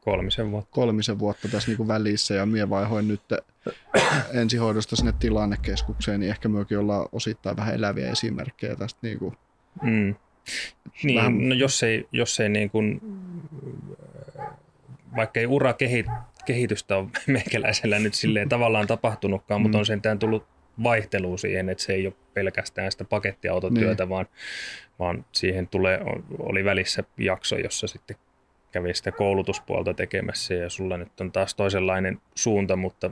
Kolmisen 0.00 0.50
vuotta. 0.50 0.70
kolmisen 0.72 1.18
vuotta 1.18 1.48
tässä 1.48 1.68
niinku 1.70 1.88
välissä 1.88 2.34
ja 2.34 2.46
mie 2.46 2.70
vaihoin 2.70 3.08
nyt 3.08 3.20
ensihoidosta 4.32 4.96
sinne 4.96 5.12
tilannekeskukseen, 5.18 6.20
niin 6.20 6.30
ehkä 6.30 6.48
myöskin 6.48 6.78
ollaan 6.78 7.08
osittain 7.12 7.56
vähän 7.56 7.74
eläviä 7.74 8.10
esimerkkejä 8.10 8.76
tästä. 8.76 8.98
Niinku. 9.02 9.34
Mm. 9.82 10.14
Niin, 11.02 11.18
Vähän- 11.18 11.48
no 11.48 11.54
jos 11.54 11.82
ei, 11.82 12.08
jos 12.12 12.40
ei 12.40 12.48
niin 12.48 12.70
kuin, 12.70 13.00
vaikka 15.16 15.40
ei 15.40 15.46
ura 15.46 15.72
kehi, 15.72 16.04
kehitystä 16.46 16.96
ole 16.96 17.08
meikäläisellä 17.26 17.98
nyt 17.98 18.14
silleen 18.14 18.48
tavallaan 18.48 18.86
tapahtunutkaan, 18.86 19.60
mm. 19.60 19.62
mutta 19.62 19.78
on 19.78 19.86
sentään 19.86 20.18
tullut 20.18 20.46
vaihtelua 20.82 21.38
siihen, 21.38 21.68
että 21.68 21.84
se 21.84 21.92
ei 21.92 22.06
ole 22.06 22.14
pelkästään 22.34 22.92
sitä 22.92 23.04
pakettiautotyötä, 23.04 24.08
vaan, 24.08 24.26
vaan 24.98 25.24
siihen 25.32 25.68
tulee, 25.68 26.00
oli 26.38 26.64
välissä 26.64 27.04
jakso, 27.18 27.56
jossa 27.56 27.86
sitten 27.86 28.16
kävi 28.72 28.94
sitä 28.94 29.12
koulutuspuolta 29.12 29.94
tekemässä 29.94 30.54
ja 30.54 30.70
sulla 30.70 30.96
nyt 30.96 31.20
on 31.20 31.32
taas 31.32 31.54
toisenlainen 31.54 32.20
suunta, 32.34 32.76
mutta 32.76 33.10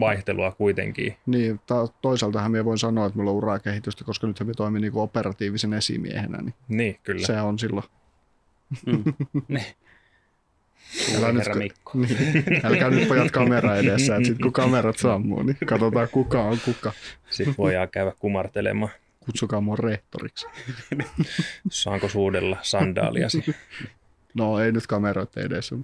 vaihtelua 0.00 0.52
kuitenkin. 0.52 1.16
Niin, 1.26 1.60
ta- 1.66 1.88
toisaaltahan 2.02 2.50
minä 2.50 2.64
voin 2.64 2.78
sanoa, 2.78 3.06
että 3.06 3.18
mulla 3.18 3.30
on 3.30 3.36
uraa 3.36 3.58
kehitystä, 3.58 4.04
koska 4.04 4.26
nyt 4.26 4.40
minä 4.40 4.52
toimin 4.56 4.82
niinku 4.82 5.00
operatiivisen 5.00 5.72
esimiehenä, 5.72 6.38
niin 6.42 6.54
Niin, 6.68 6.98
kyllä. 7.02 7.26
se 7.26 7.40
on 7.40 7.58
silloin. 7.58 7.86
Mm. 8.86 9.04
Ne. 9.48 9.74
Älä 11.18 11.32
nyt, 11.32 11.42
Mikko. 11.54 11.92
niin, 11.98 12.44
älkää 12.66 12.90
nyt 12.90 13.08
pojat 13.08 13.30
kamera 13.30 13.76
edessä, 13.76 14.16
että 14.16 14.26
sitten 14.26 14.42
kun 14.42 14.52
kamerat 14.52 14.98
sammuu, 14.98 15.42
niin 15.42 15.56
katsotaan 15.66 16.08
kuka 16.12 16.42
on 16.42 16.58
kuka. 16.64 16.92
Sitten 17.30 17.54
voidaan 17.58 17.88
käydä 17.88 18.12
kumartelemaan. 18.18 18.92
Kutsukaa 19.20 19.60
mua 19.60 19.76
rehtoriksi. 19.76 20.46
Saanko 21.70 22.08
suudella 22.08 22.56
sandaaliasi? 22.62 23.44
No 24.34 24.60
ei 24.60 24.72
nyt 24.72 24.86
kameroiden 24.86 25.46
edessä. 25.46 25.76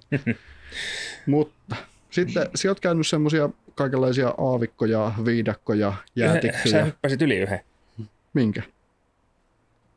Mutta 1.27 1.77
sitten 2.11 2.49
sä 2.55 2.69
oot 2.69 2.81
käynyt 2.81 3.07
semmosia 3.07 3.49
kaikenlaisia 3.75 4.29
aavikkoja, 4.39 5.13
viidakkoja, 5.25 5.93
Sä 5.93 6.03
jäätikköjä. 6.17 6.85
hyppäsit 6.85 7.23
yli 7.23 7.37
yhden. 7.37 7.61
Minkä? 8.35 8.63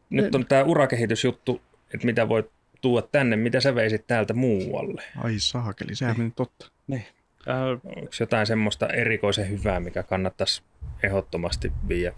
Nyt 0.10 0.36
on 0.36 0.46
tämä 0.46 0.64
urakehitysjuttu, 0.64 1.62
että 1.94 2.06
mitä 2.06 2.30
voit 2.30 2.46
tuoda 2.82 3.08
tänne, 3.12 3.36
mitä 3.36 3.60
sä 3.60 3.76
veisit 3.76 4.08
täältä 4.08 4.34
muualle. 4.34 5.04
Ai 5.18 5.36
saakeli, 5.38 5.96
sehän 5.96 6.18
meni 6.18 6.32
totta. 6.36 6.72
Äh, 6.94 7.62
Onko 7.84 8.10
jotain 8.20 8.48
semmoista 8.48 8.88
erikoisen 8.88 9.50
hyvää, 9.50 9.80
mikä 9.80 10.04
kannattaisi 10.04 10.62
ehdottomasti 11.04 11.72
viedä 11.88 12.14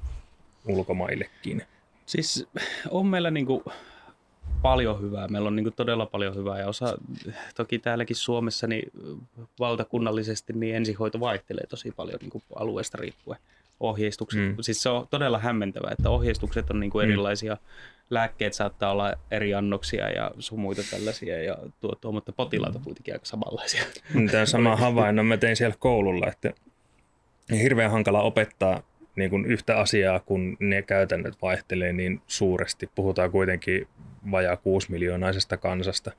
ulkomaillekin? 0.66 1.64
Siis 2.06 2.48
on 2.90 3.08
meillä 3.08 3.32
niinku 3.32 3.64
paljon 4.62 5.02
hyvää. 5.02 5.28
Meillä 5.28 5.48
on 5.48 5.56
niinku 5.56 5.72
todella 5.72 6.06
paljon 6.06 6.36
hyvää 6.36 6.60
ja 6.60 6.68
osa, 6.68 6.98
toki 7.56 7.80
täälläkin 7.80 8.16
Suomessa 8.16 8.68
niin 8.68 8.92
valtakunnallisesti 9.60 10.54
niin 10.54 10.76
ensihoito 10.76 11.20
vaihtelee 11.20 11.68
tosi 11.68 11.92
paljon 11.92 12.20
niinku 12.22 12.42
alueesta 12.56 12.98
riippuen 12.98 13.40
ohjeistukset. 13.80 14.42
Mm. 14.42 14.48
Mm. 14.48 14.56
Siis 14.62 14.84
se 14.84 14.90
on 14.90 15.08
todella 15.10 15.40
hämmentävää, 15.40 15.92
että 15.92 16.10
ohjeistukset 16.10 16.70
on 16.70 16.80
niinku 16.80 16.98
Mm. 16.98 17.04
erilaisia 17.04 17.58
lääkkeet 18.10 18.54
saattaa 18.54 18.92
olla 18.92 19.14
eri 19.32 19.54
annoksia 19.54 20.10
ja 20.10 20.32
sun 20.40 20.60
muita 20.60 20.82
tällaisia, 20.92 21.44
ja 21.44 21.58
tuo, 21.80 21.96
tuo, 22.02 22.12
mutta 22.12 22.32
potilaat 22.32 22.76
on 22.76 22.82
kuitenkin 22.82 23.14
aika 23.14 23.26
samanlaisia. 23.26 23.84
Tämä 24.32 24.46
sama 24.46 24.76
havainnon 24.76 25.26
mä 25.26 25.38
tein 25.38 25.56
siellä 25.56 25.76
koululla, 25.80 26.28
että 26.28 26.54
hirveän 27.52 27.92
hankala 27.92 28.22
opettaa 28.22 28.84
niin 29.16 29.30
kuin 29.30 29.46
yhtä 29.46 29.78
asiaa, 29.78 30.20
kun 30.20 30.58
ne 30.60 30.82
käytännöt 30.82 31.42
vaihtelee 31.42 31.94
niin 31.94 32.22
suuresti. 32.28 32.90
Puhutaan 32.96 33.32
kuitenkin 33.32 33.88
vajaa 34.32 34.58
6 34.58 34.92
miljoonaisesta 34.92 35.58
kansasta. 35.58 36.12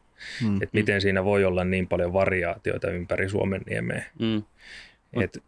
Mm. 0.42 0.56
Että 0.56 0.72
miten 0.72 1.00
siinä 1.00 1.24
voi 1.24 1.44
olla 1.44 1.64
niin 1.64 1.88
paljon 1.88 2.12
variaatioita 2.12 2.90
ympäri 2.90 3.28
Suomen 3.28 3.62
niemeä. 3.66 4.04
Mm. 4.18 4.42
Et 5.20 5.42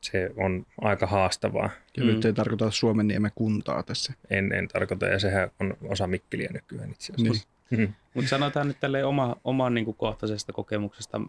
se 0.00 0.30
on 0.36 0.66
aika 0.80 1.06
haastavaa. 1.06 1.70
Ja 1.96 2.04
mm. 2.04 2.06
nyt 2.06 2.24
ei 2.24 2.32
tarkoita 2.32 2.70
Suomen 2.70 3.08
niemen 3.08 3.32
kuntaa 3.34 3.82
tässä. 3.82 4.12
En, 4.30 4.52
en 4.52 4.68
tarkoita, 4.68 5.06
ja 5.06 5.18
sehän 5.18 5.50
on 5.60 5.76
osa 5.88 6.06
Mikkeliä 6.06 6.48
nykyään 6.52 6.90
itse 6.90 7.12
asiassa. 7.12 7.48
Niin. 7.70 7.80
Mm. 7.80 7.94
Mutta 8.14 8.28
sanotaan 8.28 8.68
nyt 8.68 8.80
tälleen 8.80 9.06
oma, 9.06 9.36
oman 9.44 9.74
niin 9.74 9.84
kuin 9.84 9.96
kohtaisesta 9.96 10.52
kokemuksesta, 10.52 11.20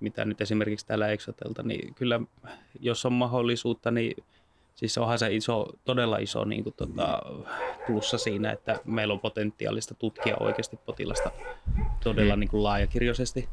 mitä 0.00 0.24
nyt 0.24 0.40
esimerkiksi 0.40 0.86
täällä 0.86 1.08
Exotelta, 1.08 1.62
niin 1.62 1.94
kyllä 1.94 2.20
jos 2.80 3.06
on 3.06 3.12
mahdollisuutta, 3.12 3.90
niin 3.90 4.24
siis 4.78 4.98
onhan 4.98 5.18
se 5.18 5.34
iso, 5.34 5.66
todella 5.84 6.18
iso 6.18 6.44
niin 6.44 6.64
kuin, 6.64 6.74
tota, 6.74 7.22
plussa 7.86 8.18
siinä, 8.18 8.52
että 8.52 8.80
meillä 8.84 9.14
on 9.14 9.20
potentiaalista 9.20 9.94
tutkia 9.94 10.36
oikeasti 10.40 10.78
potilasta 10.86 11.30
todella 12.04 12.36
mm. 12.36 12.40
niin 12.40 12.50
kuin 12.50 12.62
laajakirjoisesti 12.62 13.48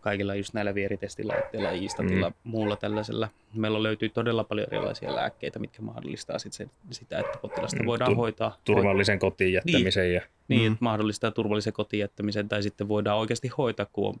kaikilla 0.00 0.34
just 0.34 0.54
näillä 0.54 0.74
vieritestilaitteilla, 0.74 1.70
iistatilla, 1.70 2.28
mm. 2.28 2.34
muulla 2.44 2.76
tällaisella. 2.76 3.28
Meillä 3.54 3.82
löytyy 3.82 4.08
todella 4.08 4.44
paljon 4.44 4.66
erilaisia 4.70 5.14
lääkkeitä, 5.14 5.58
mitkä 5.58 5.82
mahdollistaa 5.82 6.38
sit 6.38 6.52
sen, 6.52 6.70
sitä, 6.90 7.18
että 7.18 7.38
potilasta 7.42 7.82
mm, 7.82 7.86
voidaan 7.86 8.10
tu- 8.10 8.16
hoitaa. 8.16 8.58
Turvallisen 8.64 9.18
kotiin 9.18 9.52
jättämisen. 9.52 10.04
Niin, 10.04 10.14
ja... 10.14 10.20
niin 10.48 10.62
mm. 10.62 10.72
että 10.72 10.84
mahdollistaa 10.84 11.30
turvallisen 11.30 11.72
kotiin 11.72 12.00
jättämisen 12.00 12.48
tai 12.48 12.62
sitten 12.62 12.88
voidaan 12.88 13.18
oikeasti 13.18 13.48
hoitaa, 13.48 13.86
kun 13.92 14.08
on 14.08 14.20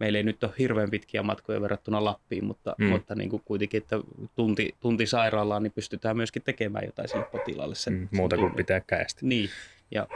meillä 0.00 0.18
ei 0.18 0.22
nyt 0.22 0.44
ole 0.44 0.52
hirveän 0.58 0.90
pitkiä 0.90 1.22
matkoja 1.22 1.60
verrattuna 1.60 2.04
Lappiin, 2.04 2.44
mutta, 2.44 2.74
mm. 2.78 2.86
mutta 2.86 3.14
niin 3.14 3.30
kuin 3.30 3.42
kuitenkin, 3.44 3.82
että 3.82 3.96
tunti, 4.34 4.74
tunti 4.80 5.06
sairaalaan, 5.06 5.62
niin 5.62 5.72
pystytään 5.72 6.16
myöskin 6.16 6.42
tekemään 6.42 6.84
jotain 6.86 7.08
sille 7.08 7.24
potilaalle. 7.24 7.74
Sen, 7.74 7.92
mm, 7.92 8.08
muuta 8.12 8.36
sen 8.36 8.40
kuin 8.40 8.54
pitää 8.54 8.80
käesti. 8.80 9.26
Niin, 9.26 9.50
ja 9.90 10.06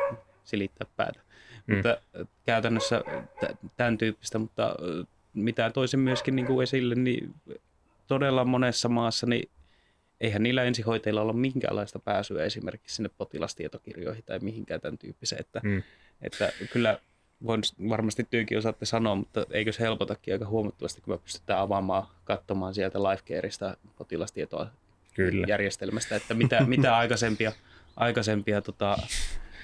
silittää 0.44 0.86
päätä. 0.96 1.20
Mm. 1.66 1.74
Mutta 1.74 1.96
käytännössä 2.46 3.00
tämän 3.76 3.98
tyyppistä, 3.98 4.38
mutta 4.38 4.76
mitä 5.34 5.70
toisen 5.70 6.00
myöskin 6.00 6.36
niin 6.36 6.46
kuin 6.46 6.62
esille, 6.62 6.94
niin 6.94 7.34
todella 8.06 8.44
monessa 8.44 8.88
maassa, 8.88 9.26
niin 9.26 9.50
eihän 10.20 10.42
niillä 10.42 10.62
ensihoitajilla 10.62 11.22
ole 11.22 11.32
minkäänlaista 11.32 11.98
pääsyä 11.98 12.44
esimerkiksi 12.44 12.96
sinne 12.96 13.10
potilastietokirjoihin 13.18 14.24
tai 14.26 14.38
mihinkään 14.38 14.80
tämän 14.80 14.98
tyyppiseen. 14.98 15.40
Että, 15.40 15.60
mm. 15.64 15.82
että 16.22 16.52
kyllä 16.72 16.98
voin 17.46 17.62
varmasti 17.88 18.26
tyykin 18.30 18.58
osaatte 18.58 18.86
sanoa, 18.86 19.14
mutta 19.14 19.46
eikö 19.50 19.72
se 19.72 19.80
helpotakin 19.80 20.34
aika 20.34 20.46
huomattavasti, 20.46 21.00
kun 21.00 21.14
me 21.14 21.18
pystytään 21.18 21.60
avaamaan, 21.60 22.06
katsomaan 22.24 22.74
sieltä 22.74 22.98
LifeCareista 22.98 23.76
potilastietoa 23.98 24.66
Kyllä. 25.14 25.46
järjestelmästä, 25.48 26.16
että 26.16 26.34
mitä, 26.34 26.60
mitä 26.66 26.96
aikaisempia, 26.96 27.52
aikaisempia 27.96 28.62
tota, 28.62 28.98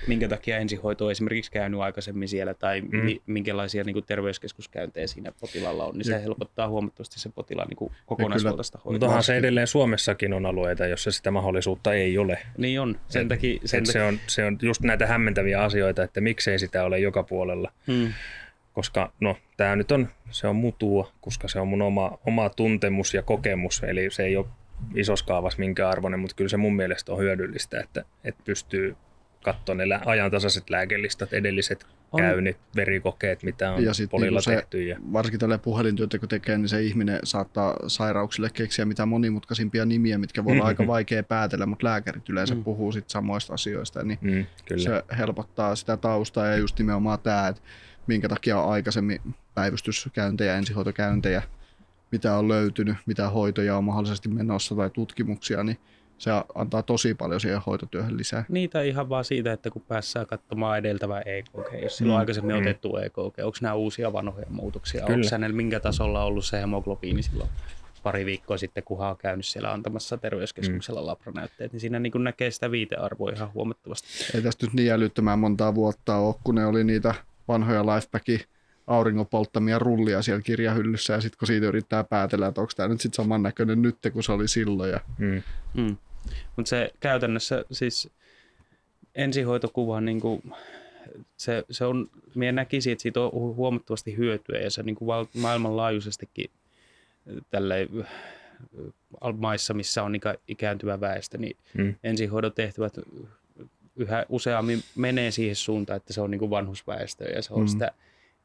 minkä 0.06 0.28
takia 0.28 0.58
ensihoito 0.58 1.04
on 1.06 1.10
esimerkiksi 1.10 1.50
käynyt 1.50 1.80
aikaisemmin 1.80 2.28
siellä 2.28 2.54
tai 2.54 2.80
mm. 2.80 2.98
mi, 2.98 3.22
minkälaisia 3.26 3.84
niin 3.84 3.94
kuin 3.94 4.04
terveyskeskuskäyntejä 4.06 5.06
siinä 5.06 5.32
potilaalla 5.40 5.84
on, 5.84 5.98
niin 5.98 6.04
se 6.04 6.22
helpottaa 6.22 6.68
huomattavasti 6.68 7.20
sen 7.20 7.32
potilaan 7.32 7.68
niin 7.68 7.90
kokonaisvaltaista 8.06 8.78
hoitoa. 8.78 8.92
Mutta 8.92 9.06
onhan 9.06 9.22
se 9.22 9.36
edelleen 9.36 9.66
Suomessakin 9.66 10.32
on 10.32 10.46
alueita, 10.46 10.86
jossa 10.86 11.10
sitä 11.10 11.30
mahdollisuutta 11.30 11.94
ei 11.94 12.18
ole. 12.18 12.38
Niin 12.58 12.80
on. 12.80 12.98
Sen 13.08 13.28
takia, 13.28 13.60
sen 13.64 13.84
takia. 13.84 13.92
Se, 13.92 14.02
on, 14.02 14.18
se 14.26 14.44
on 14.44 14.58
just 14.62 14.82
näitä 14.82 15.06
hämmentäviä 15.06 15.62
asioita, 15.62 16.02
että 16.02 16.20
miksei 16.20 16.58
sitä 16.58 16.84
ole 16.84 16.98
joka 16.98 17.22
puolella. 17.22 17.72
Mm. 17.86 18.12
Koska 18.72 19.12
no, 19.20 19.36
tämä 19.56 19.76
nyt 19.76 19.92
on, 19.92 20.08
se 20.30 20.46
on 20.46 20.56
mutua, 20.56 21.12
koska 21.20 21.48
se 21.48 21.60
on 21.60 21.68
mun 21.68 21.82
oma, 21.82 22.18
oma 22.26 22.48
tuntemus 22.48 23.14
ja 23.14 23.22
kokemus, 23.22 23.82
eli 23.82 24.10
se 24.10 24.22
ei 24.22 24.36
ole 24.36 24.46
isossa 24.94 25.24
kaavassa 25.24 25.58
minkä 25.58 25.88
arvoinen, 25.88 26.20
mutta 26.20 26.36
kyllä 26.36 26.48
se 26.48 26.56
mun 26.56 26.76
mielestä 26.76 27.12
on 27.12 27.18
hyödyllistä, 27.18 27.80
että, 27.80 28.04
että 28.24 28.42
pystyy 28.44 28.96
katsoa 29.44 29.74
ne 29.74 29.84
ajantasaiset 30.04 30.70
lääkelistat, 30.70 31.32
edelliset 31.32 31.86
on. 32.12 32.20
käynnit, 32.20 32.56
verikokeet, 32.76 33.42
mitä 33.42 33.72
on 33.72 33.84
ja 33.84 33.94
sit 33.94 34.10
polilla 34.10 34.36
niin 34.36 34.42
se, 34.42 34.56
tehty. 34.56 34.82
Ja... 34.82 34.96
Varsinkin 35.12 35.40
tällä 35.40 35.58
puhelintyötä 35.58 36.18
kun 36.18 36.28
tekee, 36.28 36.58
niin 36.58 36.68
se 36.68 36.82
ihminen 36.82 37.18
saattaa 37.24 37.76
sairauksille 37.86 38.50
keksiä 38.54 38.84
mitä 38.84 39.06
monimutkaisimpia 39.06 39.84
nimiä, 39.84 40.18
mitkä 40.18 40.44
voi 40.44 40.52
olla 40.52 40.64
aika 40.64 40.86
vaikea 40.86 41.22
päätellä, 41.22 41.66
mutta 41.66 41.86
lääkärit 41.86 42.28
yleensä 42.28 42.54
mm. 42.54 42.64
puhuu 42.64 42.92
sit 42.92 43.10
samoista 43.10 43.54
asioista, 43.54 44.04
niin 44.04 44.18
mm, 44.20 44.46
kyllä. 44.68 44.82
se 44.82 45.16
helpottaa 45.18 45.76
sitä 45.76 45.96
taustaa 45.96 46.46
ja 46.46 46.56
just 46.56 46.78
nimenomaan 46.78 47.18
tämä, 47.18 47.48
että 47.48 47.62
minkä 48.06 48.28
takia 48.28 48.60
on 48.60 48.72
aikaisemmin 48.72 49.20
päivystyskäyntejä, 49.54 50.56
ensihoitokäyntejä, 50.56 51.42
mitä 52.12 52.36
on 52.36 52.48
löytynyt, 52.48 52.96
mitä 53.06 53.28
hoitoja 53.28 53.76
on 53.76 53.84
mahdollisesti 53.84 54.28
menossa 54.28 54.74
tai 54.74 54.90
tutkimuksia, 54.90 55.64
niin 55.64 55.78
se 56.20 56.30
antaa 56.54 56.82
tosi 56.82 57.14
paljon 57.14 57.40
siihen 57.40 57.60
hoitotyöhön 57.66 58.16
lisää. 58.16 58.44
Niitä 58.48 58.82
ihan 58.82 59.08
vaan 59.08 59.24
siitä, 59.24 59.52
että 59.52 59.70
kun 59.70 59.82
päässään 59.82 60.26
katsomaan 60.26 60.78
edeltävä 60.78 61.20
EKG, 61.20 61.82
jos 61.82 61.96
silloin 61.96 62.16
mm. 62.16 62.20
aikaisemmin 62.20 62.56
mm. 62.56 62.62
otettu 62.62 62.96
EKG, 62.96 63.18
onko 63.18 63.58
nämä 63.60 63.74
uusia 63.74 64.12
vanhoja 64.12 64.46
muutoksia, 64.50 65.06
Kyllä. 65.06 65.14
onko 65.14 65.28
hänellä 65.32 65.56
minkä 65.56 65.80
tasolla 65.80 66.24
ollut 66.24 66.44
se 66.44 66.60
hemoglobiini 66.60 67.22
silloin 67.22 67.50
pari 68.02 68.26
viikkoa 68.26 68.56
sitten, 68.56 68.84
kun 68.84 68.98
hän 68.98 69.10
on 69.10 69.16
käynyt 69.16 69.46
siellä 69.46 69.72
antamassa 69.72 70.18
terveyskeskuksella 70.18 71.00
mm. 71.00 71.06
labranäytteet, 71.06 71.72
niin 71.72 71.80
siinä 71.80 71.98
niin 71.98 72.12
kuin 72.12 72.24
näkee 72.24 72.50
sitä 72.50 72.70
viitearvoa 72.70 73.30
ihan 73.30 73.52
huomattavasti. 73.54 74.08
Ei 74.34 74.42
tästä 74.42 74.66
nyt 74.66 74.74
niin 74.74 74.92
älyttömän 74.92 75.38
montaa 75.38 75.74
vuotta 75.74 76.16
ole, 76.16 76.34
kun 76.44 76.54
ne 76.54 76.66
oli 76.66 76.84
niitä 76.84 77.14
vanhoja 77.48 77.86
lifebacki 77.86 78.46
auringon 78.86 79.26
polttamia 79.26 79.78
rullia 79.78 80.22
siellä 80.22 80.42
kirjahyllyssä 80.42 81.12
ja 81.12 81.20
sitten 81.20 81.38
kun 81.38 81.46
siitä 81.46 81.66
yrittää 81.66 82.04
päätellä, 82.04 82.46
että 82.46 82.60
onko 82.60 82.72
tämä 82.76 82.88
nyt 82.88 83.00
sitten 83.00 83.24
samannäköinen 83.24 83.82
nyt 83.82 83.96
kuin 84.12 84.22
se 84.22 84.32
oli 84.32 84.48
silloin. 84.48 84.90
Ja... 84.90 85.00
Mm. 85.18 85.42
Mm. 85.74 85.96
Mutta 86.56 86.68
se 86.68 86.90
käytännössä 87.00 87.64
siis 87.72 88.10
ensihoitokuva, 89.14 90.00
niin 90.00 90.20
kuin, 90.20 90.42
se, 91.36 91.64
se 91.70 91.84
on, 91.84 92.10
minä 92.34 92.52
näkisin, 92.52 92.92
että 92.92 93.02
siitä 93.02 93.20
on 93.20 93.56
huomattavasti 93.56 94.16
hyötyä 94.16 94.58
ja 94.58 94.70
se 94.70 94.82
niin 94.82 94.96
kuin 94.96 95.28
maailmanlaajuisestikin 95.34 96.50
tälle 97.50 97.88
maissa, 99.38 99.74
missä 99.74 100.02
on 100.02 100.12
ikääntyvä 100.48 101.00
väestö, 101.00 101.38
niin 101.38 101.56
mm. 101.74 101.94
ensihoidon 102.04 102.52
tehtävät 102.52 102.98
yhä 103.96 104.26
useammin 104.28 104.82
menee 104.96 105.30
siihen 105.30 105.56
suuntaan, 105.56 105.96
että 105.96 106.12
se 106.12 106.20
on 106.20 106.30
niin 106.30 106.38
kuin 106.38 106.50
vanhusväestöä 106.50 107.28
ja 107.28 107.42
se 107.42 107.54
on 107.54 107.60
mm. 107.60 107.68
sitä 107.68 107.92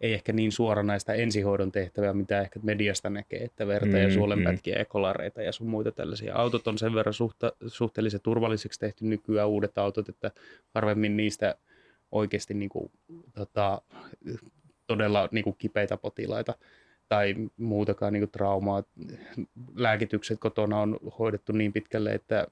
ei 0.06 0.14
ehkä 0.14 0.34
niin 0.34 0.51
suoranaista 0.51 1.14
ensihoidon 1.14 1.72
tehtävää, 1.72 2.14
mitä 2.14 2.41
ehkä 2.41 2.60
mediasta 2.64 3.10
näkee, 3.10 3.43
että 3.43 3.68
verta 3.68 3.86
mm, 3.86 3.97
ja 3.97 4.14
suolenpätkiä 4.14 4.76
mm. 4.76 4.80
ja 4.80 4.86
kolareita 4.86 5.41
ja 5.41 5.51
sun 5.51 5.68
muita 5.68 5.91
tällaisia. 5.91 6.36
Autot 6.36 6.68
on 6.68 6.78
sen 6.78 6.95
verran 6.95 7.14
suhta, 7.14 7.53
suhteellisen 7.68 8.22
turvalliseksi 8.22 8.80
tehty 8.80 9.06
nykyään 9.06 9.49
uudet 9.49 9.78
autot, 9.78 10.10
että 10.10 10.32
harvemmin 10.74 11.18
niistä 11.18 11.56
oikeasti 12.12 12.53
niin 12.53 12.70
kuin, 12.70 12.91
tota, 13.34 13.82
todella 14.88 15.30
niin 15.32 15.43
kuin 15.43 15.56
kipeitä 15.58 15.97
potilaita 15.97 16.53
tai 17.10 17.36
muutakaan 17.58 18.14
niin 18.14 18.22
kuin 18.22 18.32
traumaa. 18.32 18.84
Lääkitykset 19.76 20.39
kotona 20.39 20.82
on 20.82 20.99
hoidettu 21.20 21.51
niin 21.51 21.74
pitkälle, 21.74 22.14
että 22.14 22.47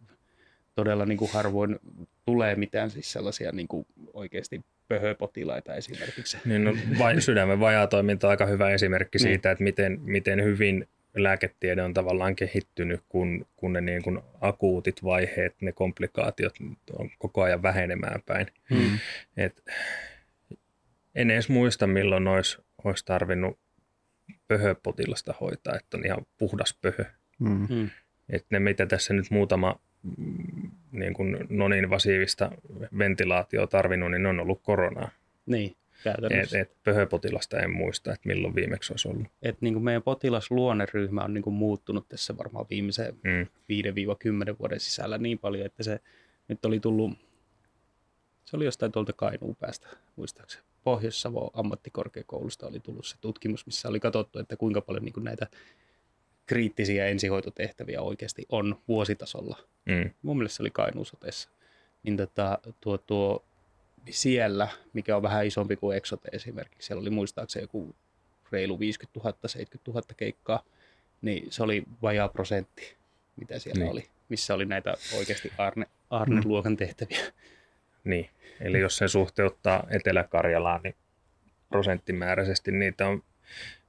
todella 0.76 1.06
niin 1.06 1.18
kuin 1.18 1.32
harvoin 1.32 1.80
tulee 2.26 2.56
mitään 2.56 2.90
siis 2.90 3.12
sellaisia 3.12 3.52
niin 3.52 3.68
kuin 3.68 3.86
oikeasti 4.14 4.62
pöhöpotilaita 4.88 5.76
esimerkiksi. 5.76 6.38
Niin 6.46 6.64
no, 6.64 6.74
vai, 7.00 7.22
sydämen 7.22 7.60
vajaatoiminta 7.60 8.28
on 8.28 8.32
aika 8.32 8.46
hyvä 8.46 8.70
esimerkki 8.70 9.18
niin. 9.18 9.28
siitä, 9.28 9.52
että 9.52 9.64
miten, 9.64 10.00
miten 10.02 10.44
hyvin 10.44 10.88
lääketiede 11.16 11.84
on 11.84 11.94
tavallaan 11.94 12.36
kehittynyt, 12.36 13.02
kun, 13.10 13.46
kun 13.56 13.74
ne 13.74 13.82
niin 13.82 14.04
kuin 14.04 14.20
akuutit 14.42 15.04
vaiheet, 15.04 15.56
ne 15.62 15.72
komplikaatiot 15.72 16.56
on 17.00 17.10
koko 17.20 17.42
ajan 17.42 17.64
vähenemään 17.64 18.22
päin. 18.26 18.48
Hmm. 18.70 19.00
Et 19.38 19.64
en 21.16 21.32
edes 21.32 21.50
muista, 21.50 21.88
milloin 21.88 22.28
olisi, 22.28 22.58
olisi 22.84 23.06
tarvinnut 23.06 23.60
pöhöpotilasta 24.48 25.34
hoitaa, 25.42 25.76
että 25.76 25.98
on 25.98 26.06
ihan 26.06 26.26
puhdas 26.38 26.78
pöhö. 26.82 27.06
Hmm. 27.40 27.90
Et 28.30 28.46
ne, 28.50 28.60
mitä 28.60 28.86
tässä 28.86 29.14
nyt 29.14 29.32
muutama 29.32 29.80
niin 30.92 31.14
kuin 31.14 31.38
non-invasiivista 31.50 32.52
ventilaatioa 32.98 33.68
tarvinnut, 33.68 34.12
niin 34.12 34.24
ne 34.24 34.30
on 34.30 34.40
ollut 34.40 34.62
koronaa. 34.64 35.10
Niin, 35.46 35.76
käytännössä. 36.04 36.60
Et, 36.60 36.68
et 36.68 36.84
pöhöpotilasta 36.84 37.60
en 37.60 37.72
muista, 37.72 38.14
että 38.14 38.28
milloin 38.28 38.56
viimeksi 38.56 38.94
olisi 38.94 39.08
ollut. 39.08 39.28
Et 39.42 39.62
niin 39.62 39.74
kuin 39.74 39.84
meidän 39.84 40.04
potilasluonneryhmä 40.04 41.24
on 41.24 41.34
niin 41.34 41.44
kuin 41.44 41.54
muuttunut 41.54 42.10
tässä 42.10 42.38
varmaan 42.38 42.66
viimeisen 42.70 43.16
mm. 43.24 43.48
5-10 44.54 44.56
vuoden 44.60 44.80
sisällä 44.80 45.18
niin 45.18 45.40
paljon, 45.40 45.66
että 45.66 45.84
se 45.84 46.00
nyt 46.48 46.66
oli 46.66 46.80
tullut, 46.80 47.12
se 48.46 48.56
oli 48.56 48.66
jostain 48.66 48.92
tuolta 48.92 49.14
Kainuun 49.14 49.56
päästä, 49.56 49.88
muistaakseni. 50.16 50.64
Pohjois-Savo 50.84 51.52
ammattikorkeakoulusta 51.54 52.68
oli 52.68 52.80
tullut 52.80 53.06
se 53.06 53.16
tutkimus, 53.22 53.66
missä 53.66 53.90
oli 53.90 54.00
katsottu, 54.00 54.40
että 54.40 54.58
kuinka 54.58 54.82
paljon 54.82 55.06
niin 55.06 55.14
kuin 55.14 55.24
näitä 55.24 55.48
kriittisiä 56.46 57.06
ensihoitotehtäviä 57.08 58.02
oikeasti 58.02 58.46
on 58.50 58.82
vuositasolla. 58.88 59.58
Mm. 59.86 60.10
Mun 60.22 60.38
mielestä 60.38 60.56
se 60.56 60.64
oli 60.64 60.70
Kainuusoteessa. 60.70 61.50
Niin 62.04 62.18
tota, 62.18 62.60
tuo, 62.82 62.98
tuo 62.98 63.44
siellä, 64.10 64.68
mikä 64.94 65.16
on 65.16 65.24
vähän 65.24 65.46
isompi 65.46 65.76
kuin 65.76 65.98
Exote 65.98 66.30
esimerkiksi, 66.32 66.88
siellä 66.88 67.02
oli 67.02 67.10
muistaakseni 67.10 67.64
joku 67.64 67.96
reilu 68.52 68.80
50 68.80 69.20
000, 69.20 69.38
70 69.46 69.92
000 69.92 70.08
keikkaa, 70.18 70.64
niin 71.22 71.48
se 71.52 71.64
oli 71.64 71.84
vajaa 72.02 72.28
prosentti, 72.30 72.96
mitä 73.36 73.60
siellä 73.60 73.80
Niin. 73.80 73.86
niin. 73.86 73.92
oli, 73.92 74.10
missä 74.30 74.54
oli 74.54 74.66
näitä 74.66 74.94
oikeasti 75.18 75.52
Arne, 75.58 75.86
Arne-luokan 76.10 76.78
tehtäviä. 76.78 77.20
Niin, 78.04 78.30
eli 78.60 78.80
jos 78.80 78.98
sen 78.98 79.10
suhteuttaa 79.10 79.88
Etelä-Karjalaan, 79.90 80.82
niin 80.84 80.96
prosenttimääräisesti 81.70 82.72
niitä 82.72 83.08
on 83.08 83.24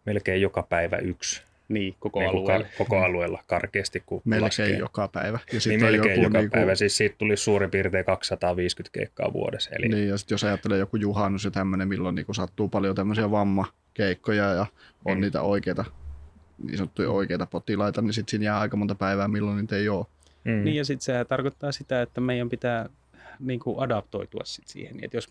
melkein 0.06 0.40
joka 0.40 0.62
päivä 0.62 0.96
yksi. 0.96 1.42
Niin, 1.68 1.94
koko 2.00 2.20
niin 2.20 2.30
kuin 2.30 2.40
alueella. 2.40 2.66
Kar- 2.66 2.78
koko 2.78 3.02
alueella 3.04 3.42
karkeasti, 3.46 4.02
kun 4.06 4.22
Melkein 4.24 4.44
laskee. 4.44 4.78
joka 4.78 5.08
päivä. 5.08 5.38
Ja 5.52 5.60
sit 5.60 5.70
Niin 5.70 5.80
melkein 5.80 6.10
joku 6.10 6.22
joka 6.22 6.38
niinku- 6.38 6.52
päivä. 6.54 6.74
Siis 6.74 6.96
siitä 6.96 7.16
tuli 7.18 7.36
suurin 7.36 7.70
piirtein 7.70 8.04
250 8.04 8.92
keikkaa 8.98 9.32
vuodessa. 9.32 9.70
Eli 9.72 9.88
Niin, 9.88 10.08
ja 10.08 10.16
sit 10.18 10.30
jos 10.30 10.44
ajattelee 10.44 10.78
joku 10.78 10.96
juhannus 10.96 11.44
ja 11.44 11.50
tämmöinen, 11.50 11.88
milloin 11.88 12.14
niinku 12.14 12.34
sattuu 12.34 12.68
paljon 12.68 12.94
tämmöisiä 12.94 13.30
vammakeikkoja 13.30 14.44
ja 14.52 14.66
on 15.04 15.16
Mm. 15.16 15.20
niitä 15.20 15.42
oikeita, 15.42 15.84
niin 16.64 16.76
sanottuja 16.76 17.10
oikeita 17.10 17.46
potilaita, 17.46 18.02
niin 18.02 18.12
sitten 18.12 18.30
siinä 18.30 18.44
jää 18.44 18.60
aika 18.60 18.76
monta 18.76 18.94
päivää, 18.94 19.28
milloin 19.28 19.56
niitä 19.56 19.76
ei 19.76 19.88
ole. 19.88 20.06
mm, 20.44 20.64
Niin 20.64 20.76
ja 20.76 20.84
sitten 20.84 21.04
sehän 21.04 21.26
tarkoittaa 21.26 21.72
sitä, 21.72 22.02
että 22.02 22.20
meidän 22.20 22.48
pitää 22.50 22.88
niin 23.40 23.60
kuin 23.60 23.78
adaptoitua 23.80 24.42
sit 24.44 24.66
siihen. 24.68 24.96
Niin, 24.96 25.04
että 25.04 25.16
jos, 25.16 25.28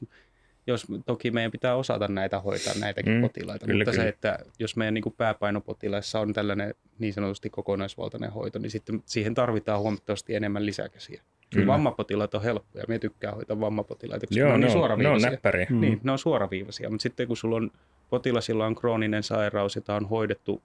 jos 0.67 0.87
toki 1.05 1.31
meidän 1.31 1.51
pitää 1.51 1.75
osata 1.75 2.07
näitä 2.07 2.39
hoitaa, 2.39 2.73
näitäkin 2.79 3.13
Mm, 3.13 3.17
mm, 3.17 3.21
potilaita, 3.21 3.65
kyllä, 3.65 3.79
mutta 3.79 3.91
kyllä. 3.91 4.03
se, 4.03 4.09
että 4.09 4.39
jos 4.59 4.75
meidän 4.75 4.93
niin 4.93 5.01
kuin 5.01 5.15
pääpainopotilaissa 5.17 6.19
on 6.19 6.33
tällainen 6.33 6.75
niin 6.99 7.13
sanotusti 7.13 7.49
kokonaisvaltainen 7.49 8.31
hoito, 8.31 8.59
niin 8.59 8.71
sitten 8.71 9.03
siihen 9.05 9.33
tarvitaan 9.33 9.79
huomattavasti 9.79 10.35
enemmän 10.35 10.65
lisäkäsiä. 10.65 11.21
Kyllä. 11.53 11.67
Vammapotilaat 11.67 12.33
on 12.33 12.43
helppoja. 12.43 12.85
Minä 12.87 12.99
tykkään 12.99 13.35
hoitaa 13.35 13.59
vammapotilaita, 13.59 14.27
koska 14.27 14.39
Joo, 14.39 14.47
ne 14.49 14.53
on 14.53 14.59
ne 14.59 14.67
niin 14.67 14.77
on, 14.77 14.97
ne 14.97 15.09
on 15.09 15.19
suoraviivaisia. 15.19 15.67
Mm. 15.69 15.81
Niin, 15.81 15.99
ne 16.03 16.11
on 16.11 16.19
suoraviivaisia, 16.19 16.89
mutta 16.89 17.03
sitten 17.03 17.27
kun 17.27 17.37
sulla 17.37 17.55
on 17.55 17.71
potilas, 18.09 18.49
jolla 18.49 18.65
on 18.65 18.75
krooninen 18.75 19.23
sairaus, 19.23 19.75
jota 19.75 19.95
on 19.95 20.09
hoidettu 20.09 20.61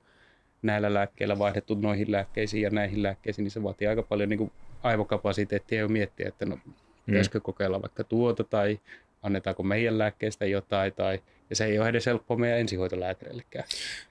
näillä 0.62 0.94
lääkkeillä, 0.94 1.38
vaihdettu 1.38 1.74
noihin 1.74 2.12
lääkkeisiin 2.12 2.62
ja 2.62 2.70
näihin 2.70 3.02
lääkkeisiin, 3.02 3.44
niin 3.44 3.50
se 3.50 3.62
vaatii 3.62 3.88
aika 3.88 4.02
paljon 4.02 4.28
niin 4.28 4.38
kuin 4.38 4.52
aivokapasiteettia 4.82 5.78
jo 5.78 5.88
miettiä, 5.88 6.28
että 6.28 6.46
no, 6.46 6.58
pitäisikö 7.06 7.40
kokeilla 7.40 7.82
vaikka 7.82 8.04
tuota 8.04 8.44
tai 8.44 8.80
annetaanko 9.22 9.62
meidän 9.62 9.98
lääkkeestä 9.98 10.46
jotain 10.46 10.92
tai 10.92 11.20
ja 11.50 11.56
se 11.56 11.64
ei 11.64 11.78
ole 11.78 11.88
edes 11.88 12.06
helppoa 12.06 12.36
meidän 12.36 12.58
ensihoitolääkärillekään. 12.58 13.64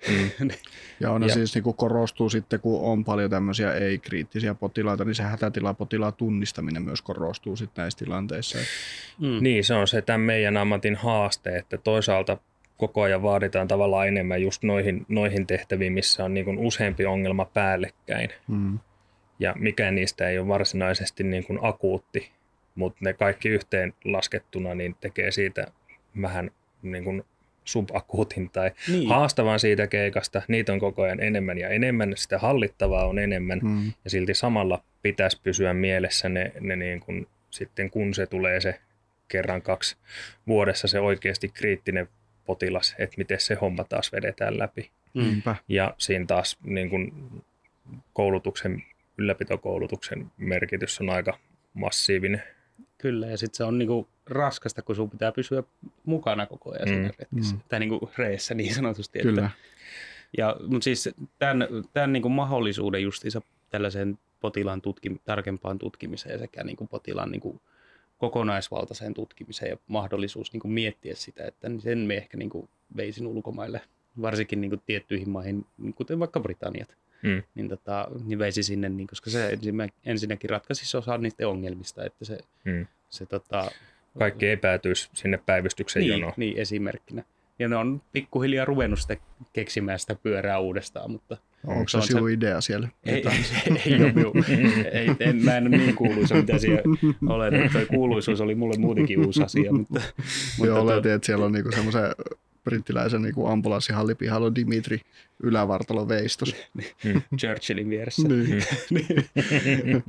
Mm. 0.09 0.49
Ja 0.99 1.11
on 1.11 1.23
Ja- 1.23 1.33
siis 1.33 1.55
niinku 1.55 1.73
korostuu 1.73 2.29
sitten, 2.29 2.59
kun 2.59 2.81
on 2.81 3.03
paljon 3.05 3.29
tämmöisiä 3.29 3.73
ei-kriittisiä 3.73 4.53
potilaita, 4.53 5.05
niin 5.05 5.15
se 5.15 5.23
hätätilapotilaan 5.23 6.13
tunnistaminen 6.13 6.83
myös 6.83 7.01
korostuu 7.01 7.55
sitten 7.55 7.81
näissä 7.81 7.99
tilanteissa. 8.05 8.57
Mm. 9.19 9.37
Niin, 9.41 9.63
se 9.63 9.73
on 9.73 9.87
se 9.87 10.01
tämän 10.01 10.21
meidän 10.21 10.57
ammatin 10.57 10.95
haaste, 10.95 11.57
että 11.57 11.77
toisaalta 11.77 12.37
koko 12.77 13.01
ajan 13.01 13.23
vaaditaan 13.23 13.67
tavallaan 13.67 14.07
enemmän 14.07 14.41
just 14.41 14.63
noihin, 14.63 15.05
noihin 15.07 15.47
tehtäviin, 15.47 15.93
missä 15.93 16.25
on 16.25 16.33
niin 16.33 16.45
kuin 16.45 16.57
useampi 16.57 17.05
ongelma 17.05 17.45
päällekkäin. 17.45 18.29
Mm. 18.47 18.79
Ja 19.39 19.53
mikään 19.59 19.95
niistä 19.95 20.29
ei 20.29 20.39
ole 20.39 20.47
varsinaisesti 20.47 21.23
niin 21.23 21.43
kuin 21.43 21.59
akuutti, 21.61 22.31
mutta 22.77 22.97
ne 23.01 23.13
kaikki 23.13 23.49
yhteen 23.49 23.93
laskettuna 24.05 24.75
niin 24.75 24.95
tekee 25.01 25.31
siitä 25.31 25.67
vähän 26.21 26.51
niin 26.81 27.03
kuin 27.03 27.23
subakuutin 27.65 28.49
tai 28.49 28.71
Niin. 28.87 29.09
haastavan 29.09 29.59
siitä 29.59 29.87
keikasta. 29.87 30.41
Niitä 30.47 30.73
on 30.73 30.79
koko 30.79 31.01
ajan 31.01 31.19
enemmän 31.23 31.57
ja 31.57 31.69
enemmän, 31.69 32.13
sitä 32.15 32.39
hallittavaa 32.39 33.05
on 33.07 33.19
enemmän 33.19 33.59
Mm. 33.63 33.91
ja 34.03 34.09
silti 34.09 34.33
samalla 34.33 34.83
pitäisi 35.01 35.39
pysyä 35.43 35.73
mielessä 35.73 36.29
ne, 36.29 36.51
ne 36.59 36.75
niin 36.75 36.99
kuin, 36.99 37.27
sitten 37.49 37.89
kun 37.89 38.13
se 38.13 38.25
tulee 38.25 38.61
se 38.61 38.79
kerran 39.27 39.61
kaksi 39.61 39.97
vuodessa 40.47 40.87
se 40.87 40.99
oikeasti 40.99 41.49
kriittinen 41.49 42.07
potilas, 42.45 42.95
että 42.99 43.17
miten 43.17 43.39
se 43.39 43.55
homma 43.55 43.83
taas 43.83 44.11
vedetään 44.11 44.59
läpi. 44.59 44.89
Niinpä. 45.13 45.55
Ja 45.67 45.93
siinä 45.97 46.25
taas 46.25 46.57
niin 46.63 46.89
kuin 46.89 47.13
koulutuksen, 48.13 48.83
ylläpitokoulutuksen 49.17 50.31
merkitys 50.37 51.01
on 51.01 51.09
aika 51.09 51.37
massiivinen. 51.73 52.43
Kyllä, 52.97 53.27
ja 53.27 53.37
sitten 53.37 53.57
se 53.57 53.63
on 53.63 53.77
niinku 53.77 54.07
raskasta, 54.25 54.81
kun 54.81 54.95
sun 54.95 55.09
pitää 55.09 55.31
pysyä 55.31 55.63
mukana 56.05 56.45
koko 56.45 56.71
ajan 56.71 56.87
Mm. 56.87 56.93
siinä 56.93 57.11
retkessä. 57.19 57.55
Mm. 57.55 57.61
Tai 57.69 57.79
niinku 57.79 58.11
reessä 58.17 58.53
niin 58.53 58.73
sanotusti. 58.75 59.19
Kyllä. 59.19 59.45
Että, 59.45 59.57
ja, 60.37 60.55
mutta 60.67 60.83
siis 60.83 61.09
tämän, 61.39 61.67
tämän 61.93 62.13
niinku 62.13 62.29
mahdollisuuden 62.29 63.03
justiinsa 63.03 63.41
tällaiseen 63.69 64.19
potilaan 64.39 64.81
tutkim, 64.81 65.17
tarkempaan 65.25 65.77
tutkimiseen 65.79 66.39
sekä 66.39 66.63
niinku 66.63 66.87
potilaan 66.87 67.31
niinku 67.31 67.61
kokonaisvaltaiseen 68.17 69.13
tutkimiseen 69.13 69.69
ja 69.69 69.77
mahdollisuus 69.87 70.53
niinku 70.53 70.67
miettiä 70.67 71.15
sitä, 71.15 71.45
että 71.47 71.67
sen 71.79 71.97
me 71.97 72.17
ehkä 72.17 72.37
niinku 72.37 72.69
veisin 72.95 73.27
ulkomaille, 73.27 73.81
varsinkin 74.21 74.61
niinku 74.61 74.77
tiettyihin 74.85 75.29
maihin, 75.29 75.65
kuten 75.95 76.19
vaikka 76.19 76.39
Britanniat 76.39 76.95
Mm. 77.23 77.43
niin, 77.55 77.69
tota, 77.69 78.07
niin 78.25 78.39
veisi 78.39 78.63
sinne, 78.63 78.89
niin, 78.89 79.07
koska 79.07 79.29
se 79.29 79.57
ensinnäkin 80.05 80.49
ratkaisisi 80.49 80.97
osa 80.97 81.17
niiden 81.17 81.47
ongelmista, 81.47 82.05
että 82.05 82.25
se, 82.25 82.37
Mm. 82.65 82.85
se 83.09 83.25
tota, 83.25 83.71
Kaikki 84.19 84.45
ei 84.47 84.57
päätyisi 84.57 85.09
sinne 85.13 85.39
päivystyksen 85.45 85.99
niin, 85.99 86.11
jonoon. 86.11 86.33
niin, 86.37 86.57
esimerkkinä. 86.57 87.23
Ja 87.59 87.67
ne 87.67 87.75
on 87.75 88.01
pikkuhiljaa 88.13 88.65
ruvennut 88.65 88.99
sitä 88.99 89.17
keksimään 89.53 89.99
sitä 89.99 90.15
pyörää 90.15 90.59
uudestaan, 90.59 91.11
mutta 91.11 91.37
Onko 91.67 91.87
Se 91.87 91.91
se 91.91 91.97
on 91.97 92.03
sinun 92.03 92.29
se- 92.29 92.33
idea 92.33 92.61
siellä? 92.61 92.87
ei, 93.05 93.23
ei 93.85 93.95
ole 94.03 94.11
minun. 94.11 94.33
Ei, 94.91 95.09
en, 95.19 95.43
mä 95.45 95.57
en 95.57 95.67
ole 95.67 95.77
niin 95.77 95.95
kuuluisa, 95.95 96.35
mitä 96.35 96.57
siellä 96.57 96.81
olen. 97.29 97.69
Toi 97.73 97.85
kuuluisuus 97.85 98.41
oli 98.41 98.55
mulle 98.55 98.77
muutenkin 98.77 99.25
uusi 99.25 99.43
asia, 99.43 99.71
mutta, 99.73 100.01
Joo, 100.01 100.03
mutta 100.57 100.79
oletin, 100.79 101.11
että 101.11 101.25
siellä 101.25 101.45
on 101.45 101.51
niinku 101.51 101.71
semmoisen 101.71 102.03
brittiläisen 102.67 103.21
niinku 103.21 103.45
ambulanssihallin 103.45 104.17
pihalla 104.17 104.47
on 104.47 104.55
Dimitri 104.55 105.01
ylävartalon 105.43 106.09
veistos. 106.09 106.55
Churchillin 107.39 107.89
vieressä. 107.89 108.27
niin. 108.27 108.63
Niin. 108.89 110.03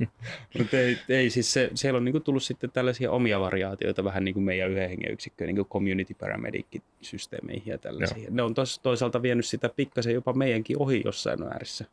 Mutta 0.57 0.77
ei, 0.77 0.97
ei 1.09 1.29
siis 1.29 1.53
se, 1.53 1.71
siellä 1.73 1.97
on 1.97 2.05
niinku 2.05 2.19
tullut 2.19 2.43
sitten 2.43 2.71
tällaisia 2.71 3.11
omia 3.11 3.39
variaatioita 3.39 4.03
vähän 4.03 4.25
niin 4.25 4.33
kuin 4.33 4.43
meidän 4.43 4.71
yhden 4.71 4.89
hengen 4.89 5.11
yksikköön, 5.11 5.47
niin 5.47 5.55
kuin 5.55 5.67
community 5.67 6.13
paramedic-systeemeihin 6.13 7.71
ja 7.71 7.77
tällaisia. 7.77 8.27
Ne 8.29 8.43
on 8.43 8.53
tos, 8.53 8.79
toisaalta 8.79 9.21
vienyt 9.21 9.45
sitä 9.45 9.69
pikkasen 9.69 10.13
jopa 10.13 10.33
meidänkin 10.33 10.77
ohi 10.79 11.01
jossain 11.05 11.39
määrissä. 11.39 11.85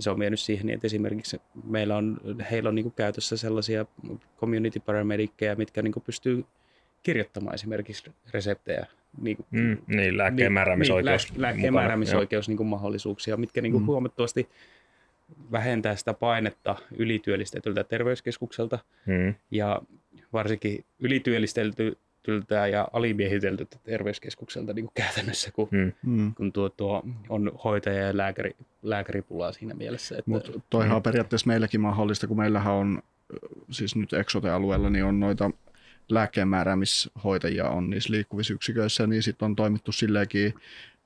Se 0.00 0.10
on 0.10 0.18
vienyt 0.18 0.40
siihen, 0.40 0.70
että 0.70 0.86
esimerkiksi 0.86 1.40
meillä 1.64 1.96
on, 1.96 2.20
heillä 2.50 2.68
on 2.68 2.74
niinku 2.74 2.90
käytössä 2.90 3.36
sellaisia 3.36 3.86
community 4.40 4.80
paramedickejä, 4.80 5.54
mitkä 5.54 5.82
niinku 5.82 6.00
pystyy 6.00 6.44
kirjoittamaan 7.02 7.54
esimerkiksi 7.54 8.10
reseptejä. 8.30 8.86
Niin, 9.22 9.36
Mm, 9.50 9.76
niin, 9.86 10.18
lääkkeen 10.18 10.52
määräämisoikeus. 10.52 11.30
Niin, 11.30 11.40
lää, 11.42 11.48
lääkkeen 11.48 11.72
mukana. 11.72 11.82
määräämisoikeus 11.82 12.48
niin 12.48 12.66
mahdollisuuksia, 12.66 13.36
mitkä 13.36 13.60
niin 13.60 13.72
kuin 13.72 13.82
Mm. 13.82 13.86
huomattavasti 13.86 14.48
vähentää 15.52 15.96
sitä 15.96 16.14
painetta 16.14 16.76
ylityöllistetyltä 16.96 17.84
terveyskeskukselta. 17.84 18.78
Mm. 19.06 19.34
ja 19.50 19.82
varsinkin 20.32 20.84
ylityöllistetyltä 20.98 22.66
ja 22.72 22.88
alimiehiteltyltä 22.92 23.76
terveyskeskukselta 23.84 24.72
niin 24.72 24.84
kuin 24.84 24.92
käytännössä, 24.94 25.50
kun, 25.52 25.68
Mm. 25.70 25.92
Mm. 26.06 26.34
kun 26.34 26.52
tuo, 26.52 26.68
tuo 26.68 27.02
on 27.28 27.52
hoitaja 27.64 28.06
ja 28.06 28.16
lääkäri, 28.16 28.56
lääkäripulaa 28.82 29.52
siinä 29.52 29.74
mielessä. 29.74 30.18
Että, 30.18 30.30
Mutta 30.30 30.52
toihan 30.70 30.96
on 30.96 31.02
periaatteessa 31.02 31.46
meilläkin 31.46 31.80
mahdollista, 31.80 32.26
kun 32.26 32.36
meillähän 32.36 32.74
on, 32.74 33.02
siis 33.70 33.96
nyt 33.96 34.12
Exote-alueella, 34.12 34.90
niin 34.90 35.04
on 35.04 35.20
noita 35.20 35.50
lääkkeenmääräämishoitajia 36.10 37.68
on 37.68 37.90
niissä 37.90 38.12
liikkuvissa 38.12 38.54
yksiköissä, 38.54 39.06
niin 39.06 39.22
sitten 39.22 39.46
on 39.46 39.56
toimittu 39.56 39.92
silleenkin, 39.92 40.54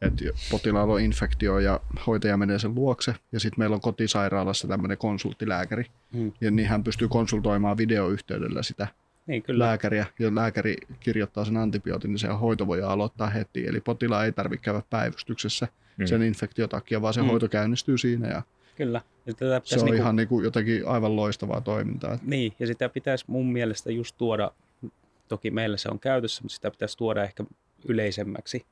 että 0.00 0.24
potilaalla 0.50 0.94
on 0.94 1.00
infektio 1.00 1.58
ja 1.58 1.80
hoitaja 2.06 2.36
menee 2.36 2.58
sen 2.58 2.74
luokse, 2.74 3.14
ja 3.32 3.40
sitten 3.40 3.60
meillä 3.60 3.74
on 3.74 3.80
kotisairaalassa 3.80 4.68
tämmöinen 4.68 4.98
konsulttilääkäri, 4.98 5.84
Mm. 6.12 6.32
ja 6.40 6.50
niin 6.50 6.68
hän 6.68 6.84
pystyy 6.84 7.08
konsultoimaan 7.08 7.76
videoyhteydellä 7.76 8.62
sitä 8.62 8.88
niin, 9.26 9.42
kyllä. 9.42 9.64
lääkäriä, 9.64 10.06
ja 10.18 10.34
lääkäri 10.34 10.76
kirjoittaa 11.00 11.44
sen 11.44 11.56
antibiootin, 11.56 12.10
niin 12.10 12.18
se 12.18 12.28
hoito 12.28 12.66
voi 12.66 12.82
aloittaa 12.82 13.30
heti, 13.30 13.66
eli 13.66 13.80
potilaan 13.80 14.24
ei 14.24 14.32
tarvitse 14.32 14.64
käydä 14.64 14.82
päivystyksessä 14.90 15.68
Mm. 15.96 16.06
sen 16.06 16.22
infektion 16.22 16.68
takia, 16.68 17.02
vaan 17.02 17.14
se 17.14 17.22
Mm. 17.22 17.28
hoito 17.28 17.48
käynnistyy 17.48 17.98
siinä, 17.98 18.28
ja 18.28 18.42
kyllä. 18.76 19.00
Ja 19.26 19.34
tätä 19.34 19.60
se 19.64 19.74
on 19.78 19.84
niinku- 19.84 19.96
ihan 20.02 20.16
niin 20.16 20.28
kuin 20.28 20.44
jotenkin 20.44 20.86
aivan 20.88 21.16
loistavaa 21.16 21.60
toimintaa. 21.60 22.18
Niin, 22.26 22.52
ja 22.60 22.66
sitä 22.66 22.88
pitäisi 22.88 23.24
mun 23.28 23.52
mielestä 23.52 23.90
just 23.92 24.14
tuoda, 24.18 24.50
toki 25.30 25.50
meillä 25.50 25.76
se 25.76 25.88
on 25.88 26.00
käytössä, 26.00 26.42
mutta 26.42 26.54
sitä 26.54 26.70
pitäisi 26.70 26.98
tuoda 26.98 27.24
ehkä 27.24 27.44
yleisemmäksi, 27.88 28.66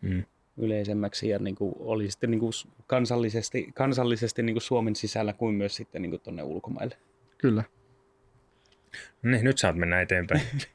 Mm. 0.00 0.24
yleisemmäksi 0.56 1.28
ja 1.28 1.38
niin 1.38 1.54
kuin 1.54 1.74
oli 1.78 2.10
sitten 2.10 2.30
niin 2.30 2.40
kuin 2.40 2.52
kansallisesti, 2.86 3.68
kansallisesti 3.74 4.42
niin 4.42 4.54
kuin 4.54 4.62
Suomen 4.62 4.96
sisällä 4.96 5.32
kuin 5.32 5.54
myös 5.54 5.76
sitten 5.76 6.02
niin 6.02 6.10
kuin 6.10 6.20
tuonne 6.20 6.42
ulkomaille. 6.42 6.96
Kyllä. 7.38 7.64
Niin, 9.22 9.44
nyt 9.44 9.58
saat 9.58 9.76
mennä 9.76 10.00
eteenpäin. 10.00 10.40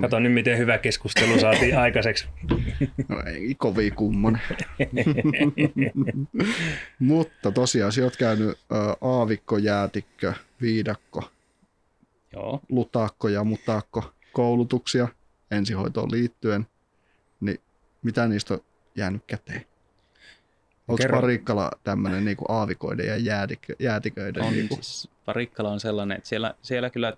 Kato 0.00 0.20
nyt, 0.20 0.32
miten 0.32 0.58
hyvä 0.58 0.78
keskustelu 0.78 1.40
saatiin 1.40 1.78
aikaiseksi. 1.84 2.26
No 3.08 3.22
ei 3.26 3.54
kovin 3.54 3.94
kummonen. 3.94 4.42
Mutta 6.98 7.52
tosiaan, 7.52 7.92
sä 7.92 8.02
oot 8.04 8.16
käynyt 8.16 8.58
aavikko, 9.00 9.58
jäätikkö, 9.58 10.32
viidakko, 10.60 11.30
Joo, 12.32 12.60
lutakko 12.68 13.28
ja 13.28 13.44
mutakko 13.44 14.12
koulutuksia. 14.36 15.08
ensihoitoon 15.50 16.10
liittyen, 16.10 16.66
niin 17.40 17.60
mitä 18.02 18.28
niistä 18.28 18.54
on 18.54 18.60
jäänyt 18.94 19.22
käteen? 19.26 19.66
Onko 20.88 20.96
Kerro. 20.96 21.20
Parikkala 21.20 21.70
tämmöinen 21.84 22.24
niinku 22.24 22.44
aavikoiden 22.48 23.06
ja 23.06 23.16
jäätikö, 23.16 23.74
jäätiköiden? 23.78 24.42
On 24.42 24.52
niinku? 24.52 24.74
siis, 24.74 25.10
Parikkala 25.24 25.70
on 25.70 25.80
sellainen, 25.80 26.16
että 26.16 26.28
siellä, 26.28 26.54
siellä 26.62 26.90
kyllä 26.90 27.16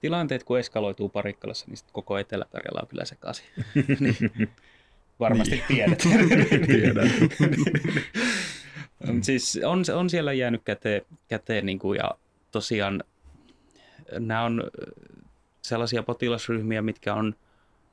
tilanteet 0.00 0.44
kun 0.44 0.58
eskaloituu 0.58 1.08
Parikkalassa, 1.08 1.66
niin 1.68 1.76
sit 1.76 1.90
koko 1.92 2.18
Etelä-Karjala 2.18 2.80
on 2.80 2.88
kyllä 2.88 3.04
sekaisin. 3.04 3.46
niin, 4.00 4.50
varmasti 5.20 5.54
niin. 5.54 5.64
tiedät. 5.68 5.98
Tiedän. 6.66 7.10
Siis 9.22 9.60
on, 9.64 9.84
on 9.94 10.10
siellä 10.10 10.32
jäänyt 10.32 10.62
käteen, 10.64 11.02
käteen 11.28 11.66
niin 11.66 11.78
kuin, 11.78 11.98
ja 11.98 12.10
tosiaan 12.50 13.04
nämä 14.18 14.44
on 14.44 14.70
sellaisia 15.70 16.02
potilasryhmiä, 16.02 16.82
mitkä 16.82 17.14
on, 17.14 17.34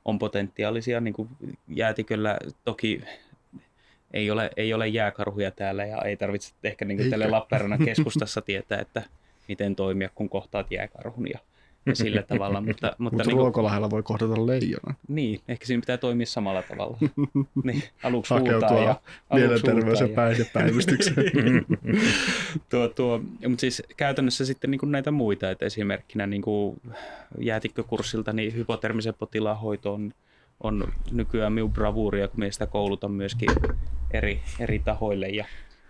on 0.04 0.18
potentiaalisia. 0.18 1.00
Niin 1.00 1.14
kuin 1.14 1.28
jäätiköllä 1.68 2.38
toki 2.64 3.02
ei 4.12 4.30
ole, 4.30 4.50
ei 4.56 4.74
ole 4.74 4.88
jääkarhuja 4.88 5.50
täällä 5.50 5.84
ja 5.84 6.02
ei 6.02 6.16
tarvitse 6.16 6.54
ehkä 6.64 6.84
niin 6.84 6.98
kuin 6.98 7.10
tälle. 7.10 7.28
Lappeenrannan 7.28 7.84
keskustassa 7.84 8.42
tietää, 8.42 8.80
että 8.80 9.02
miten 9.48 9.76
toimia, 9.76 10.10
kun 10.14 10.28
kohtaat 10.28 10.70
jääkarhun 10.70 11.28
ja, 11.30 11.38
ja 11.88 11.96
sillä 12.04 12.22
tavalla. 12.22 12.60
Mutta, 12.60 12.86
mutta 12.98 13.16
Mutta 13.16 13.30
niin 13.30 13.36
Ruokolahdella 13.36 13.90
voi 13.90 14.02
kohdata 14.02 14.46
leijonan. 14.46 14.96
niin, 15.08 15.40
ehkä 15.48 15.66
siinä 15.66 15.80
pitää 15.80 15.96
toimia 15.96 16.26
samalla 16.26 16.62
tavalla. 16.62 16.98
niin, 17.64 17.82
aluksi 18.02 18.34
Hakeutua 18.34 18.80
ja 18.80 19.00
mielenterveys- 19.34 20.00
ja 20.00 20.08
päihdepäivystykseen. 20.08 21.16
tuo, 22.70 22.88
tuo, 22.88 23.20
mutta 23.48 23.60
siis 23.60 23.82
käytännössä 23.96 24.44
sitten 24.44 24.70
niin 24.70 24.78
kuin 24.78 24.92
näitä 24.92 25.10
muita, 25.10 25.50
että 25.50 25.66
esimerkkinä 25.66 26.26
niin 26.26 26.42
kuin 26.42 26.80
jäätikkökurssilta 27.38 28.32
niin 28.32 28.54
hypotermisen 28.54 29.14
potilaan 29.14 29.58
hoito 29.58 29.94
on, 29.94 30.12
on 30.62 30.92
nykyään 31.10 31.52
minun 31.52 31.72
bravuuria, 31.72 32.28
kun 32.28 32.40
minä 32.40 32.50
sitä 32.50 32.66
koulutan 32.66 33.10
myöskin 33.10 33.48
eri, 34.10 34.40
eri 34.60 34.78
tahoille 34.78 35.28
ja 35.28 35.44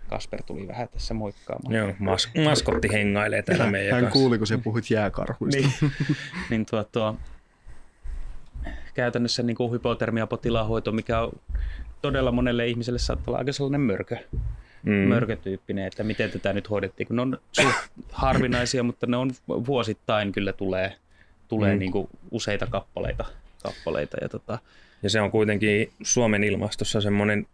Kasper 0.09 0.43
tuli 0.43 0.69
vähän 0.69 0.89
tässä 0.89 1.15
moikkaamaan. 1.15 1.75
Joo, 1.75 1.89
mas- 1.99 2.43
maskotti 2.45 2.89
hengailee 2.93 3.43
täällä 3.43 3.67
meidän 3.71 3.93
Hän 3.95 4.03
kanssa. 4.05 4.19
kuuli, 4.21 4.39
kun 4.39 4.47
sä 4.47 4.59
puhuit 4.59 4.91
jääkarhuista. 4.91 5.61
Niin, 5.61 5.93
niin 6.51 6.67
tuo, 6.67 6.85
tuo, 6.85 7.17
käytännössä 8.95 9.43
niin 9.43 9.57
kuin 9.57 9.73
hypotermia 9.73 10.27
potilaanhoito, 10.27 10.93
mikä 10.93 11.21
on 11.21 11.33
todella 12.03 12.33
monelle 12.33 12.67
ihmiselle 12.67 12.99
saattaa 12.99 13.25
olla 13.27 13.39
aika 13.39 13.53
sellainen 13.53 13.81
mörkö, 13.81 14.17
Mm. 14.83 14.93
mörkötyyppinen, 14.93 15.87
että 15.87 16.05
miten 16.05 16.31
tätä 16.31 16.53
nyt 16.53 16.71
hoidettiin, 16.71 17.07
kun 17.07 17.17
ne 17.17 17.23
on 17.23 17.39
suht 17.53 17.77
harvinaisia, 18.13 18.83
mutta 18.83 19.07
ne 19.07 19.17
on 19.17 19.31
vuosittain 19.49 20.33
kyllä 20.33 20.53
tulee, 20.53 20.97
tulee 21.49 21.75
mm. 21.75 21.79
niin 21.79 21.93
kuin 21.93 22.09
useita 22.31 22.67
kappaleita, 22.67 23.25
kappaleita 23.63 24.17
ja 24.23 24.29
tota, 24.29 24.59
Ja 25.03 25.11
se 25.11 25.21
on 25.21 25.31
kuitenkin 25.31 25.93
Suomen 26.03 26.45
ilmastossa 26.45 27.01
semmoinen 27.01 27.47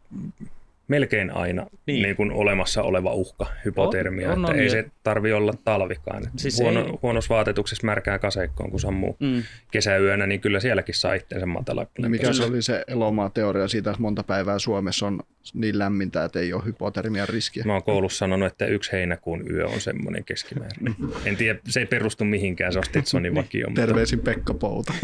melkein 0.88 1.30
aina 1.30 1.66
niin. 1.86 2.02
Niin. 2.02 2.16
Kuin 2.16 2.32
olemassa 2.32 2.82
oleva 2.82 3.12
uhka, 3.12 3.46
hypotermia. 3.64 4.32
On, 4.32 4.38
on, 4.38 4.40
että 4.44 4.52
on, 4.52 4.58
ei 4.58 4.64
ja- 4.64 4.70
se 4.70 4.84
tarvi 5.02 5.32
olla 5.32 5.52
talvikaan. 5.64 6.22
Siis 6.36 6.58
Huono, 6.60 6.80
ei- 6.86 6.92
Huonossa 7.02 7.34
vaatetuksessa 7.34 7.86
märkää 7.86 8.18
kaseikkoon, 8.18 8.70
kun 8.70 8.80
sammuu 8.80 9.16
mm, 9.20 9.42
kesäyönä, 9.70 10.26
niin 10.26 10.40
kyllä 10.40 10.60
sielläkin 10.60 10.94
saa 10.94 11.14
itseensä 11.14 11.46
matala. 11.46 11.86
Mikä 12.08 12.32
se 12.32 12.44
oli 12.44 12.62
se 12.62 12.84
Elomaa 12.88 13.30
teoria 13.30 13.68
siitä, 13.68 13.90
että 13.90 14.02
monta 14.02 14.22
päivää 14.22 14.58
Suomessa 14.58 15.06
on 15.06 15.20
niin 15.54 15.78
lämmintä, 15.78 16.24
että 16.24 16.40
ei 16.40 16.52
ole 16.52 16.64
hypotermian 16.64 17.28
riskiä. 17.28 17.64
Mä 17.66 17.72
oon 17.72 17.82
koulussa 17.82 18.18
sanonut, 18.18 18.46
että 18.46 18.66
yksi 18.66 18.92
heinäkuun 18.92 19.50
yö 19.50 19.66
on 19.66 19.80
semmoinen 19.80 20.24
keskimäärin. 20.24 20.96
En 21.24 21.36
tiedä, 21.36 21.58
se 21.68 21.80
ei 21.80 21.86
perustu 21.86 22.24
mihinkään, 22.24 22.72
se 22.72 22.78
on 22.78 22.84
Stetsonin 22.84 23.34
vakio. 23.34 23.66
mutta 23.68 23.80
Terveisin 23.80 24.18
Pekka 24.18 24.54
Pouta. 24.54 24.92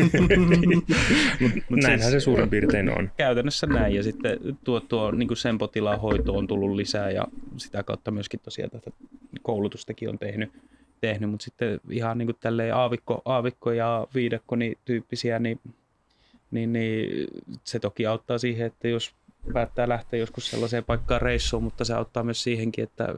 Näinhän 1.71 2.01
siis- 2.01 2.13
se 2.13 2.21
suurin 2.21 2.51
piirtein 2.51 2.99
on. 2.99 3.11
käytännössä 3.17 3.67
näin 3.67 3.95
ja 3.95 4.03
sitten 4.03 4.39
tuo, 4.65 4.81
tuo 4.81 5.11
niin 5.11 5.29
potilaan 5.59 6.01
hoito 6.01 6.37
on 6.37 6.47
tullut 6.47 6.77
lisää 6.77 7.11
ja 7.11 7.27
sitä 7.57 7.83
kautta 7.83 8.11
myöskin 8.11 8.41
tosiaan 8.41 8.71
tätä 8.71 8.91
koulutustakin 9.43 10.09
on 10.09 10.19
tehnyt, 10.19 10.53
tehnyt 11.01 11.31
mutta 11.31 11.45
sitten 11.45 11.81
ihan 11.91 12.19
niin 12.19 12.27
kuin 12.27 12.37
tälleen 12.41 12.75
aavikko, 12.75 13.23
aavikko 13.25 13.73
ja 13.73 14.07
viidakko 14.15 14.57
niin 14.57 14.79
tyyppisiä, 14.85 15.39
niin, 15.39 15.61
niin, 16.51 16.73
niin, 16.73 17.27
se 17.65 17.79
toki 17.79 18.07
auttaa 18.07 18.39
siihen, 18.39 18.67
että 18.67 18.89
jos 18.89 19.15
päättää 19.53 19.89
lähteä 19.89 20.21
joskus 20.21 20.51
sellaiseen 20.51 20.85
paikkaan 20.85 21.23
reissuun, 21.23 21.63
mutta 21.63 21.85
se 21.85 21.95
auttaa 21.95 22.23
myös 22.23 22.43
siihenkin, 22.43 22.85
että 22.85 23.15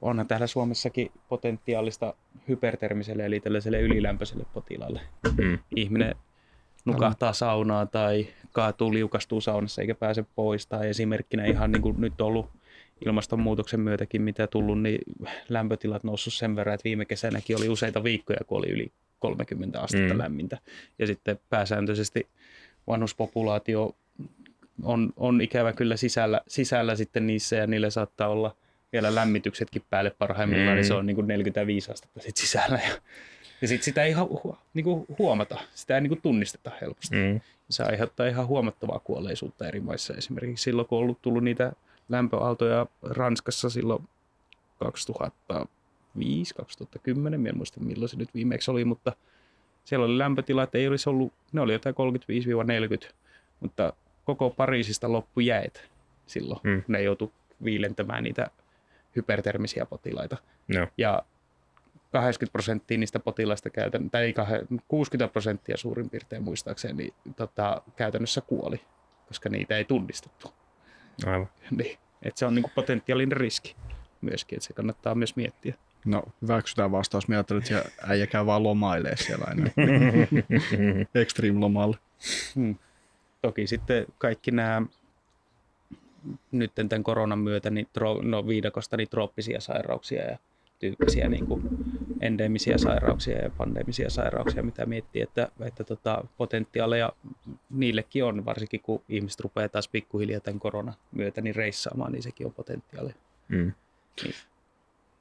onhan 0.00 0.28
täällä 0.28 0.46
Suomessakin 0.46 1.12
potentiaalista 1.28 2.14
hypertermiselle 2.48 3.26
eli 3.26 3.40
tällaiselle 3.40 3.80
ylilämpöiselle 3.80 4.46
potilaalle 4.54 5.00
Mm. 5.38 5.58
ihminen 5.76 6.14
nukahtaa 6.84 7.32
saunaan 7.32 7.88
tai 7.88 8.26
kaatuu, 8.52 8.92
liukastuu 8.92 9.40
saunassa 9.40 9.82
eikä 9.82 9.94
pääse 9.94 10.24
pois. 10.34 10.66
Tai 10.66 10.88
esimerkkinä 10.88 11.44
ihan 11.44 11.72
niin 11.72 11.82
kuin 11.82 12.00
nyt 12.00 12.20
on 12.20 12.26
ollut 12.26 12.50
ilmastonmuutoksen 13.06 13.80
myötäkin, 13.80 14.22
mitä 14.22 14.46
tullut, 14.46 14.82
niin 14.82 14.98
lämpötilat 15.48 16.04
noussut 16.04 16.34
sen 16.34 16.56
verran, 16.56 16.74
että 16.74 16.84
viime 16.84 17.04
kesänäkin 17.04 17.56
oli 17.56 17.68
useita 17.68 18.04
viikkoja, 18.04 18.40
kun 18.46 18.58
oli 18.58 18.70
yli 18.70 18.92
30 19.18 19.80
astetta 19.80 20.14
mm. 20.14 20.18
lämmintä. 20.18 20.58
Ja 20.98 21.06
sitten 21.06 21.40
pääsääntöisesti 21.50 22.26
vanhuspopulaatio 22.86 23.94
on, 24.82 25.12
on 25.16 25.40
ikävä 25.40 25.72
kyllä 25.72 25.96
sisällä, 25.96 26.40
sisällä 26.48 26.96
sitten 26.96 27.26
niissä 27.26 27.56
ja 27.56 27.66
niillä 27.66 27.90
saattaa 27.90 28.28
olla 28.28 28.56
vielä 28.92 29.14
lämmityksetkin 29.14 29.82
päälle 29.90 30.10
parhaimmillaan, 30.10 30.68
Mm. 30.68 30.72
mm. 30.72 30.76
niin 30.76 30.84
se 30.86 30.94
on 30.94 31.06
niin 31.06 31.14
kuin 31.14 31.26
45 31.28 31.92
astetta 31.92 32.20
sit 32.20 32.36
sisällä. 32.36 32.80
Ja, 32.88 32.98
ja 33.62 33.68
sitten 33.68 33.84
sitä 33.84 34.02
ei 34.04 34.12
hu- 34.14 34.40
hu- 34.52 34.56
niin 34.74 34.84
kuin 34.84 35.06
huomata, 35.18 35.58
sitä 35.74 35.94
ei 35.94 36.00
niin 36.00 36.08
kuin 36.08 36.22
tunnisteta 36.22 36.70
helposti. 36.80 37.16
Mm. 37.16 37.40
Se 37.70 37.82
aiheuttaa 37.82 38.26
ihan 38.26 38.46
huomattavaa 38.46 38.98
kuolleisuutta 38.98 39.68
eri 39.68 39.80
maissa. 39.80 40.14
Esimerkiksi 40.14 40.62
silloin, 40.62 40.88
kun 40.88 40.98
on 40.98 41.04
ollut 41.04 41.22
tullut 41.22 41.44
niitä 41.44 41.72
lämpöaaltoja 42.08 42.86
Ranskassa 43.02 43.70
silloin 43.70 44.08
2005, 44.78 46.54
2010, 46.54 47.46
en 47.46 47.56
muista 47.56 47.80
milloin 47.80 48.08
se 48.08 48.16
nyt 48.16 48.34
viimeksi 48.34 48.70
oli, 48.70 48.84
mutta 48.84 49.12
siellä 49.84 50.06
oli 50.06 50.18
lämpötila, 50.18 50.62
että 50.62 50.78
ei 50.78 50.88
olisi 50.88 51.08
ollut, 51.10 51.32
ne 51.52 51.60
oli 51.60 51.72
jotain 51.72 51.94
35-40, 53.08 53.12
mutta 53.60 53.92
koko 54.28 54.50
Pariisista 54.50 55.12
loppu 55.12 55.40
jäät 55.40 55.82
silloin, 56.26 56.60
Mm. 56.64 56.70
mm. 56.70 56.82
ne 56.88 57.02
joutui 57.02 57.30
viilentämään 57.64 58.24
niitä 58.24 58.50
hypertermisiä 59.16 59.86
potilaita. 59.86 60.36
Joo. 60.68 60.86
Ja 60.98 61.22
80 62.12 62.52
prosenttia 62.52 62.98
niistä 62.98 63.18
potilaista 63.20 63.70
käytän, 63.70 64.10
tai 64.10 64.22
ei 64.22 64.32
kahde- 64.32 64.66
60 64.88 65.32
prosenttia 65.32 65.76
suurin 65.76 66.10
piirtein 66.10 66.42
muistaakseni 66.42 66.94
niin, 66.94 67.34
tota, 67.36 67.82
käytännössä 67.96 68.40
kuoli, 68.40 68.80
koska 69.28 69.48
niitä 69.48 69.76
ei 69.76 69.84
tunnistettu. 69.84 70.52
Aivan. 71.26 71.48
Niin. 71.78 71.98
Et 72.22 72.36
se 72.36 72.46
on 72.46 72.54
niinku 72.54 72.70
potentiaalinen 72.74 73.36
riski 73.36 73.76
myöskin, 74.20 74.56
että 74.56 74.66
se 74.66 74.72
kannattaa 74.72 75.14
myös 75.14 75.36
miettiä. 75.36 75.74
No, 76.04 76.22
hyväksytään 76.42 76.92
vastaus. 76.92 77.28
Mä 77.28 77.34
ajattelin, 77.34 77.62
että 77.62 77.90
äijä 78.06 78.26
käy 78.26 78.46
vaan 78.46 78.62
lomailee 78.62 79.16
siellä 79.16 79.44
aina. 79.48 79.64
Extreme-lomalle. 81.14 81.96
Hmm. 82.54 82.76
Toki 83.42 83.66
sitten 83.66 84.06
kaikki 84.18 84.50
nämä 84.50 84.82
nyt 86.52 86.72
tämän 86.74 87.02
koronan 87.02 87.38
myötä 87.38 87.70
niin 87.70 87.88
tro, 87.92 88.22
no 88.22 88.46
viidakosta 88.46 88.96
niin 88.96 89.08
trooppisia 89.08 89.60
sairauksia 89.60 90.22
ja 90.22 90.38
tyyppisiä 90.78 91.28
niin 91.28 91.46
kuin 91.46 91.62
endemisiä 92.20 92.78
sairauksia 92.78 93.38
ja 93.38 93.50
pandemisia 93.50 94.10
sairauksia, 94.10 94.62
mitä 94.62 94.86
miettii, 94.86 95.22
että, 95.22 95.48
että 95.60 95.84
tota, 95.84 96.24
potentiaaleja 96.36 97.12
niillekin 97.70 98.24
on, 98.24 98.44
varsinkin 98.44 98.80
kun 98.80 99.02
ihmiset 99.08 99.40
rupeaa 99.40 99.68
taas 99.68 99.88
pikkuhiljaa 99.88 100.40
tämän 100.40 100.60
koronan 100.60 100.94
myötä 101.12 101.40
niin 101.40 101.54
reissaamaan, 101.54 102.12
niin 102.12 102.22
sekin 102.22 102.46
on 102.46 102.54
potentiaali. 102.54 103.14
Mm. 103.48 103.72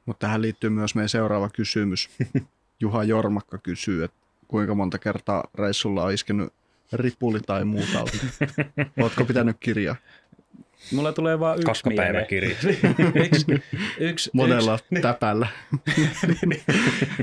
Mutta 0.05 0.28
tähän 0.28 0.41
liittyy 0.41 0.70
myös 0.70 0.95
meidän 0.95 1.09
seuraava 1.09 1.49
kysymys. 1.49 2.09
Juha 2.80 3.03
Jormakka 3.03 3.57
kysyy, 3.57 4.03
että 4.03 4.18
kuinka 4.47 4.76
monta 4.76 4.99
kertaa 4.99 5.43
reissulla 5.55 6.03
on 6.03 6.13
iskenyt 6.13 6.53
ripuli 6.94 7.40
tai 7.40 7.66
muu 7.66 7.84
tauti. 7.94 8.20
Oletko 9.02 9.26
pitänyt 9.26 9.58
kirjaa? 9.60 9.96
Mulla 10.92 11.14
tulee 11.14 11.40
vaan 11.40 11.60
yksi 11.60 11.72
mieleen. 11.86 12.26
Kaskapäiväkirja. 12.26 12.56
yksi, 13.26 13.46
yksi, 14.00 14.30
Monella 14.34 14.74
yksi, 14.74 15.02
täpällä. 15.02 15.48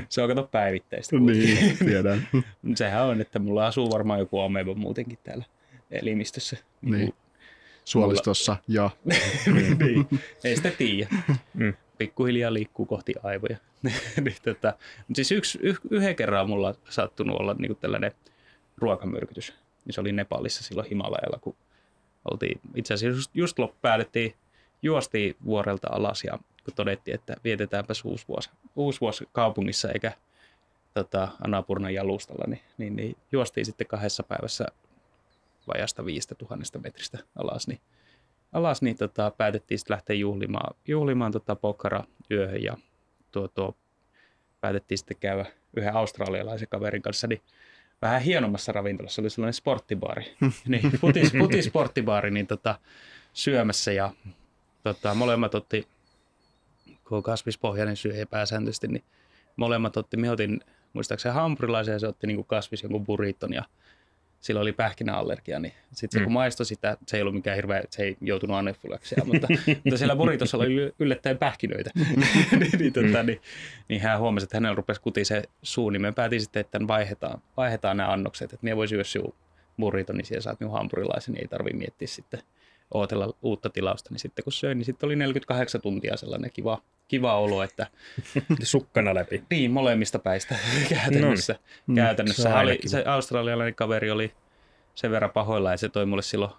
se 0.09 0.21
on 0.21 0.29
kato 0.29 0.43
päivittäistä. 0.43 1.15
niin, 1.19 1.77
tiedän. 1.77 2.27
Sehän 2.75 3.03
on, 3.05 3.21
että 3.21 3.39
mulla 3.39 3.67
asuu 3.67 3.91
varmaan 3.91 4.19
joku 4.19 4.39
ameba 4.39 4.73
muutenkin 4.73 5.17
täällä 5.23 5.45
elimistössä. 5.91 6.57
Niin. 6.81 7.13
Suolistossa 7.85 8.57
ja 8.67 8.89
niin. 9.79 10.07
Ei 10.43 10.55
sitä 10.55 10.71
tiedä. 10.71 11.09
Mm. 11.53 11.73
Pikkuhiljaa 11.97 12.53
liikkuu 12.53 12.85
kohti 12.85 13.13
aivoja. 13.23 13.57
niin, 14.23 14.35
tota, 14.43 14.73
siis 15.13 15.31
yksi, 15.31 15.59
y, 15.61 15.75
yhden 15.89 16.15
kerran 16.15 16.41
on 16.41 16.49
mulla 16.49 16.75
sattunut 16.89 17.39
olla 17.39 17.55
niinku 17.59 17.75
tällainen 17.75 18.11
ruokamyrkytys. 18.77 19.53
Niin 19.85 19.93
se 19.93 20.01
oli 20.01 20.11
Nepalissa 20.11 20.63
silloin 20.63 20.89
Himalajalla, 20.89 21.39
kun 21.41 21.55
oltiin 22.31 22.59
itse 22.75 22.93
asiassa 22.93 23.17
just, 23.17 23.31
just 23.33 23.59
lop, 23.59 23.81
päätettiin, 23.81 24.35
juostiin 24.81 25.35
vuorelta 25.45 25.87
alas 25.91 26.23
ja 26.23 26.39
kun 26.65 26.73
todettiin, 26.75 27.15
että 27.15 27.35
vietetäänpäs 27.43 28.05
uusi 28.05 28.27
vuosi, 28.27 28.49
uusi 28.75 29.01
vuosi 29.01 29.29
kaupungissa 29.31 29.91
eikä 29.91 30.11
tota, 30.93 31.27
Anapurnan 31.41 31.93
jalustalla, 31.93 32.43
niin, 32.47 32.61
niin, 32.77 32.95
niin 32.95 33.17
juostiin 33.31 33.65
sitten 33.65 33.87
kahdessa 33.87 34.23
päivässä 34.23 34.65
vajasta 35.73 36.05
viistä 36.05 36.35
tuhannesta 36.35 36.79
metristä 36.79 37.17
alas, 37.35 37.67
niin, 37.67 37.79
alas, 38.53 38.81
niin 38.81 38.97
tota, 38.97 39.31
päätettiin 39.37 39.79
sitten 39.79 39.93
lähteä 39.93 40.15
juhlimaan, 40.15 40.75
juhlimaan 40.87 41.31
tota 41.31 41.55
Pokhara 41.55 42.03
yöhön 42.31 42.63
ja 42.63 42.77
tuo, 43.31 43.47
tuo, 43.47 43.75
päätettiin 44.61 44.97
sitten 44.97 45.17
käydä 45.19 45.45
yhden 45.77 45.95
australialaisen 45.95 46.67
kaverin 46.67 47.01
kanssa, 47.01 47.27
niin 47.27 47.41
vähän 48.01 48.21
hienommassa 48.21 48.71
ravintolassa, 48.71 49.21
oli 49.21 49.29
sellainen 49.29 49.53
sporttibaari, 49.53 50.35
niin, 50.67 50.91
putis, 51.01 51.31
putis 51.39 51.65
sporttibaari, 51.65 52.31
niin 52.31 52.47
tota, 52.47 52.79
syömässä 53.33 53.91
ja 53.91 54.11
tota, 54.83 55.13
molemmat 55.13 55.55
otti, 55.55 55.87
kun 57.07 57.23
kasvispohjainen 57.23 57.97
syö 57.97 58.25
pääsääntöisesti, 58.29 58.87
niin 58.87 59.03
molemmat 59.55 59.97
otti, 59.97 60.17
me 60.17 60.31
otin 60.31 60.61
muistaakseni 60.93 61.35
hampurilaisen 61.35 61.93
ja 61.93 61.99
se 61.99 62.07
otti 62.07 62.27
niin 62.27 62.37
kuin 62.37 62.47
kasvis 62.47 62.83
jonkun 62.83 63.05
burriton 63.05 63.53
ja 63.53 63.63
sillä 64.45 64.61
oli 64.61 64.73
pähkinäallergia, 64.73 65.59
niin 65.59 65.73
sitten 65.91 66.21
mm. 66.21 66.23
kun 66.23 66.33
maistoi 66.33 66.65
sitä, 66.65 66.97
se 67.07 67.17
ei 67.17 67.21
ollut 67.21 67.35
mikään 67.35 67.55
hirveä, 67.55 67.83
se 67.89 68.03
ei 68.03 68.17
joutunut 68.21 68.57
anefylaksia, 68.57 69.23
mutta, 69.25 69.47
mutta 69.83 69.97
siellä 69.97 70.15
burritossa 70.15 70.57
oli 70.57 70.93
yllättäen 70.99 71.37
pähkinöitä. 71.37 71.89
niin, 72.59 72.71
niin, 72.79 72.93
tota, 72.93 73.23
niin, 73.23 73.41
niin, 73.89 74.01
hän 74.01 74.19
huomasi, 74.19 74.43
että 74.43 74.57
hänellä 74.57 74.75
rupesi 74.75 75.01
kutisee 75.01 75.43
suu, 75.63 75.89
niin 75.89 76.01
me 76.01 76.11
päätin 76.11 76.41
sitten, 76.41 76.61
että 76.61 76.79
vaihdetaan, 76.87 77.41
vaihdetaan 77.57 77.97
nämä 77.97 78.11
annokset, 78.11 78.53
että 78.53 78.63
minä 78.63 78.75
voisin 78.75 79.05
syödä 79.05 79.29
burrito, 79.79 80.13
niin 80.13 80.25
siellä 80.25 80.41
saat 80.41 80.59
minun 80.59 80.73
hampurilaisen, 80.73 81.33
niin 81.33 81.41
ei 81.41 81.47
tarvitse 81.47 81.77
miettiä 81.77 82.07
sitten 82.07 82.39
ootella 82.93 83.33
uutta 83.41 83.69
tilausta, 83.69 84.09
niin 84.11 84.19
sitten 84.19 84.43
kun 84.43 84.53
söin, 84.53 84.77
niin 84.77 84.85
sitten 84.85 85.07
oli 85.07 85.15
48 85.15 85.81
tuntia 85.81 86.17
sellainen 86.17 86.51
kiva, 86.53 86.81
kiva 87.07 87.39
olo, 87.39 87.63
että... 87.63 87.87
Sukkana 88.63 89.15
läpi. 89.15 89.43
Niin, 89.49 89.71
molemmista 89.71 90.19
päistä 90.19 90.55
käytännössä. 90.89 91.55
No, 91.87 91.95
käytännössä. 91.95 92.43
Se, 92.43 92.53
oli, 92.53 92.79
se 92.85 93.03
australialainen 93.07 93.75
kaveri 93.75 94.11
oli 94.11 94.33
sen 94.95 95.11
verran 95.11 95.31
pahoilla, 95.31 95.73
että 95.73 95.81
se 95.81 95.89
toi 95.89 96.05
mulle 96.05 96.21
silloin 96.21 96.51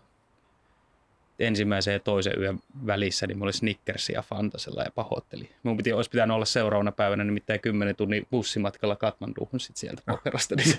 ensimmäisen 1.39 1.93
ja 1.93 2.01
toisen 2.01 2.33
yön 2.41 2.59
välissä, 2.87 3.27
niin 3.27 3.39
mulla 3.39 3.47
oli 3.47 3.53
Snickersia 3.53 4.19
ja 4.19 4.23
Fantasella 4.23 4.83
ja 4.83 4.91
pahoitteli. 4.95 5.49
Mun 5.63 5.77
piti, 5.77 5.93
olisi 5.93 6.11
pitänyt 6.11 6.35
olla 6.35 6.45
seuraavana 6.45 6.93
päivänä 6.93 7.25
nimittäin 7.25 7.61
10 7.61 7.97
tunnin 7.97 8.27
bussimatkalla 8.31 8.97
Katmanduhun 8.97 9.61
sit 9.61 9.77
sieltä. 9.77 10.03
Pokerasta. 10.07 10.55
Niin, 10.57 10.75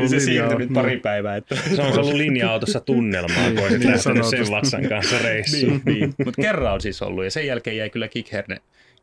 niin 0.00 0.08
se 0.08 0.20
siirtyi 0.20 0.58
nyt 0.58 0.72
pari 0.72 1.00
päivää. 1.00 1.36
Että... 1.36 1.56
Se 1.76 1.82
on 1.82 1.98
ollut 1.98 2.14
linja-autossa 2.14 2.80
tunnelmaa, 2.80 3.50
kun 3.50 3.62
olisit 3.62 3.78
niin, 3.78 3.92
lähtenyt 3.92 4.26
sen 4.26 4.50
vatsan 4.50 4.88
kanssa 4.88 5.18
reissuun. 5.18 5.82
niin, 5.84 6.00
niin. 6.00 6.14
Mutta 6.24 6.42
kerran 6.42 6.74
on 6.74 6.80
siis 6.80 7.02
ollut 7.02 7.24
ja 7.24 7.30
sen 7.30 7.46
jälkeen 7.46 7.76
jäi 7.76 7.90
kyllä 7.90 8.08
kikherne, 8.08 8.56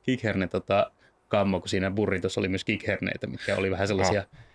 kikherne 0.03 0.47
tota, 0.47 0.91
kammo, 1.27 1.59
kun 1.59 1.69
siinä 1.69 1.91
burritossa 1.91 2.41
oli 2.41 2.47
myös 2.47 2.63
kikherneitä, 2.65 3.27
mitkä 3.27 3.55
oli 3.55 3.71
vähän 3.71 3.87
sellaisia... 3.87 4.21
Ah 4.21 4.48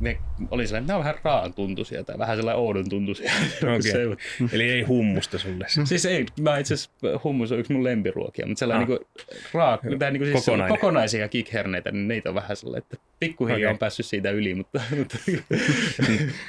ne 0.00 0.18
oli 0.50 0.66
sellainen, 0.66 0.86
ne 0.86 0.94
on 0.94 1.00
vähän 1.00 1.14
raan 1.24 1.54
tuntuisia 1.54 2.04
tai 2.04 2.18
vähän 2.18 2.36
sellainen 2.36 2.60
oudon 2.60 2.88
tuntuisia. 2.88 3.32
Okay. 3.62 4.16
Eli 4.52 4.70
ei 4.70 4.82
hummusta 4.82 5.38
sulle. 5.38 5.66
Siis 5.84 6.06
ei, 6.06 6.26
mä 6.40 6.58
itse 6.58 6.74
asiassa 6.74 6.92
hummus 7.24 7.52
on 7.52 7.58
yksi 7.58 7.72
mun 7.72 7.84
lempiruokia, 7.84 8.46
mutta 8.46 8.58
sellainen 8.58 8.88
ah. 8.92 8.98
niin 8.98 9.28
raa, 9.54 9.78
tai 9.98 10.12
niin 10.12 10.26
siis 10.26 10.46
kokonaisia 10.68 11.28
kikherneitä, 11.28 11.90
niin 11.90 12.08
neitä 12.08 12.28
on 12.28 12.34
vähän 12.34 12.56
sellainen, 12.56 12.82
että 12.82 13.04
pikkuhiljaa 13.20 13.68
okay. 13.68 13.74
on 13.74 13.78
päässyt 13.78 14.06
siitä 14.06 14.30
yli, 14.30 14.54
mutta... 14.54 14.80
mutta... 14.98 15.18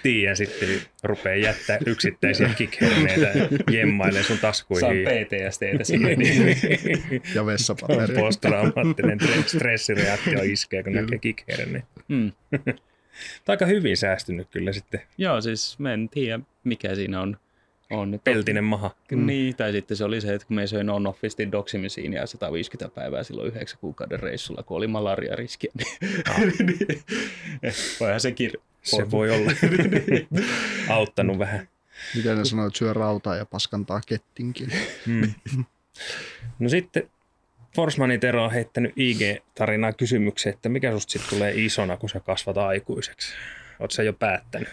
Tiiä 0.03 0.35
sitten 0.35 0.69
rupeaa 1.03 1.35
jättää 1.35 1.77
yksittäisiä 1.85 2.49
kikherneitä 2.49 3.31
jemmailemaan 3.71 4.25
sun 4.25 4.39
taskuihin. 4.39 4.81
Saan 4.81 4.95
PTSDtä 4.95 5.83
siihen. 5.83 6.17
ja 7.35 7.45
vessapaperia. 7.45 8.19
Posttraumaattinen 8.19 9.19
stressireaktio 9.45 10.39
iskee, 10.43 10.83
kun 10.83 10.93
näkee 10.93 11.17
kikherneitä. 11.17 11.87
Mm. 12.07 12.31
Aika 13.47 13.65
hyvin 13.65 13.97
säästynyt 13.97 14.47
kyllä 14.51 14.73
sitten. 14.73 15.01
Joo, 15.17 15.41
siis 15.41 15.79
mä 15.79 15.93
en 15.93 16.09
tiedä 16.09 16.39
mikä 16.63 16.95
siinä 16.95 17.21
on. 17.21 17.37
on 17.89 18.19
Peltinen 18.23 18.63
maha. 18.63 18.91
Mm. 19.11 19.25
Niin, 19.25 19.55
tai 19.55 19.71
sitten 19.71 19.97
se 19.97 20.03
oli 20.03 20.21
se, 20.21 20.33
että 20.33 20.47
kun 20.47 20.55
me 20.55 20.67
söin 20.67 20.89
on 20.89 21.07
offistin 21.07 21.51
doksimisiin 21.51 22.13
ja 22.13 22.27
150 22.27 22.95
päivää 22.95 23.23
silloin 23.23 23.47
yhdeksän 23.47 23.79
kuukauden 23.79 24.19
reissulla, 24.19 24.63
kun 24.63 24.77
oli 24.77 24.87
malaria-riski. 24.87 25.69
Niin, 25.77 26.23
ah. 26.29 26.39
niin, 26.67 27.03
voihan 27.99 28.19
sekin... 28.19 28.51
Se 28.83 29.11
voi 29.11 29.31
olla 29.31 29.51
auttanut 30.89 31.39
vähän. 31.39 31.67
Miten 32.15 32.37
ne 32.37 32.45
sanoo, 32.45 32.67
että 32.67 32.77
syö 32.77 32.93
rautaa 32.93 33.35
ja 33.35 33.45
paskantaa 33.45 34.01
kettinkin. 34.05 34.71
Mm. 35.05 35.33
No 36.59 36.69
sitten 36.69 37.09
Forsmanin 37.75 38.19
Tero 38.19 38.43
on 38.43 38.51
heittänyt 38.51 38.93
IG-tarinaa 38.95 39.93
kysymykseen, 39.93 40.53
että 40.53 40.69
mikä 40.69 40.91
susta 40.91 41.11
sitten 41.11 41.29
tulee 41.29 41.53
isona, 41.55 41.97
kun 41.97 42.09
sä 42.09 42.19
kasvat 42.19 42.57
aikuiseksi? 42.57 43.33
Oletko 43.79 43.95
sä 43.95 44.03
jo 44.03 44.13
päättänyt? 44.13 44.69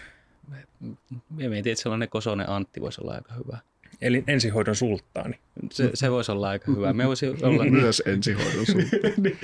Mä 0.80 1.48
mietin, 1.48 1.72
että 1.72 1.82
sellainen 1.82 2.08
Kosonen 2.08 2.48
Antti 2.48 2.80
voisi 2.80 3.00
olla 3.00 3.14
aika 3.14 3.34
hyvä. 3.34 3.58
Eli 4.00 4.24
ensihoidon 4.26 4.76
sulttaani. 4.76 5.38
Se, 5.70 5.90
se 5.94 6.10
voisi 6.10 6.32
olla 6.32 6.48
aika 6.48 6.72
hyvä. 6.72 6.92
Me 6.92 7.08
voisi 7.08 7.28
olla... 7.28 7.64
Myös 7.70 8.02
ensihoidon 8.06 8.66
sulttaani. 8.66 9.14
niin. 9.22 9.38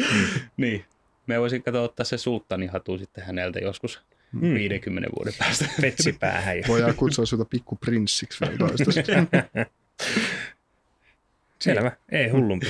niin. 0.56 0.84
Me 1.26 1.40
voisin 1.40 1.62
katsoa 1.62 1.82
ottaa 1.82 2.04
se 2.04 2.18
sulttaanihatu 2.18 2.98
sitten 2.98 3.24
häneltä 3.24 3.58
joskus 3.58 4.02
mm. 4.32 4.54
50 4.54 5.10
vuoden 5.16 5.34
päästä. 5.38 5.68
Vetsipäähän. 5.82 6.56
Voidaan 6.68 6.94
kutsua 6.94 7.26
sinulta 7.26 7.48
pikkuprinssiksi 7.50 8.40
vielä 8.40 8.58
toistaiseksi. 8.58 9.12
Selvä, 11.58 11.92
ei 12.12 12.28
hullumpi. 12.28 12.66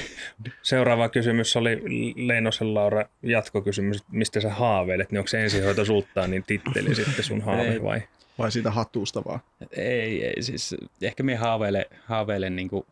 Seuraava 0.63 1.09
kysymys 1.09 1.57
oli 1.57 1.83
Leinosen 2.17 2.75
Laura 2.75 3.05
jatkokysymys, 3.23 4.05
mistä 4.09 4.41
sä 4.41 4.51
haaveilet, 4.51 5.13
niin 5.13 5.19
onko 5.19 5.29
se 5.29 5.43
ensihoito 5.43 5.85
sulttaa 5.85 6.27
niin 6.27 6.45
titteli 6.47 6.95
sitten 6.95 7.25
sun 7.25 7.41
haave 7.41 7.83
vai? 7.83 8.03
Vai 8.39 8.53
siitä 8.53 8.71
hatusta 8.71 9.25
vaan? 9.25 9.41
Ei, 9.77 10.27
ei 10.27 10.43
siis 10.43 10.77
ehkä 11.03 11.23
me 11.23 11.35
haaveile, 11.35 11.89
haaveilen 12.05 12.57
niin 12.57 12.69
kuin, 12.69 12.87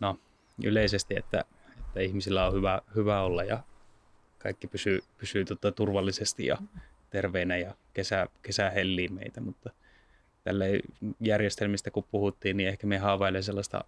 no, 0.00 0.18
yleisesti, 0.64 1.14
että, 1.18 1.44
että 1.78 2.00
ihmisillä 2.00 2.46
on 2.46 2.52
hyvä, 2.52 2.80
hyvä 2.94 3.22
olla 3.22 3.44
ja 3.44 3.60
kaikki 4.38 4.66
pysyy, 4.66 5.00
pysyy 5.18 5.44
tota, 5.44 5.72
turvallisesti 5.72 6.46
ja 6.46 6.56
terveinä 7.10 7.56
ja 7.56 7.74
kesä, 7.94 8.26
kesä 8.42 8.70
hellii 8.70 9.08
meitä, 9.08 9.40
mutta 9.40 9.70
tälle 10.44 10.80
järjestelmistä 11.20 11.90
kun 11.90 12.04
puhuttiin, 12.10 12.56
niin 12.56 12.68
ehkä 12.68 12.86
me 12.86 12.98
haaveilen 12.98 13.42
sellaista 13.42 13.84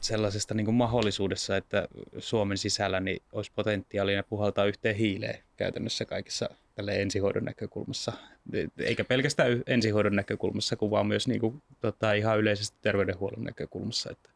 sellaisesta 0.00 0.54
niin 0.54 0.64
kuin 0.64 0.74
mahdollisuudessa, 0.74 1.56
että 1.56 1.88
Suomen 2.18 2.58
sisällä 2.58 3.00
niin 3.00 3.22
olisi 3.32 3.52
potentiaalinen 3.54 4.24
puhaltaa 4.28 4.64
yhteen 4.64 4.96
hiileen 4.96 5.42
käytännössä 5.56 6.04
kaikissa 6.04 6.50
tälle 6.74 7.02
ensihoidon 7.02 7.44
näkökulmassa. 7.44 8.12
Eikä 8.78 9.04
pelkästään 9.04 9.62
ensihoidon 9.66 10.16
näkökulmassa, 10.16 10.76
vaan 10.90 11.06
myös 11.06 11.28
niin 11.28 11.40
kuin, 11.40 11.62
tota, 11.80 12.12
ihan 12.12 12.38
yleisesti 12.38 12.76
terveydenhuollon 12.82 13.44
näkökulmassa. 13.44 14.10
Että 14.10 14.30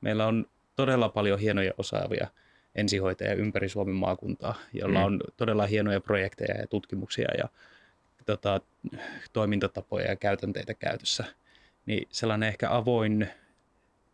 meillä 0.00 0.26
on 0.26 0.46
todella 0.76 1.08
paljon 1.08 1.38
hienoja 1.38 1.72
osaavia 1.78 2.28
ensihoitajia 2.74 3.34
ympäri 3.34 3.68
Suomen 3.68 3.94
maakuntaa, 3.94 4.54
joilla 4.72 4.98
mm. 4.98 5.04
on 5.04 5.20
todella 5.36 5.66
hienoja 5.66 6.00
projekteja 6.00 6.60
ja 6.60 6.66
tutkimuksia 6.66 7.28
ja 7.38 7.48
tota, 8.26 8.60
toimintatapoja 9.32 10.06
ja 10.06 10.16
käytänteitä 10.16 10.74
käytössä. 10.74 11.24
Niin 11.86 12.08
sellainen 12.10 12.48
ehkä 12.48 12.70
avoin 12.70 13.28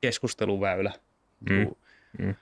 keskusteluväylä, 0.04 0.92
mm. 1.50 1.66
Mm. 2.18 2.34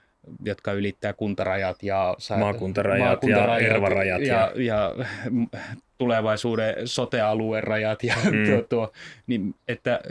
jotka 0.45 0.71
ylittää 0.71 1.13
kuntarajat 1.13 1.83
ja 1.83 2.15
maakuntarajat, 2.37 3.07
maakuntarajat 3.07 3.61
ja 3.61 3.75
ervarajat. 3.75 4.21
Ja, 4.21 4.51
ja, 4.55 4.63
ja 4.63 4.95
tulevaisuuden 5.97 6.87
sote-alueen 6.87 7.63
rajat. 7.63 8.03
Ja 8.03 8.15
mm. 8.31 8.45
tuo, 8.45 8.61
tuo, 8.61 8.91
niin, 9.27 9.55
että 9.67 10.01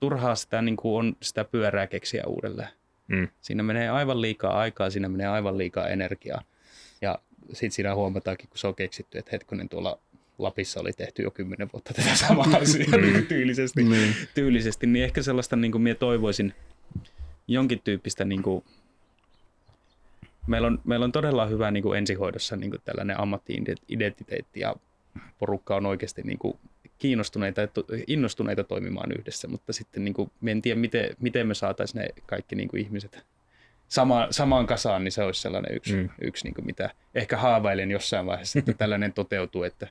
turhaa 0.00 0.34
sitä 0.34 0.62
niin 0.62 0.76
kuin 0.76 0.98
on 0.98 1.16
sitä 1.22 1.44
pyörää 1.44 1.86
keksiä 1.86 2.24
uudelleen. 2.26 2.68
Mm. 3.08 3.28
Siinä 3.40 3.62
menee 3.62 3.88
aivan 3.88 4.20
liikaa 4.20 4.58
aikaa, 4.58 4.90
siinä 4.90 5.08
menee 5.08 5.26
aivan 5.26 5.58
liikaa 5.58 5.88
energiaa. 5.88 6.42
Ja 7.00 7.18
sitten 7.52 7.70
siinä 7.70 7.94
huomataankin, 7.94 8.48
kun 8.48 8.58
se 8.58 8.66
on 8.66 8.74
keksitty, 8.74 9.18
että 9.18 9.30
hetkonen 9.32 9.68
tuolla 9.68 9.98
Lapissa 10.38 10.80
oli 10.80 10.92
tehty 10.92 11.22
jo 11.22 11.30
kymmenen 11.30 11.68
vuotta 11.72 11.94
tätä 11.94 12.14
samaa 12.14 12.46
asiaa 12.62 12.96
niin 12.96 13.26
tyylisesti, 13.26 13.82
mm. 13.82 13.96
tyylisesti, 14.34 14.86
niin 14.86 15.04
ehkä 15.04 15.22
sellaista 15.22 15.56
niin 15.56 15.72
kuin 15.72 15.82
minä 15.82 15.94
toivoisin, 15.94 16.54
jonkin 17.54 17.80
tyyppistä, 17.84 18.24
niin 18.24 18.42
kuin, 18.42 18.64
meillä, 20.46 20.66
on, 20.66 20.80
meillä 20.84 21.04
on 21.04 21.12
todella 21.12 21.46
hyvä 21.46 21.70
niin 21.70 21.82
kuin 21.82 21.98
ensihoidossa 21.98 22.56
niin 22.56 22.70
kuin 22.70 22.82
tällainen 22.84 23.20
ammattiidentiteetti 23.20 24.60
ja 24.60 24.76
porukka 25.38 25.76
on 25.76 25.86
oikeasti 25.86 26.22
niin 26.22 26.38
kuin 26.38 26.58
kiinnostuneita 26.98 27.60
ja 27.60 27.68
innostuneita 28.06 28.64
toimimaan 28.64 29.12
yhdessä, 29.18 29.48
mutta 29.48 29.72
sitten 29.72 30.04
niin 30.04 30.14
kuin, 30.14 30.30
en 30.46 30.62
tiedä, 30.62 30.80
miten, 30.80 31.16
miten 31.20 31.46
me 31.46 31.54
saataisiin 31.54 32.02
ne 32.02 32.08
kaikki 32.26 32.56
niin 32.56 32.68
kuin 32.68 32.82
ihmiset 32.82 33.24
sama, 33.88 34.26
samaan 34.30 34.66
kasaan, 34.66 35.04
niin 35.04 35.12
se 35.12 35.22
olisi 35.22 35.40
sellainen 35.40 35.76
yksi, 35.76 35.96
mm. 35.96 36.08
yksi 36.20 36.44
niin 36.44 36.54
kuin 36.54 36.66
mitä 36.66 36.90
ehkä 37.14 37.36
haavailen 37.36 37.90
jossain 37.90 38.26
vaiheessa, 38.26 38.58
että 38.58 38.72
tällainen 38.72 39.12
toteutuu, 39.12 39.62
että, 39.62 39.88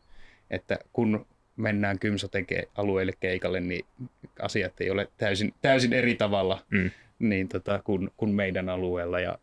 että 0.49 0.79
kun 0.93 1.25
mennään 1.55 1.99
Kymsoten 1.99 2.45
alueelle 2.75 3.13
keikalle, 3.19 3.59
niin 3.59 3.85
asiat 4.41 4.81
ei 4.81 4.89
ole 4.89 5.07
täysin, 5.17 5.53
täysin 5.61 5.93
eri 5.93 6.15
tavalla 6.15 6.63
mm 6.69 6.91
niin 7.19 7.47
tota, 7.47 7.81
kuin, 7.83 8.09
kuin 8.17 8.31
meidän 8.31 8.69
alueella 8.69 9.19
ja 9.19 9.39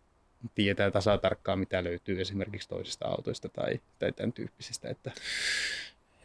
tietää 0.54 0.90
tasatarkkaan, 0.90 1.58
mitä 1.58 1.84
löytyy 1.84 2.20
esimerkiksi 2.20 2.68
toisista 2.68 3.06
autoista 3.06 3.48
tai, 3.48 3.80
tai 3.98 4.12
tämän 4.12 4.32
tyyppisistä. 4.32 4.88
Että... 4.88 5.12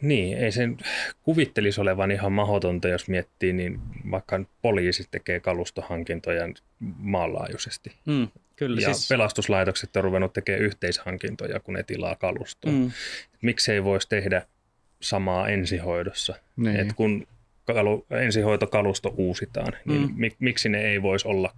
Niin, 0.02 0.38
ei 0.38 0.52
sen 0.52 0.78
kuvittelisi 1.24 1.82
olevan 1.82 2.12
ihan 2.12 2.32
mahdotonta, 2.32 2.88
jos 2.88 3.08
miettii, 3.08 3.54
niin 3.54 3.80
vaikka 4.12 4.40
poliisi 4.62 5.08
tekee 5.12 5.40
kalustohankintoja 5.40 6.44
maanlaajuisesti. 6.98 7.96
Mm, 8.06 8.28
kyllä, 8.56 8.82
ja 8.82 8.94
siis... 8.94 9.08
pelastuslaitokset 9.10 9.96
on 9.96 10.04
ruvennut 10.04 10.34
tekemään 10.34 10.64
yhteishankintoja, 10.64 11.60
kun 11.60 11.74
ne 11.74 11.84
tilaa 11.84 12.16
kalustoa. 12.16 12.72
Mm. 12.72 12.92
Miksei 13.42 13.84
voisi 13.84 14.10
tehdä 14.10 14.46
samaa 15.00 15.48
ensihoidossa? 15.48 16.36
Niin. 16.58 16.76
Et 16.76 16.94
kun 16.94 17.28
kalu, 17.74 18.06
ensihoitokalusto 18.10 19.14
uusitaan, 19.18 19.74
niin 19.86 20.02
mm. 20.02 20.14
mik, 20.16 20.36
miksi 20.40 20.70
ne 20.70 20.82
ei 20.82 21.02
voisi 21.02 21.28
olla 21.28 21.54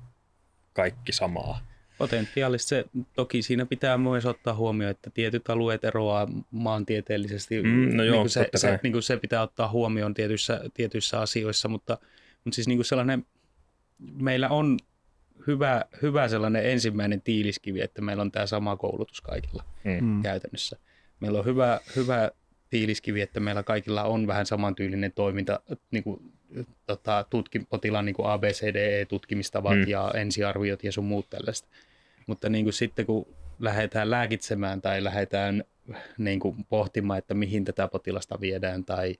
kaikki 0.73 1.11
samaa? 1.11 1.59
Potentiaalisesti 1.97 2.69
se, 2.69 2.85
toki 3.13 3.41
siinä 3.41 3.65
pitää 3.65 3.97
myös 3.97 4.25
ottaa 4.25 4.53
huomioon, 4.55 4.91
että 4.91 5.09
tietyt 5.09 5.49
alueet 5.49 5.83
eroaa 5.83 6.27
maantieteellisesti. 6.51 7.63
Mm, 7.63 7.97
no 7.97 8.03
joo, 8.03 8.23
niin 8.23 8.29
se, 8.29 8.49
se, 8.55 8.79
niin 8.83 8.93
kuin 8.93 9.03
se 9.03 9.17
pitää 9.17 9.41
ottaa 9.41 9.69
huomioon 9.69 10.13
tietyissä, 10.13 10.61
tietyissä 10.73 11.21
asioissa, 11.21 11.67
mutta, 11.67 11.97
mutta 12.43 12.55
siis 12.55 12.67
niin 12.67 12.77
kuin 12.77 12.85
sellainen, 12.85 13.25
meillä 13.99 14.49
on 14.49 14.77
hyvä, 15.47 15.85
hyvä 16.01 16.27
sellainen 16.27 16.65
ensimmäinen 16.65 17.21
tiiliskivi, 17.21 17.81
että 17.81 18.01
meillä 18.01 18.21
on 18.21 18.31
tämä 18.31 18.45
sama 18.45 18.77
koulutus 18.77 19.21
kaikilla 19.21 19.63
mm. 19.83 20.05
mm. 20.05 20.21
käytännössä. 20.21 20.77
Meillä 21.19 21.39
on 21.39 21.45
hyvä, 21.45 21.79
hyvä 21.95 22.31
tiiliskivi, 22.73 23.21
että 23.21 23.39
meillä 23.39 23.63
kaikilla 23.63 24.03
on 24.03 24.27
vähän 24.27 24.45
samantyylinen 24.45 25.11
toiminta, 25.11 25.59
niin 25.91 26.03
kuin, 26.03 26.33
tota, 26.87 27.25
tutki, 27.29 27.59
potilaan 27.59 28.05
niin 28.05 28.15
ABCDE-tutkimistavat 28.23 29.77
mm. 29.77 29.87
ja 29.87 30.11
ensiarviot 30.15 30.83
ja 30.83 30.91
sun 30.91 31.05
muut 31.05 31.29
tällaista. 31.29 31.67
Mutta 32.27 32.49
niin 32.49 32.65
kuin 32.65 32.73
sitten 32.73 33.05
kun 33.05 33.27
lähdetään 33.59 34.11
lääkitsemään 34.11 34.81
tai 34.81 35.03
lähdetään 35.03 35.63
niin 36.17 36.39
kuin 36.39 36.65
pohtimaan, 36.69 37.19
että 37.19 37.33
mihin 37.33 37.65
tätä 37.65 37.87
potilasta 37.87 38.41
viedään 38.41 38.85
tai 38.85 39.15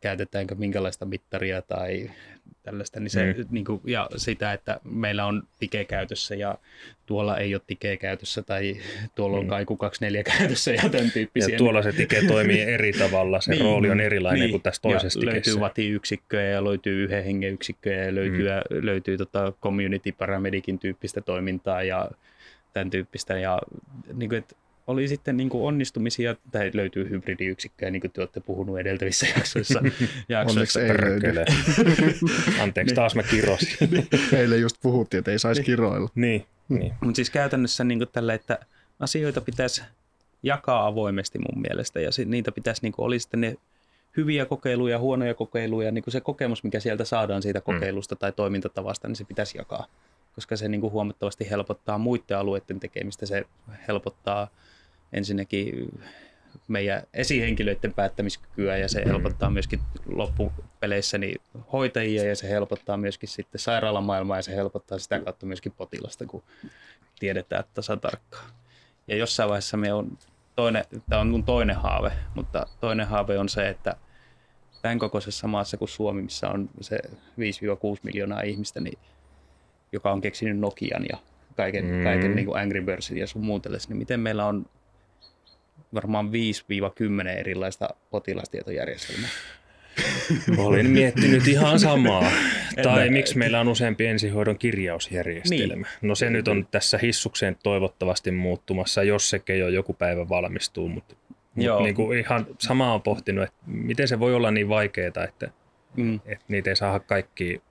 käytetäänkö 0.00 0.54
minkälaista 0.54 1.04
mittaria 1.04 1.62
tai 1.62 2.10
tällaista, 2.62 3.00
niin 3.00 3.10
se, 3.10 3.34
mm. 3.38 3.44
niin 3.50 3.64
kuin, 3.64 3.80
ja 3.84 4.08
sitä, 4.16 4.52
että 4.52 4.80
meillä 4.84 5.26
on 5.26 5.42
tike 5.60 5.84
käytössä 5.84 6.34
ja 6.34 6.58
tuolla 7.06 7.38
ei 7.38 7.54
ole 7.54 7.62
tike 7.66 7.96
käytössä 7.96 8.42
tai 8.42 8.76
tuolla 9.14 9.36
on 9.36 9.44
mm. 9.44 9.48
kaiku 9.48 9.76
24 9.76 10.22
käytössä 10.38 10.72
ja 10.72 10.88
tämän 10.88 11.10
tyyppisiä. 11.10 11.54
Ja 11.54 11.58
tuolla 11.58 11.82
se 11.82 11.92
tike 11.92 12.22
toimii 12.28 12.60
eri 12.60 12.92
tavalla, 12.92 13.40
se 13.40 13.50
niin, 13.50 13.64
rooli 13.64 13.90
on 13.90 14.00
erilainen 14.00 14.40
niin, 14.40 14.50
kuin 14.50 14.62
tässä 14.62 14.82
toisessa 14.82 15.20
ja 15.20 15.26
löytyy 15.26 15.60
vatiyksikköjä 15.60 16.50
ja 16.50 16.64
löytyy 16.64 17.04
yhden 17.04 17.24
hengen 17.24 17.54
yksikköjä 17.54 18.04
ja 18.04 18.14
löytyy, 18.14 18.48
mm. 18.48 18.86
löytyy 18.86 19.18
tota 19.18 19.52
community 19.62 20.12
paramedicin 20.12 20.78
tyyppistä 20.78 21.20
toimintaa 21.20 21.82
ja 21.82 22.10
tämän 22.72 22.90
tyyppistä 22.90 23.38
ja 23.38 23.58
niin 24.14 24.28
kuin, 24.28 24.38
että 24.38 24.56
oli 24.88 25.08
sitten 25.08 25.36
niin 25.36 25.48
kuin 25.48 25.64
onnistumisia, 25.64 26.36
tai 26.50 26.70
löytyy 26.74 27.10
hybridiyksikköjä, 27.10 27.90
niin 27.90 28.00
kuin 28.00 28.10
te 28.10 28.20
olette 28.20 28.40
puhunut 28.40 28.78
edeltävissä 28.78 29.26
jaksoissa. 29.36 29.82
jaksoissa. 30.28 30.80
ei 30.80 30.88
löydy. 30.88 31.44
Anteeksi, 32.62 32.94
taas 32.94 33.14
mä 33.14 33.22
kirosin. 33.22 33.88
Meille 34.32 34.56
just 34.56 34.76
puhuttiin, 34.82 35.18
että 35.18 35.30
ei 35.30 35.38
saisi 35.38 35.62
kiroilla. 35.62 36.08
Niin. 36.14 36.46
niin. 36.68 36.94
Mutta 37.00 37.16
siis 37.16 37.30
käytännössä 37.30 37.84
niin 37.84 37.98
kuin 37.98 38.08
tälle, 38.12 38.34
että 38.34 38.58
asioita 39.00 39.40
pitäisi 39.40 39.82
jakaa 40.42 40.86
avoimesti 40.86 41.38
mun 41.38 41.62
mielestä, 41.62 42.00
ja 42.00 42.10
niitä 42.26 42.52
pitäisi, 42.52 42.82
niin 42.82 42.92
kuin, 42.92 43.06
oli 43.06 43.18
sitten 43.18 43.40
ne 43.40 43.56
hyviä 44.16 44.46
kokeiluja, 44.46 44.98
huonoja 44.98 45.34
kokeiluja, 45.34 45.90
niin 45.90 46.04
kuin 46.04 46.12
se 46.12 46.20
kokemus, 46.20 46.64
mikä 46.64 46.80
sieltä 46.80 47.04
saadaan 47.04 47.42
siitä 47.42 47.58
mm. 47.58 47.62
kokeilusta 47.64 48.14
mm. 48.14 48.18
tai 48.18 48.32
toimintatavasta, 48.32 49.08
niin 49.08 49.16
se 49.16 49.24
pitäisi 49.24 49.58
jakaa, 49.58 49.86
koska 50.34 50.56
se 50.56 50.68
niin 50.68 50.80
kuin 50.80 50.92
huomattavasti 50.92 51.50
helpottaa 51.50 51.98
muiden 51.98 52.38
alueiden 52.38 52.80
tekemistä, 52.80 53.26
se 53.26 53.44
helpottaa 53.88 54.48
ensinnäkin 55.12 56.00
meidän 56.68 57.02
esihenkilöiden 57.14 57.94
päättämiskykyä 57.94 58.76
ja 58.76 58.88
se 58.88 59.00
mm. 59.00 59.06
helpottaa 59.06 59.50
myöskin 59.50 59.80
loppupeleissä 60.06 61.18
niin 61.18 61.40
hoitajia 61.72 62.24
ja 62.24 62.36
se 62.36 62.48
helpottaa 62.48 62.96
myöskin 62.96 63.28
sitten 63.28 63.58
sairaalamaailmaa 63.58 64.36
ja 64.36 64.42
se 64.42 64.56
helpottaa 64.56 64.98
sitä 64.98 65.20
kautta 65.20 65.46
myöskin 65.46 65.72
potilasta, 65.72 66.26
kun 66.26 66.42
tiedetään 67.18 67.64
tasatarkkaan. 67.74 68.50
Ja 69.08 69.16
jossain 69.16 69.48
vaiheessa 69.48 69.76
me 69.76 69.92
on 69.92 70.18
toinen, 70.56 70.84
tämä 71.08 71.20
on 71.20 71.28
mun 71.28 71.44
toinen 71.44 71.76
haave, 71.76 72.12
mutta 72.34 72.66
toinen 72.80 73.06
haave 73.06 73.38
on 73.38 73.48
se, 73.48 73.68
että 73.68 73.96
tämän 74.82 74.98
kokoisessa 74.98 75.48
maassa 75.48 75.76
kuin 75.76 75.88
Suomi, 75.88 76.22
missä 76.22 76.48
on 76.48 76.70
se 76.80 76.98
5-6 77.08 77.10
miljoonaa 78.02 78.42
ihmistä, 78.42 78.80
niin, 78.80 78.98
joka 79.92 80.12
on 80.12 80.20
keksinyt 80.20 80.58
Nokian 80.58 81.06
ja 81.12 81.18
kaiken, 81.56 81.84
mm. 81.84 82.04
kaiken 82.04 82.36
niin 82.36 82.46
kuin 82.46 82.60
Angry 82.60 82.80
Birdsin 82.80 83.18
ja 83.18 83.26
sun 83.26 83.44
muun 83.44 83.60
niin 83.88 83.96
miten 83.96 84.20
meillä 84.20 84.46
on 84.46 84.66
varmaan 85.94 86.30
5-10 87.24 87.28
erilaista 87.28 87.88
potilastietojärjestelmää. 88.10 89.28
Olin 90.58 90.90
miettinyt 90.90 91.48
ihan 91.48 91.80
samaa. 91.80 92.30
tai 92.82 93.10
miksi 93.10 93.38
meillä 93.38 93.60
on 93.60 93.68
useampi 93.68 94.06
ensihoidon 94.06 94.58
kirjausjärjestelmä. 94.58 95.74
Niin. 95.74 95.86
No 96.02 96.14
se 96.14 96.30
nyt 96.30 96.48
on 96.48 96.68
tässä 96.70 96.98
hissukseen 96.98 97.56
toivottavasti 97.62 98.30
muuttumassa, 98.30 99.02
jos 99.02 99.30
se 99.30 99.42
jo 99.58 99.68
joku 99.68 99.92
päivä 99.92 100.28
valmistuu. 100.28 100.88
Mutta 100.88 101.14
mut 101.54 101.82
niin 101.82 101.94
kuin 101.94 102.18
ihan 102.18 102.46
samaa 102.58 102.94
on 102.94 103.02
pohtinut, 103.02 103.44
että 103.44 103.58
miten 103.66 104.08
se 104.08 104.20
voi 104.20 104.34
olla 104.34 104.50
niin 104.50 104.68
vaikeaa, 104.68 105.24
että, 105.24 105.50
mm. 105.96 106.20
että 106.26 106.44
niitä 106.48 106.70
ei 106.70 106.76
saa 106.76 107.00
kaikki 107.00 107.62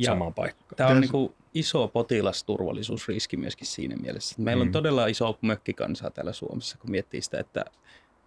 samaan 0.00 0.34
paikkaan. 0.34 0.76
Tämä 0.76 0.90
on 0.90 1.00
niin 1.00 1.10
kuin 1.10 1.34
iso 1.54 1.88
potilasturvallisuusriski 1.88 3.36
myöskin 3.36 3.66
siinä 3.66 3.96
mielessä. 3.96 4.34
Meillä 4.38 4.62
on 4.62 4.68
mm. 4.68 4.72
todella 4.72 5.06
iso 5.06 5.38
mökkikansaa 5.42 6.10
täällä 6.10 6.32
Suomessa, 6.32 6.78
kun 6.78 6.90
miettii 6.90 7.22
sitä, 7.22 7.40
että 7.40 7.64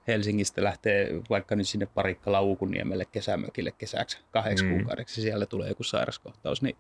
Helsingistä 0.07 0.63
lähtee 0.63 1.09
vaikka 1.30 1.55
nyt 1.55 1.67
sinne 1.67 1.86
Parikkala 1.86 2.41
Uukuniemelle 2.41 3.05
kesämökille 3.05 3.71
kesäksi 3.71 4.17
kahdeksi 4.32 4.63
mm. 4.65 4.76
kuukaudeksi, 4.76 5.21
siellä 5.21 5.45
tulee 5.45 5.69
joku 5.69 5.84
sairaskohtaus, 5.84 6.61
niin 6.61 6.76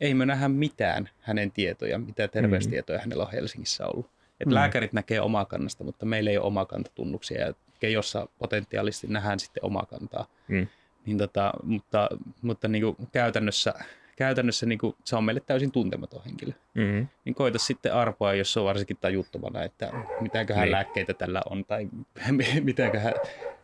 ei 0.00 0.14
me 0.14 0.26
nähdä 0.26 0.48
mitään 0.48 1.08
hänen 1.20 1.50
tietoja, 1.50 1.98
mitä 1.98 2.28
terveystietoja 2.28 2.98
mm. 2.98 3.02
hänellä 3.02 3.24
on 3.24 3.32
Helsingissä 3.32 3.86
ollut. 3.86 4.10
Et 4.40 4.46
mm. 4.46 4.54
Lääkärit 4.54 4.92
näkee 4.92 5.20
omaa 5.20 5.44
kannasta, 5.44 5.84
mutta 5.84 6.06
meillä 6.06 6.30
ei 6.30 6.38
ole 6.38 6.46
omakantatunnuksia 6.46 7.54
ja 7.82 7.88
jossa 7.88 8.28
potentiaalisesti 8.38 9.06
nähdään 9.06 9.40
sitten 9.40 9.64
omakantaa. 9.64 10.26
Mm. 10.48 10.66
Niin 11.06 11.18
tota, 11.18 11.52
mutta 11.62 12.08
mutta 12.42 12.68
niin 12.68 12.82
kuin 12.82 12.96
käytännössä 13.12 13.74
käytännössä 14.16 14.66
niin 14.66 14.78
kuin, 14.78 14.96
se 15.04 15.16
on 15.16 15.24
meille 15.24 15.40
täysin 15.40 15.72
tuntematon 15.72 16.24
henkilö. 16.26 16.52
Mm-hmm. 16.74 17.08
Niin 17.24 17.34
koita 17.34 17.58
sitten 17.58 17.94
arpoa, 17.94 18.34
jos 18.34 18.52
se 18.52 18.60
on 18.60 18.66
varsinkin 18.66 18.96
tajuttomana, 19.00 19.62
että 19.62 19.92
mitäköhän 20.20 20.64
niin. 20.64 20.72
lääkkeitä 20.72 21.14
tällä 21.14 21.42
on 21.50 21.64
tai 21.64 21.88
mitäköhän, 22.60 23.14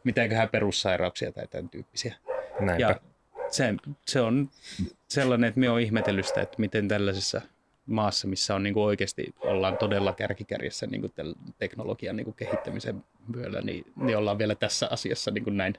mitäköhän 0.05 0.48
perussairauksia 0.48 1.32
tai 1.32 1.46
tämän 1.48 1.68
tyyppisiä. 1.68 2.14
Näinpä. 2.61 2.86
Ja 2.86 3.01
se, 3.51 3.74
se 4.07 4.20
on 4.20 4.51
sellainen, 5.09 5.48
että 5.48 5.61
me 5.61 5.70
on 5.70 5.80
ihmetellyt 5.80 6.26
sitä, 6.26 6.40
että 6.40 6.57
miten 6.59 6.88
tällaisessa 6.88 7.40
maassa, 7.86 8.28
missä 8.28 8.55
on 8.55 8.62
niin 8.62 8.74
kuin 8.74 8.84
oikeasti 8.84 9.34
ollaan 9.40 9.76
todella 9.76 10.12
kärkikärjessä 10.12 10.86
niin 10.86 11.01
kuin 11.01 11.12
teknologian 11.59 12.16
niin 12.16 12.24
kuin 12.24 12.34
kehittämisen 12.34 13.05
myöllä, 13.34 13.61
niin, 13.61 13.84
niin 13.96 14.16
ollaan 14.16 14.38
vielä 14.38 14.55
tässä 14.55 14.88
asiassa 14.90 15.30
niin 15.30 15.44
kuin 15.44 15.57
näin, 15.57 15.74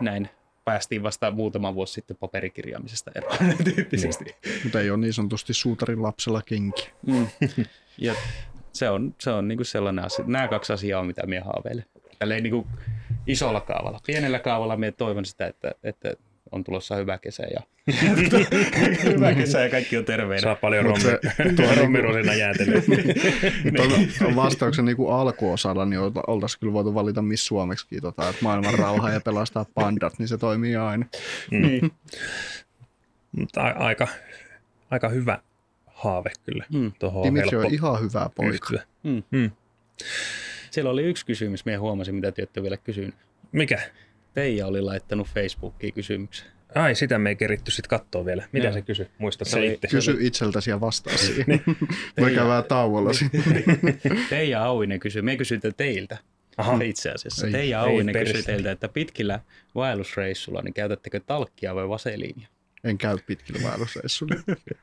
näin 0.00 0.28
päästiin 0.68 1.02
vasta 1.02 1.30
muutama 1.30 1.74
vuosi 1.74 1.92
sitten 1.92 2.16
paperikirjaamisesta 2.16 3.10
eroon 3.14 3.38
tyyppisesti. 3.74 4.24
Niin. 4.24 4.62
Mutta 4.64 4.80
ei 4.80 4.90
ole 4.90 4.98
niin 4.98 5.12
sanotusti 5.12 5.54
suutarin 5.54 6.02
lapsella 6.02 6.42
kenki. 6.42 6.90
Mm. 7.06 7.26
Ja 8.00 8.14
se 8.72 8.90
on, 8.90 9.14
se 9.20 9.30
on 9.30 9.48
niin 9.48 9.58
kuin 9.58 9.66
sellainen 9.66 10.04
asia. 10.04 10.24
Nämä 10.28 10.48
kaksi 10.48 10.72
asiaa 10.72 11.00
on, 11.00 11.06
mitä 11.06 11.26
minä 11.26 11.44
haaveilen. 11.44 11.84
Tälleen 12.18 12.42
niin 12.42 12.50
kuin 12.50 12.66
isolla 13.26 13.60
kaavalla. 13.60 14.00
Pienellä 14.06 14.38
kaavalla 14.38 14.76
minä 14.76 14.92
toivon 14.92 15.24
sitä, 15.24 15.46
että, 15.46 15.74
että 15.82 16.14
on 16.52 16.64
tulossa 16.64 16.96
hyvä 16.96 17.18
kesä 17.18 17.42
ja 17.42 17.60
hyvä 19.12 19.34
kesä 19.34 19.60
ja 19.60 19.70
kaikki 19.70 19.96
on 19.96 20.04
terveenä. 20.04 20.42
Saa 20.42 20.54
paljon 20.54 20.84
rommirosina 21.80 22.34
jäätelyä. 22.34 22.82
niin. 22.88 24.36
vastauksen 24.36 24.84
niin 24.84 24.96
kuin 24.96 25.14
alkuosalla 25.14 25.84
niin 25.84 26.00
oltaisiin 26.26 26.60
kyllä 26.60 26.72
voitu 26.72 26.94
valita 26.94 27.22
missä 27.22 27.46
suomeksi 27.46 28.00
tota, 28.00 28.28
että 28.28 28.42
maailman 28.42 28.74
rauha 28.74 29.10
ja 29.10 29.20
pelastaa 29.20 29.66
pandat, 29.74 30.18
niin 30.18 30.28
se 30.28 30.38
toimii 30.38 30.76
aina. 30.76 31.06
Mm. 31.50 31.62
Niin. 31.62 31.90
Mutta 33.32 33.62
aika, 33.62 34.08
aika 34.90 35.08
hyvä 35.08 35.38
haave 35.86 36.30
kyllä. 36.44 36.64
Mm. 36.72 36.92
Dimitri 37.24 37.58
on 37.58 37.74
ihan 37.74 38.00
hyvä 38.00 38.30
poika. 38.34 38.78
Mm. 39.02 39.22
Mm. 39.30 39.50
Siellä 40.70 40.90
oli 40.90 41.02
yksi 41.02 41.26
kysymys, 41.26 41.64
minä 41.64 41.78
huomasin, 41.78 42.14
mitä 42.14 42.32
te 42.32 42.42
olette 42.42 42.62
vielä 42.62 42.76
kysynyt. 42.76 43.14
Mikä? 43.52 43.80
Teija 44.38 44.66
oli 44.66 44.80
laittanut 44.80 45.28
Facebookiin 45.28 45.94
kysymyksen. 45.94 46.46
Ai, 46.74 46.94
sitä 46.94 47.18
me 47.18 47.28
ei 47.28 47.36
keritty 47.36 47.70
sitten 47.70 47.88
katsoa 47.88 48.24
vielä. 48.24 48.48
Mitä 48.52 48.66
Joo. 48.66 48.72
se 48.72 48.82
kysyi? 48.82 49.06
Muistatko 49.18 49.50
se 49.50 49.66
itse? 49.66 49.88
Kysy 49.88 50.16
itseltäsi 50.20 50.70
ja 50.70 50.80
vastaa 50.80 51.16
siihen. 51.16 51.46
Me 52.20 52.30
käydään 52.30 52.64
tauolla 52.64 53.10
Teija 54.30 54.64
Auinen 54.64 55.00
kysyi. 55.00 55.22
Me 55.22 55.36
kysytään 55.36 55.74
teiltä. 55.76 56.18
Aha. 56.56 56.78
Itse 56.82 57.10
asiassa. 57.10 57.46
Ei. 57.46 57.52
Teija 57.52 57.80
Auinen 57.80 58.24
kysyi 58.24 58.42
teiltä, 58.42 58.70
että 58.70 58.88
pitkillä 58.88 59.40
vaellusreissulla, 59.74 60.62
niin 60.62 60.74
käytättekö 60.74 61.20
talkkia 61.20 61.74
vai 61.74 61.88
vaseliinia? 61.88 62.48
En 62.84 62.98
käy 62.98 63.18
pitkillä 63.26 63.60
vaellusreissulla. 63.68 64.34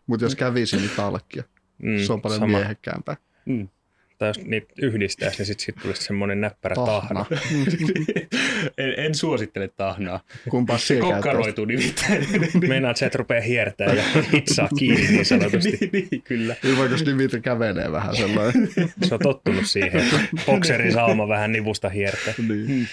Mutta 0.07 0.25
jos 0.25 0.35
kävisin, 0.35 0.79
niin 0.79 0.91
talkkia. 0.95 1.43
Mm, 1.77 1.99
se 1.99 2.13
on 2.13 2.21
paljon 2.21 2.39
sama. 2.39 2.57
miehekkäämpää. 2.57 3.17
Mm. 3.45 3.69
Tai 4.18 4.30
jos 4.30 4.39
niitä 4.39 4.74
yhdistäisi, 4.82 5.38
niin 5.38 5.45
sitten 5.45 5.66
sit 5.66 5.76
tulisi 5.82 6.03
semmoinen 6.03 6.41
näppärä 6.41 6.76
tahna. 6.76 7.26
Tahna. 7.26 7.26
en, 8.78 8.93
en 8.97 9.16
suosittele 9.16 9.68
tahnaa. 9.68 10.20
Kumpa 10.49 10.78
Se 10.78 10.86
se 10.86 10.99
kokkaroituu 10.99 11.66
nimittäin. 11.66 12.28
Meinaat, 12.68 12.97
että 12.97 13.05
et 13.05 13.16
rupeaa 13.16 13.41
hiertää 13.41 13.93
ja 13.93 14.03
hitsaa 14.34 14.70
kiinni 14.80 15.07
niin 15.07 15.26
sanotusti. 15.26 15.78
niin, 15.93 16.07
niin, 16.11 16.22
kyllä. 16.22 16.55
Niin 16.63 16.78
vaikka 16.78 16.93
jos 16.93 17.05
Dimitri 17.05 17.41
kävelee 17.41 17.91
vähän 17.91 18.16
sellainen. 18.16 18.70
Se 19.03 19.13
on 19.13 19.20
tottunut 19.24 19.66
siihen, 19.66 20.01
että 20.01 20.20
bokserin 20.45 20.93
sauma 20.93 21.28
vähän 21.28 21.51
nivusta 21.51 21.89
hiertää. 21.89 22.34
niin. 22.47 22.88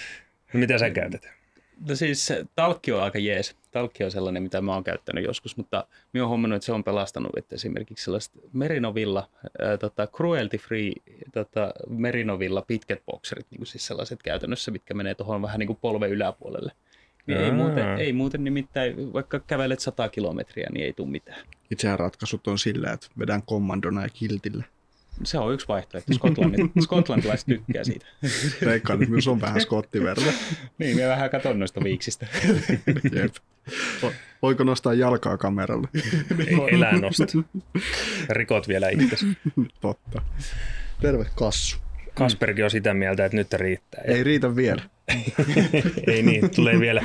Mitä 0.53 0.77
sä 0.77 0.89
käytät? 0.89 1.42
No 1.89 1.95
siis 1.95 2.33
talkki 2.55 2.91
on 2.91 3.03
aika 3.03 3.19
jees. 3.19 3.55
Talkki 3.71 4.03
on 4.03 4.11
sellainen, 4.11 4.43
mitä 4.43 4.61
mä 4.61 4.73
oon 4.73 4.83
käyttänyt 4.83 5.23
joskus, 5.23 5.57
mutta 5.57 5.87
mä 6.13 6.19
oon 6.19 6.29
huomannut, 6.29 6.55
että 6.55 6.65
se 6.65 6.71
on 6.71 6.83
pelastanut, 6.83 7.37
että 7.37 7.55
esimerkiksi 7.55 8.03
sellaiset 8.03 8.31
Merinovilla, 8.53 9.29
ää, 9.61 9.77
tota, 9.77 10.07
cruelty 10.07 10.57
free 10.57 10.91
tota, 11.33 11.73
Merinovilla 11.89 12.61
pitkät 12.61 12.99
bokserit, 13.05 13.45
niin 13.51 13.59
kuin 13.59 13.67
siis 13.67 13.87
sellaiset 13.87 14.23
käytännössä, 14.23 14.71
mitkä 14.71 14.93
menee 14.93 15.15
tuohon 15.15 15.41
vähän 15.41 15.59
niin 15.59 15.67
kuin 15.67 15.79
polven 15.81 16.11
yläpuolelle. 16.11 16.71
Niin 17.27 17.39
ei 17.39 17.51
muuten, 17.51 17.97
ei 17.97 18.13
muuten 18.13 18.43
nimittäin, 18.43 19.13
vaikka 19.13 19.39
kävelet 19.39 19.79
100 19.79 20.09
kilometriä, 20.09 20.67
niin 20.73 20.85
ei 20.85 20.93
tule 20.93 21.09
mitään. 21.09 21.45
Itsehän 21.71 21.99
ratkaisut 21.99 22.47
on 22.47 22.59
sillä, 22.59 22.91
että 22.91 23.07
vedän 23.19 23.43
kommandona 23.43 24.03
ja 24.03 24.09
kiltillä. 24.09 24.63
Se 25.23 25.37
on 25.37 25.53
yksi 25.53 25.67
vaihtoehto. 25.67 26.13
Skotlannin, 26.13 26.71
skotlantilaiset 26.83 27.47
tykkää 27.47 27.83
siitä. 27.83 28.05
Veikkaan, 28.65 29.01
että 29.01 29.11
myös 29.11 29.27
on 29.27 29.41
vähän 29.41 29.61
skottiverta. 29.61 30.21
niin, 30.77 30.99
mä 30.99 31.07
vähän 31.07 31.29
katson 31.29 31.59
noista 31.59 31.83
viiksistä. 31.83 32.27
Jep. 33.15 33.35
Vo- 34.01 34.13
Voiko 34.41 34.63
nostaa 34.63 34.93
jalkaa 34.93 35.37
kameralle? 35.37 35.87
Ei 36.47 36.75
elää 36.75 36.99
nosta. 36.99 37.23
Rikot 38.29 38.67
vielä 38.67 38.89
itsesi. 38.89 39.25
Totta. 39.81 40.21
Terve 41.01 41.25
Kassu. 41.35 41.77
Kasperkin 42.13 42.63
on 42.63 42.71
sitä 42.71 42.93
mieltä, 42.93 43.25
että 43.25 43.35
nyt 43.37 43.53
riittää. 43.53 44.01
Ei 44.05 44.23
riitä 44.23 44.55
vielä. 44.55 44.81
Ei 46.07 46.23
niin, 46.23 46.49
tulee 46.49 46.79
vielä 46.79 47.01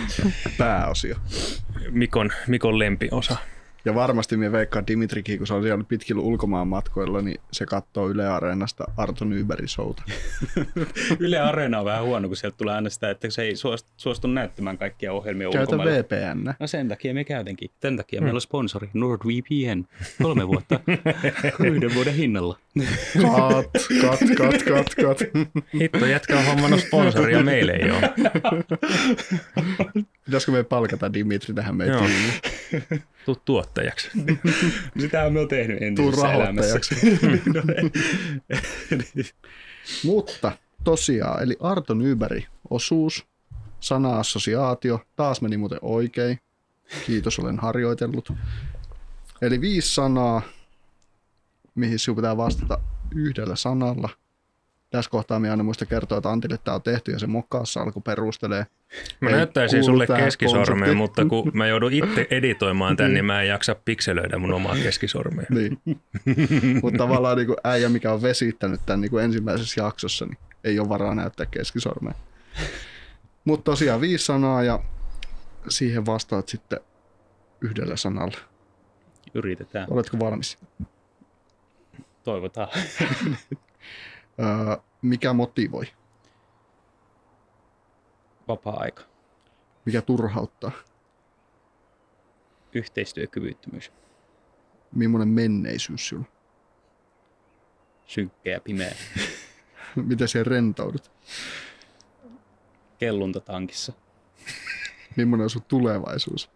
Pääosio. 0.58 1.16
Mikon, 1.90 2.30
Mikon 2.46 2.78
lempiosa. 2.78 3.36
Ja 3.88 3.94
varmasti 3.94 4.36
me 4.36 4.52
veikkaan 4.52 4.86
Dimitrikin, 4.86 5.38
kun 5.38 5.46
se 5.46 5.54
on 5.54 5.62
siellä 5.62 5.84
pitkillä 5.84 6.22
ulkomaan 6.22 6.68
matkoilla, 6.68 7.22
niin 7.22 7.40
se 7.52 7.66
katsoo 7.66 8.08
Yle 8.08 8.28
Areenasta 8.28 8.84
Arto 8.96 9.24
Nybergin 9.24 9.68
showta. 9.68 10.02
Yle 11.20 11.38
Areena 11.38 11.78
on 11.78 11.84
vähän 11.84 12.04
huono, 12.04 12.28
kun 12.28 12.36
sieltä 12.36 12.56
tulee 12.56 12.74
aina 12.74 12.90
sitä, 12.90 13.10
että 13.10 13.30
se 13.30 13.42
ei 13.42 13.56
suostu, 13.56 13.90
suostu 13.96 14.28
näyttämään 14.28 14.78
kaikkia 14.78 15.12
ohjelmia 15.12 15.50
Käytä 15.50 15.76
ulkomailla. 15.76 16.02
VPN. 16.02 16.54
No 16.60 16.66
sen 16.66 16.88
takia 16.88 17.14
me 17.14 17.24
käytänkin. 17.24 17.70
Sen 17.82 17.96
takia 17.96 18.20
meillä 18.20 18.36
on 18.36 18.40
sponsori 18.40 18.90
NordVPN. 18.94 19.84
Kolme 20.22 20.48
vuotta 20.48 20.80
yhden 21.64 21.94
vuoden 21.94 22.14
hinnalla. 22.14 22.58
Kat, 23.22 23.66
kat, 24.00 24.20
kat, 24.36 24.62
kat, 24.62 24.94
kat. 24.94 25.18
Hitto, 25.80 26.06
jätkä 26.06 26.38
on 26.38 26.44
hommannut 26.44 26.80
sponsoria, 26.80 27.42
meille 27.42 27.72
ei 27.72 27.90
ole. 27.90 28.12
Pitäisikö 30.24 30.52
me 30.52 30.64
palkata 30.64 31.12
Dimitri 31.12 31.54
tähän 31.54 31.76
meidän 31.76 31.98
tiimiin? 31.98 33.02
Tuu 33.28 33.42
tuottajaksi. 33.44 34.10
Sitähän 35.00 35.32
me 35.32 35.40
on 35.40 35.48
tehnyt 35.48 35.82
entisessä 35.82 36.32
elämässä. 36.32 36.78
no. 37.54 37.62
Mutta 40.04 40.52
tosiaan, 40.84 41.42
eli 41.42 41.56
Arto 41.60 41.94
Nyberg, 41.94 42.44
osuus, 42.70 43.26
sana-assosiaatio, 43.80 45.00
taas 45.16 45.40
meni 45.40 45.56
muuten 45.56 45.78
oikein. 45.82 46.38
Kiitos, 47.06 47.38
olen 47.38 47.58
harjoitellut. 47.58 48.32
Eli 49.42 49.60
viisi 49.60 49.94
sanaa, 49.94 50.42
mihin 51.74 51.98
sinun 51.98 52.16
pitää 52.16 52.36
vastata 52.36 52.80
yhdellä 53.14 53.56
sanalla. 53.56 54.08
Tässä 54.90 55.10
kohtaa 55.10 55.38
minä 55.38 55.50
aina 55.50 55.62
muista 55.62 55.86
kertoa, 55.86 56.18
että 56.18 56.30
Antille 56.30 56.58
tämä 56.64 56.74
on 56.74 56.82
tehty 56.82 57.12
ja 57.12 57.18
se 57.18 57.26
mokkaassa 57.26 57.82
alkoi 57.82 58.02
perustelee. 58.02 58.66
Mä 59.20 59.28
Ei 59.28 59.36
näyttäisin 59.36 59.84
sulle 59.84 60.06
keskisormeen, 60.06 60.96
mutta 60.96 61.24
kun 61.24 61.50
mä 61.54 61.66
joudun 61.66 61.92
itse 61.92 62.26
editoimaan 62.30 62.96
tän, 62.96 63.14
niin 63.14 63.24
mä 63.24 63.42
en 63.42 63.48
jaksa 63.48 63.76
pikselöidä 63.84 64.38
mun 64.38 64.52
omaa 64.52 64.74
keskisormea. 64.82 65.46
Niin. 65.50 65.78
Mutta 66.82 66.98
tavallaan 66.98 67.36
niin 67.36 67.46
kuin 67.46 67.56
äijä, 67.64 67.88
mikä 67.88 68.12
on 68.12 68.22
vesittänyt 68.22 68.80
tämän 68.86 69.00
niin 69.00 69.10
kuin 69.10 69.24
ensimmäisessä 69.24 69.80
jaksossa, 69.80 70.26
niin 70.26 70.38
ei 70.64 70.78
ole 70.78 70.88
varaa 70.88 71.14
näyttää 71.14 71.46
keskisormea. 71.46 72.14
Mutta 73.44 73.64
tosiaan 73.64 74.00
viisi 74.00 74.24
sanaa 74.24 74.62
ja 74.62 74.80
siihen 75.68 76.06
vastaat 76.06 76.48
sitten 76.48 76.80
yhdellä 77.60 77.96
sanalla. 77.96 78.38
Yritetään. 79.34 79.86
Oletko 79.90 80.18
valmis? 80.18 80.58
Toivotaan. 82.24 82.68
Mikä 85.02 85.32
motivoi? 85.32 85.84
Vapaa-aika. 88.48 89.02
Mikä 89.84 90.02
turhauttaa? 90.02 90.72
Yhteistyökyvyttömyys. 92.72 93.92
Millainen 94.94 95.28
menneisyys 95.28 96.08
sinulla? 96.08 96.28
Synkkä 98.06 98.50
ja 98.50 98.60
pimeä. 98.60 98.94
Miten 100.08 100.28
se 100.28 100.44
rentoudut? 100.44 101.10
Kellunta 102.98 103.40
tankissa. 103.40 103.92
Millainen 105.16 105.44
on 105.44 105.50
sun 105.50 105.62
tulevaisuus? 105.68 106.50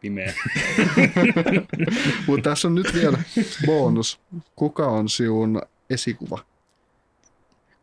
Pimeä. 0.00 0.32
Mutta 2.26 2.50
tässä 2.50 2.68
on 2.68 2.74
nyt 2.74 2.94
vielä 2.94 3.18
bonus. 3.66 4.20
Kuka 4.56 4.86
on 4.86 5.08
sinun 5.08 5.62
esikuva? 5.90 6.38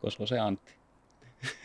Koska 0.02 0.26
se 0.26 0.40
Antti. 0.40 0.74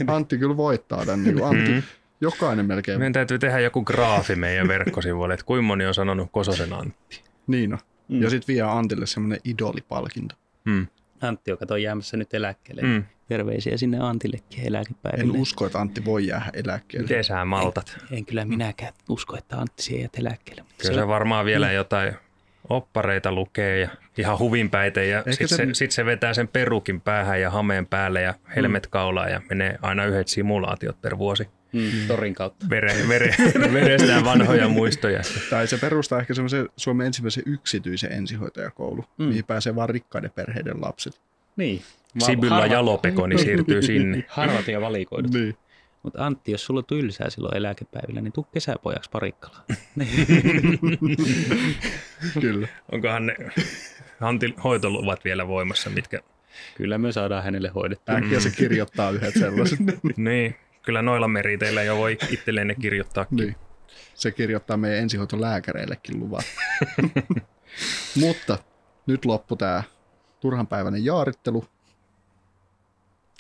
Antti 0.07 0.39
kyllä 0.39 0.57
voittaa 0.57 1.07
tämän. 1.07 1.25
Niin 1.25 1.45
Antti, 1.45 1.71
Mm. 1.73 1.83
jokainen 2.21 2.67
melkein. 2.67 2.99
Meidän 2.99 3.12
täytyy 3.12 3.39
tehdä 3.39 3.61
joku 3.61 3.83
graafi 3.85 4.37
meidän 4.37 4.69
verkkosivuille, 4.69 5.35
että 5.35 5.47
kuinka 5.47 5.62
moni 5.62 5.87
on 5.87 5.95
sanonut 5.95 6.29
Kososen 6.33 6.73
Antti. 6.73 7.23
Niin 7.47 7.73
on. 7.73 7.79
Mm. 8.09 8.23
Ja 8.23 8.31
sitten 8.31 8.55
vie 8.55 8.62
Antille 8.62 9.07
semmoinen 9.07 9.41
idolipalkinto. 9.45 10.35
Mm. 10.64 10.87
Antti, 11.21 11.51
joka 11.51 11.67
on 11.71 11.83
jäämässä 11.83 12.17
nyt 12.17 12.35
eläkkeelle. 12.35 12.83
Mm. 12.83 13.05
Terveisiä 13.29 13.77
sinne 13.77 13.99
Antillekin 13.99 14.61
En 14.61 14.66
eläkepäiville. 14.66 15.39
usko, 15.39 15.66
että 15.66 15.79
Antti 15.81 16.05
voi 16.05 16.27
jäädä 16.27 16.47
eläkkeelle. 16.53 17.09
Miten 17.09 17.24
sä 17.24 17.45
maltat? 17.45 17.99
En 18.11 18.27
kyllä 18.27 18.45
minäkään 18.45 18.93
usko, 19.09 19.37
että 19.37 19.57
Antti 19.57 19.83
siihen 19.83 20.01
jäät 20.03 20.18
eläkkeelle. 20.18 20.62
Mutta 20.62 20.83
Kyllä 20.89 21.01
se 21.01 21.09
varmaan 21.09 21.47
vielä 21.47 21.72
jotain 21.72 22.14
oppareita 22.68 23.33
lukee 23.33 23.79
ja 23.81 23.89
ihan 24.18 24.39
huvinpäitä 24.39 25.03
ja 25.03 25.22
sitten 25.31 25.49
se- 25.49 25.57
se, 25.57 25.68
sit 25.72 25.91
se 25.91 26.05
vetää 26.05 26.35
sen 26.35 26.49
perukin 26.49 27.01
päähän 27.01 27.41
ja 27.41 27.51
hameen 27.51 27.87
päälle 27.87 28.22
ja 28.22 28.35
helmet 28.57 28.87
kaulaan 28.87 29.31
ja 29.31 29.41
menee 29.49 29.79
aina 29.83 30.05
yhdet 30.05 30.29
simulaatiot 30.29 31.01
per 31.03 31.18
vuosi. 31.18 31.49
mm, 31.72 31.91
torin 32.09 32.35
kautta. 32.35 32.66
Vere, 32.70 32.95
vere, 33.09 33.35
verestään 33.72 34.24
vanhoja 34.24 34.68
muistoja. 34.68 35.20
Tai 35.51 35.66
se 35.66 35.79
perustaa 35.79 36.20
ehkä 36.20 36.35
semmoisen 36.35 36.68
Suomen 36.77 37.07
ensimmäisen 37.07 37.43
yksityisen 37.47 38.12
ensihoitajakoulu, 38.12 39.05
mm. 39.18 39.24
mihin 39.24 39.45
pääsee 39.45 39.74
vain 39.74 39.89
rikkaiden 39.89 40.31
perheiden 40.35 40.81
lapset. 40.81 41.20
Niin. 41.57 41.83
Sibylla 42.19 42.61
Harvat- 42.67 42.73
Jalopekoni 42.73 43.39
siirtyy 43.39 43.83
sinne. 43.93 44.25
Harvat 44.29 44.69
ja 44.69 44.81
valikoidut. 44.81 45.33
Niin. 45.33 45.57
Mutta 46.03 46.27
Antti, 46.27 46.53
jos 46.53 46.65
sulla 46.67 46.79
on 46.79 46.85
tylsää 46.85 47.31
silloin 47.31 47.57
eläkepäivillä, 47.57 48.21
niin 48.21 48.33
tuu 48.33 48.47
kesäpojaksi 48.55 49.11
parikkalaan. 49.11 49.65
Kyllä. 52.41 52.69
Onkohan 52.93 53.27
ne 53.27 53.37
Antin 54.21 54.55
hoitoluvat 54.65 55.25
vielä 55.25 55.49
voimassa, 55.49 55.91
mitkä... 55.91 56.21
Kyllä 56.77 56.99
me 56.99 57.13
saadaan 57.13 57.45
hänelle 57.45 57.69
hoidettua. 57.69 58.15
Äkkiä 58.15 58.41
se 58.41 58.51
kirjoittaa 58.51 59.11
yhdet 59.11 59.35
sellaiset. 59.35 59.79
Niin, 60.17 60.57
kyllä 60.83 61.03
noilla 61.03 61.29
meriteillä 61.29 61.83
jo 61.83 61.97
voi 61.97 62.19
itselleen 62.31 62.67
ne 62.67 62.75
kirjoittaa. 62.75 63.27
niin. 63.31 63.57
Se 64.15 64.31
kirjoittaa 64.31 64.77
meidän 64.77 64.99
ensihoitolääkäreillekin 64.99 66.21
luvat. 66.21 66.45
Mutta 68.21 68.59
nyt 69.07 69.25
loppu 69.25 69.57
tämä 69.57 69.83
turhanpäiväinen 70.47 71.05
jaarittelu. 71.05 71.64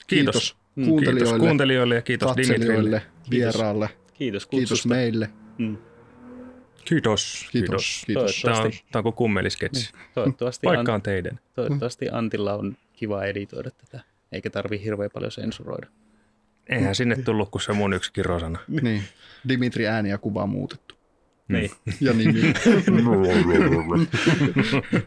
Kiitos. 0.06 0.34
Kiitos 0.34 0.56
Mm, 0.76 0.84
kuuntelijoille, 0.84 1.24
Kiitos 1.30 1.40
kuuntelijoille 1.46 1.94
ja 1.94 2.02
kiitos 2.02 2.36
Dimitrille. 2.36 3.02
vieraalle. 3.30 3.88
Kiitos 4.14 4.46
Kiitos 4.46 4.68
kutsusta. 4.70 4.88
meille. 4.88 5.30
Mm. 5.58 5.76
Kiitos. 6.84 7.48
Kiitos. 7.52 8.02
Kiitos. 8.06 8.42
Tämä 8.42 8.60
on, 8.60 8.70
tämä 8.92 9.00
on 9.00 9.02
kuin 9.02 9.12
kummelisketsi. 9.14 9.92
toivottavasti, 10.14 10.64
Paikka 10.66 10.92
An, 10.92 10.94
on 10.94 11.02
teidän. 11.02 11.40
toivottavasti 11.54 12.08
Antilla 12.12 12.54
on 12.54 12.76
kiva 12.92 13.24
editoida 13.24 13.70
tätä, 13.70 14.00
eikä 14.32 14.50
tarvi 14.50 14.82
hirveän 14.84 15.10
paljon 15.14 15.32
sensuroida. 15.32 15.86
Eihän 16.68 16.94
sinne 16.94 17.16
tullut 17.16 17.50
kuin 17.50 17.62
se 17.62 17.72
mun 17.72 17.92
yksi 17.92 18.12
kirosana. 18.12 18.58
Niin. 18.82 19.02
Dimitri 19.48 19.86
ääni 19.86 20.08
ja 20.10 20.18
kuva 20.18 20.46
muutettu. 20.46 20.94
Niin. 21.48 21.70
Ja 22.00 22.12
nimi. 22.12 22.40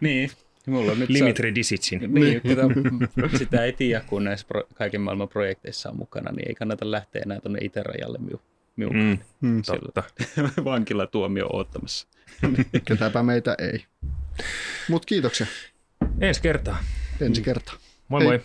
niin. 0.02 0.30
Mulla 0.70 0.92
on 0.92 1.00
nyt 1.00 1.10
Dimitri 1.10 1.56
Disitsin. 1.56 2.14
Niin, 2.14 2.42
sitä, 2.48 3.38
sitä 3.38 3.64
ei 3.64 3.74
tiedä, 3.74 4.02
kun 4.08 4.24
näissä 4.24 4.48
pro, 4.48 4.64
kaiken 4.74 5.02
maailman 5.02 5.30
projekteissa 5.30 5.90
on 5.90 5.98
mukana, 5.98 6.32
niin 6.32 6.48
ei 6.48 6.56
kannata 6.56 6.92
lähteä 6.92 7.22
enää 7.26 7.40
tuonne 7.40 7.60
itärajalle 7.62 8.18
miu, 8.18 8.42
miu 8.76 8.90
Mm, 8.90 9.18
Hmm. 9.42 9.62
totta. 9.66 10.04
vankilatuomio 10.66 11.48
oottamassa. 11.54 12.08
Ketäpä 12.86 13.24
meitä 13.24 13.56
ei. 13.60 13.86
Mut 14.90 15.06
kiitoksia. 15.06 15.48
Ensi 16.22 16.42
kertaa. 16.42 16.84
Ensi 17.22 17.42
kertaa. 17.42 17.76
Moi 18.08 18.20
Hei. 18.22 18.28
moi. 18.28 18.42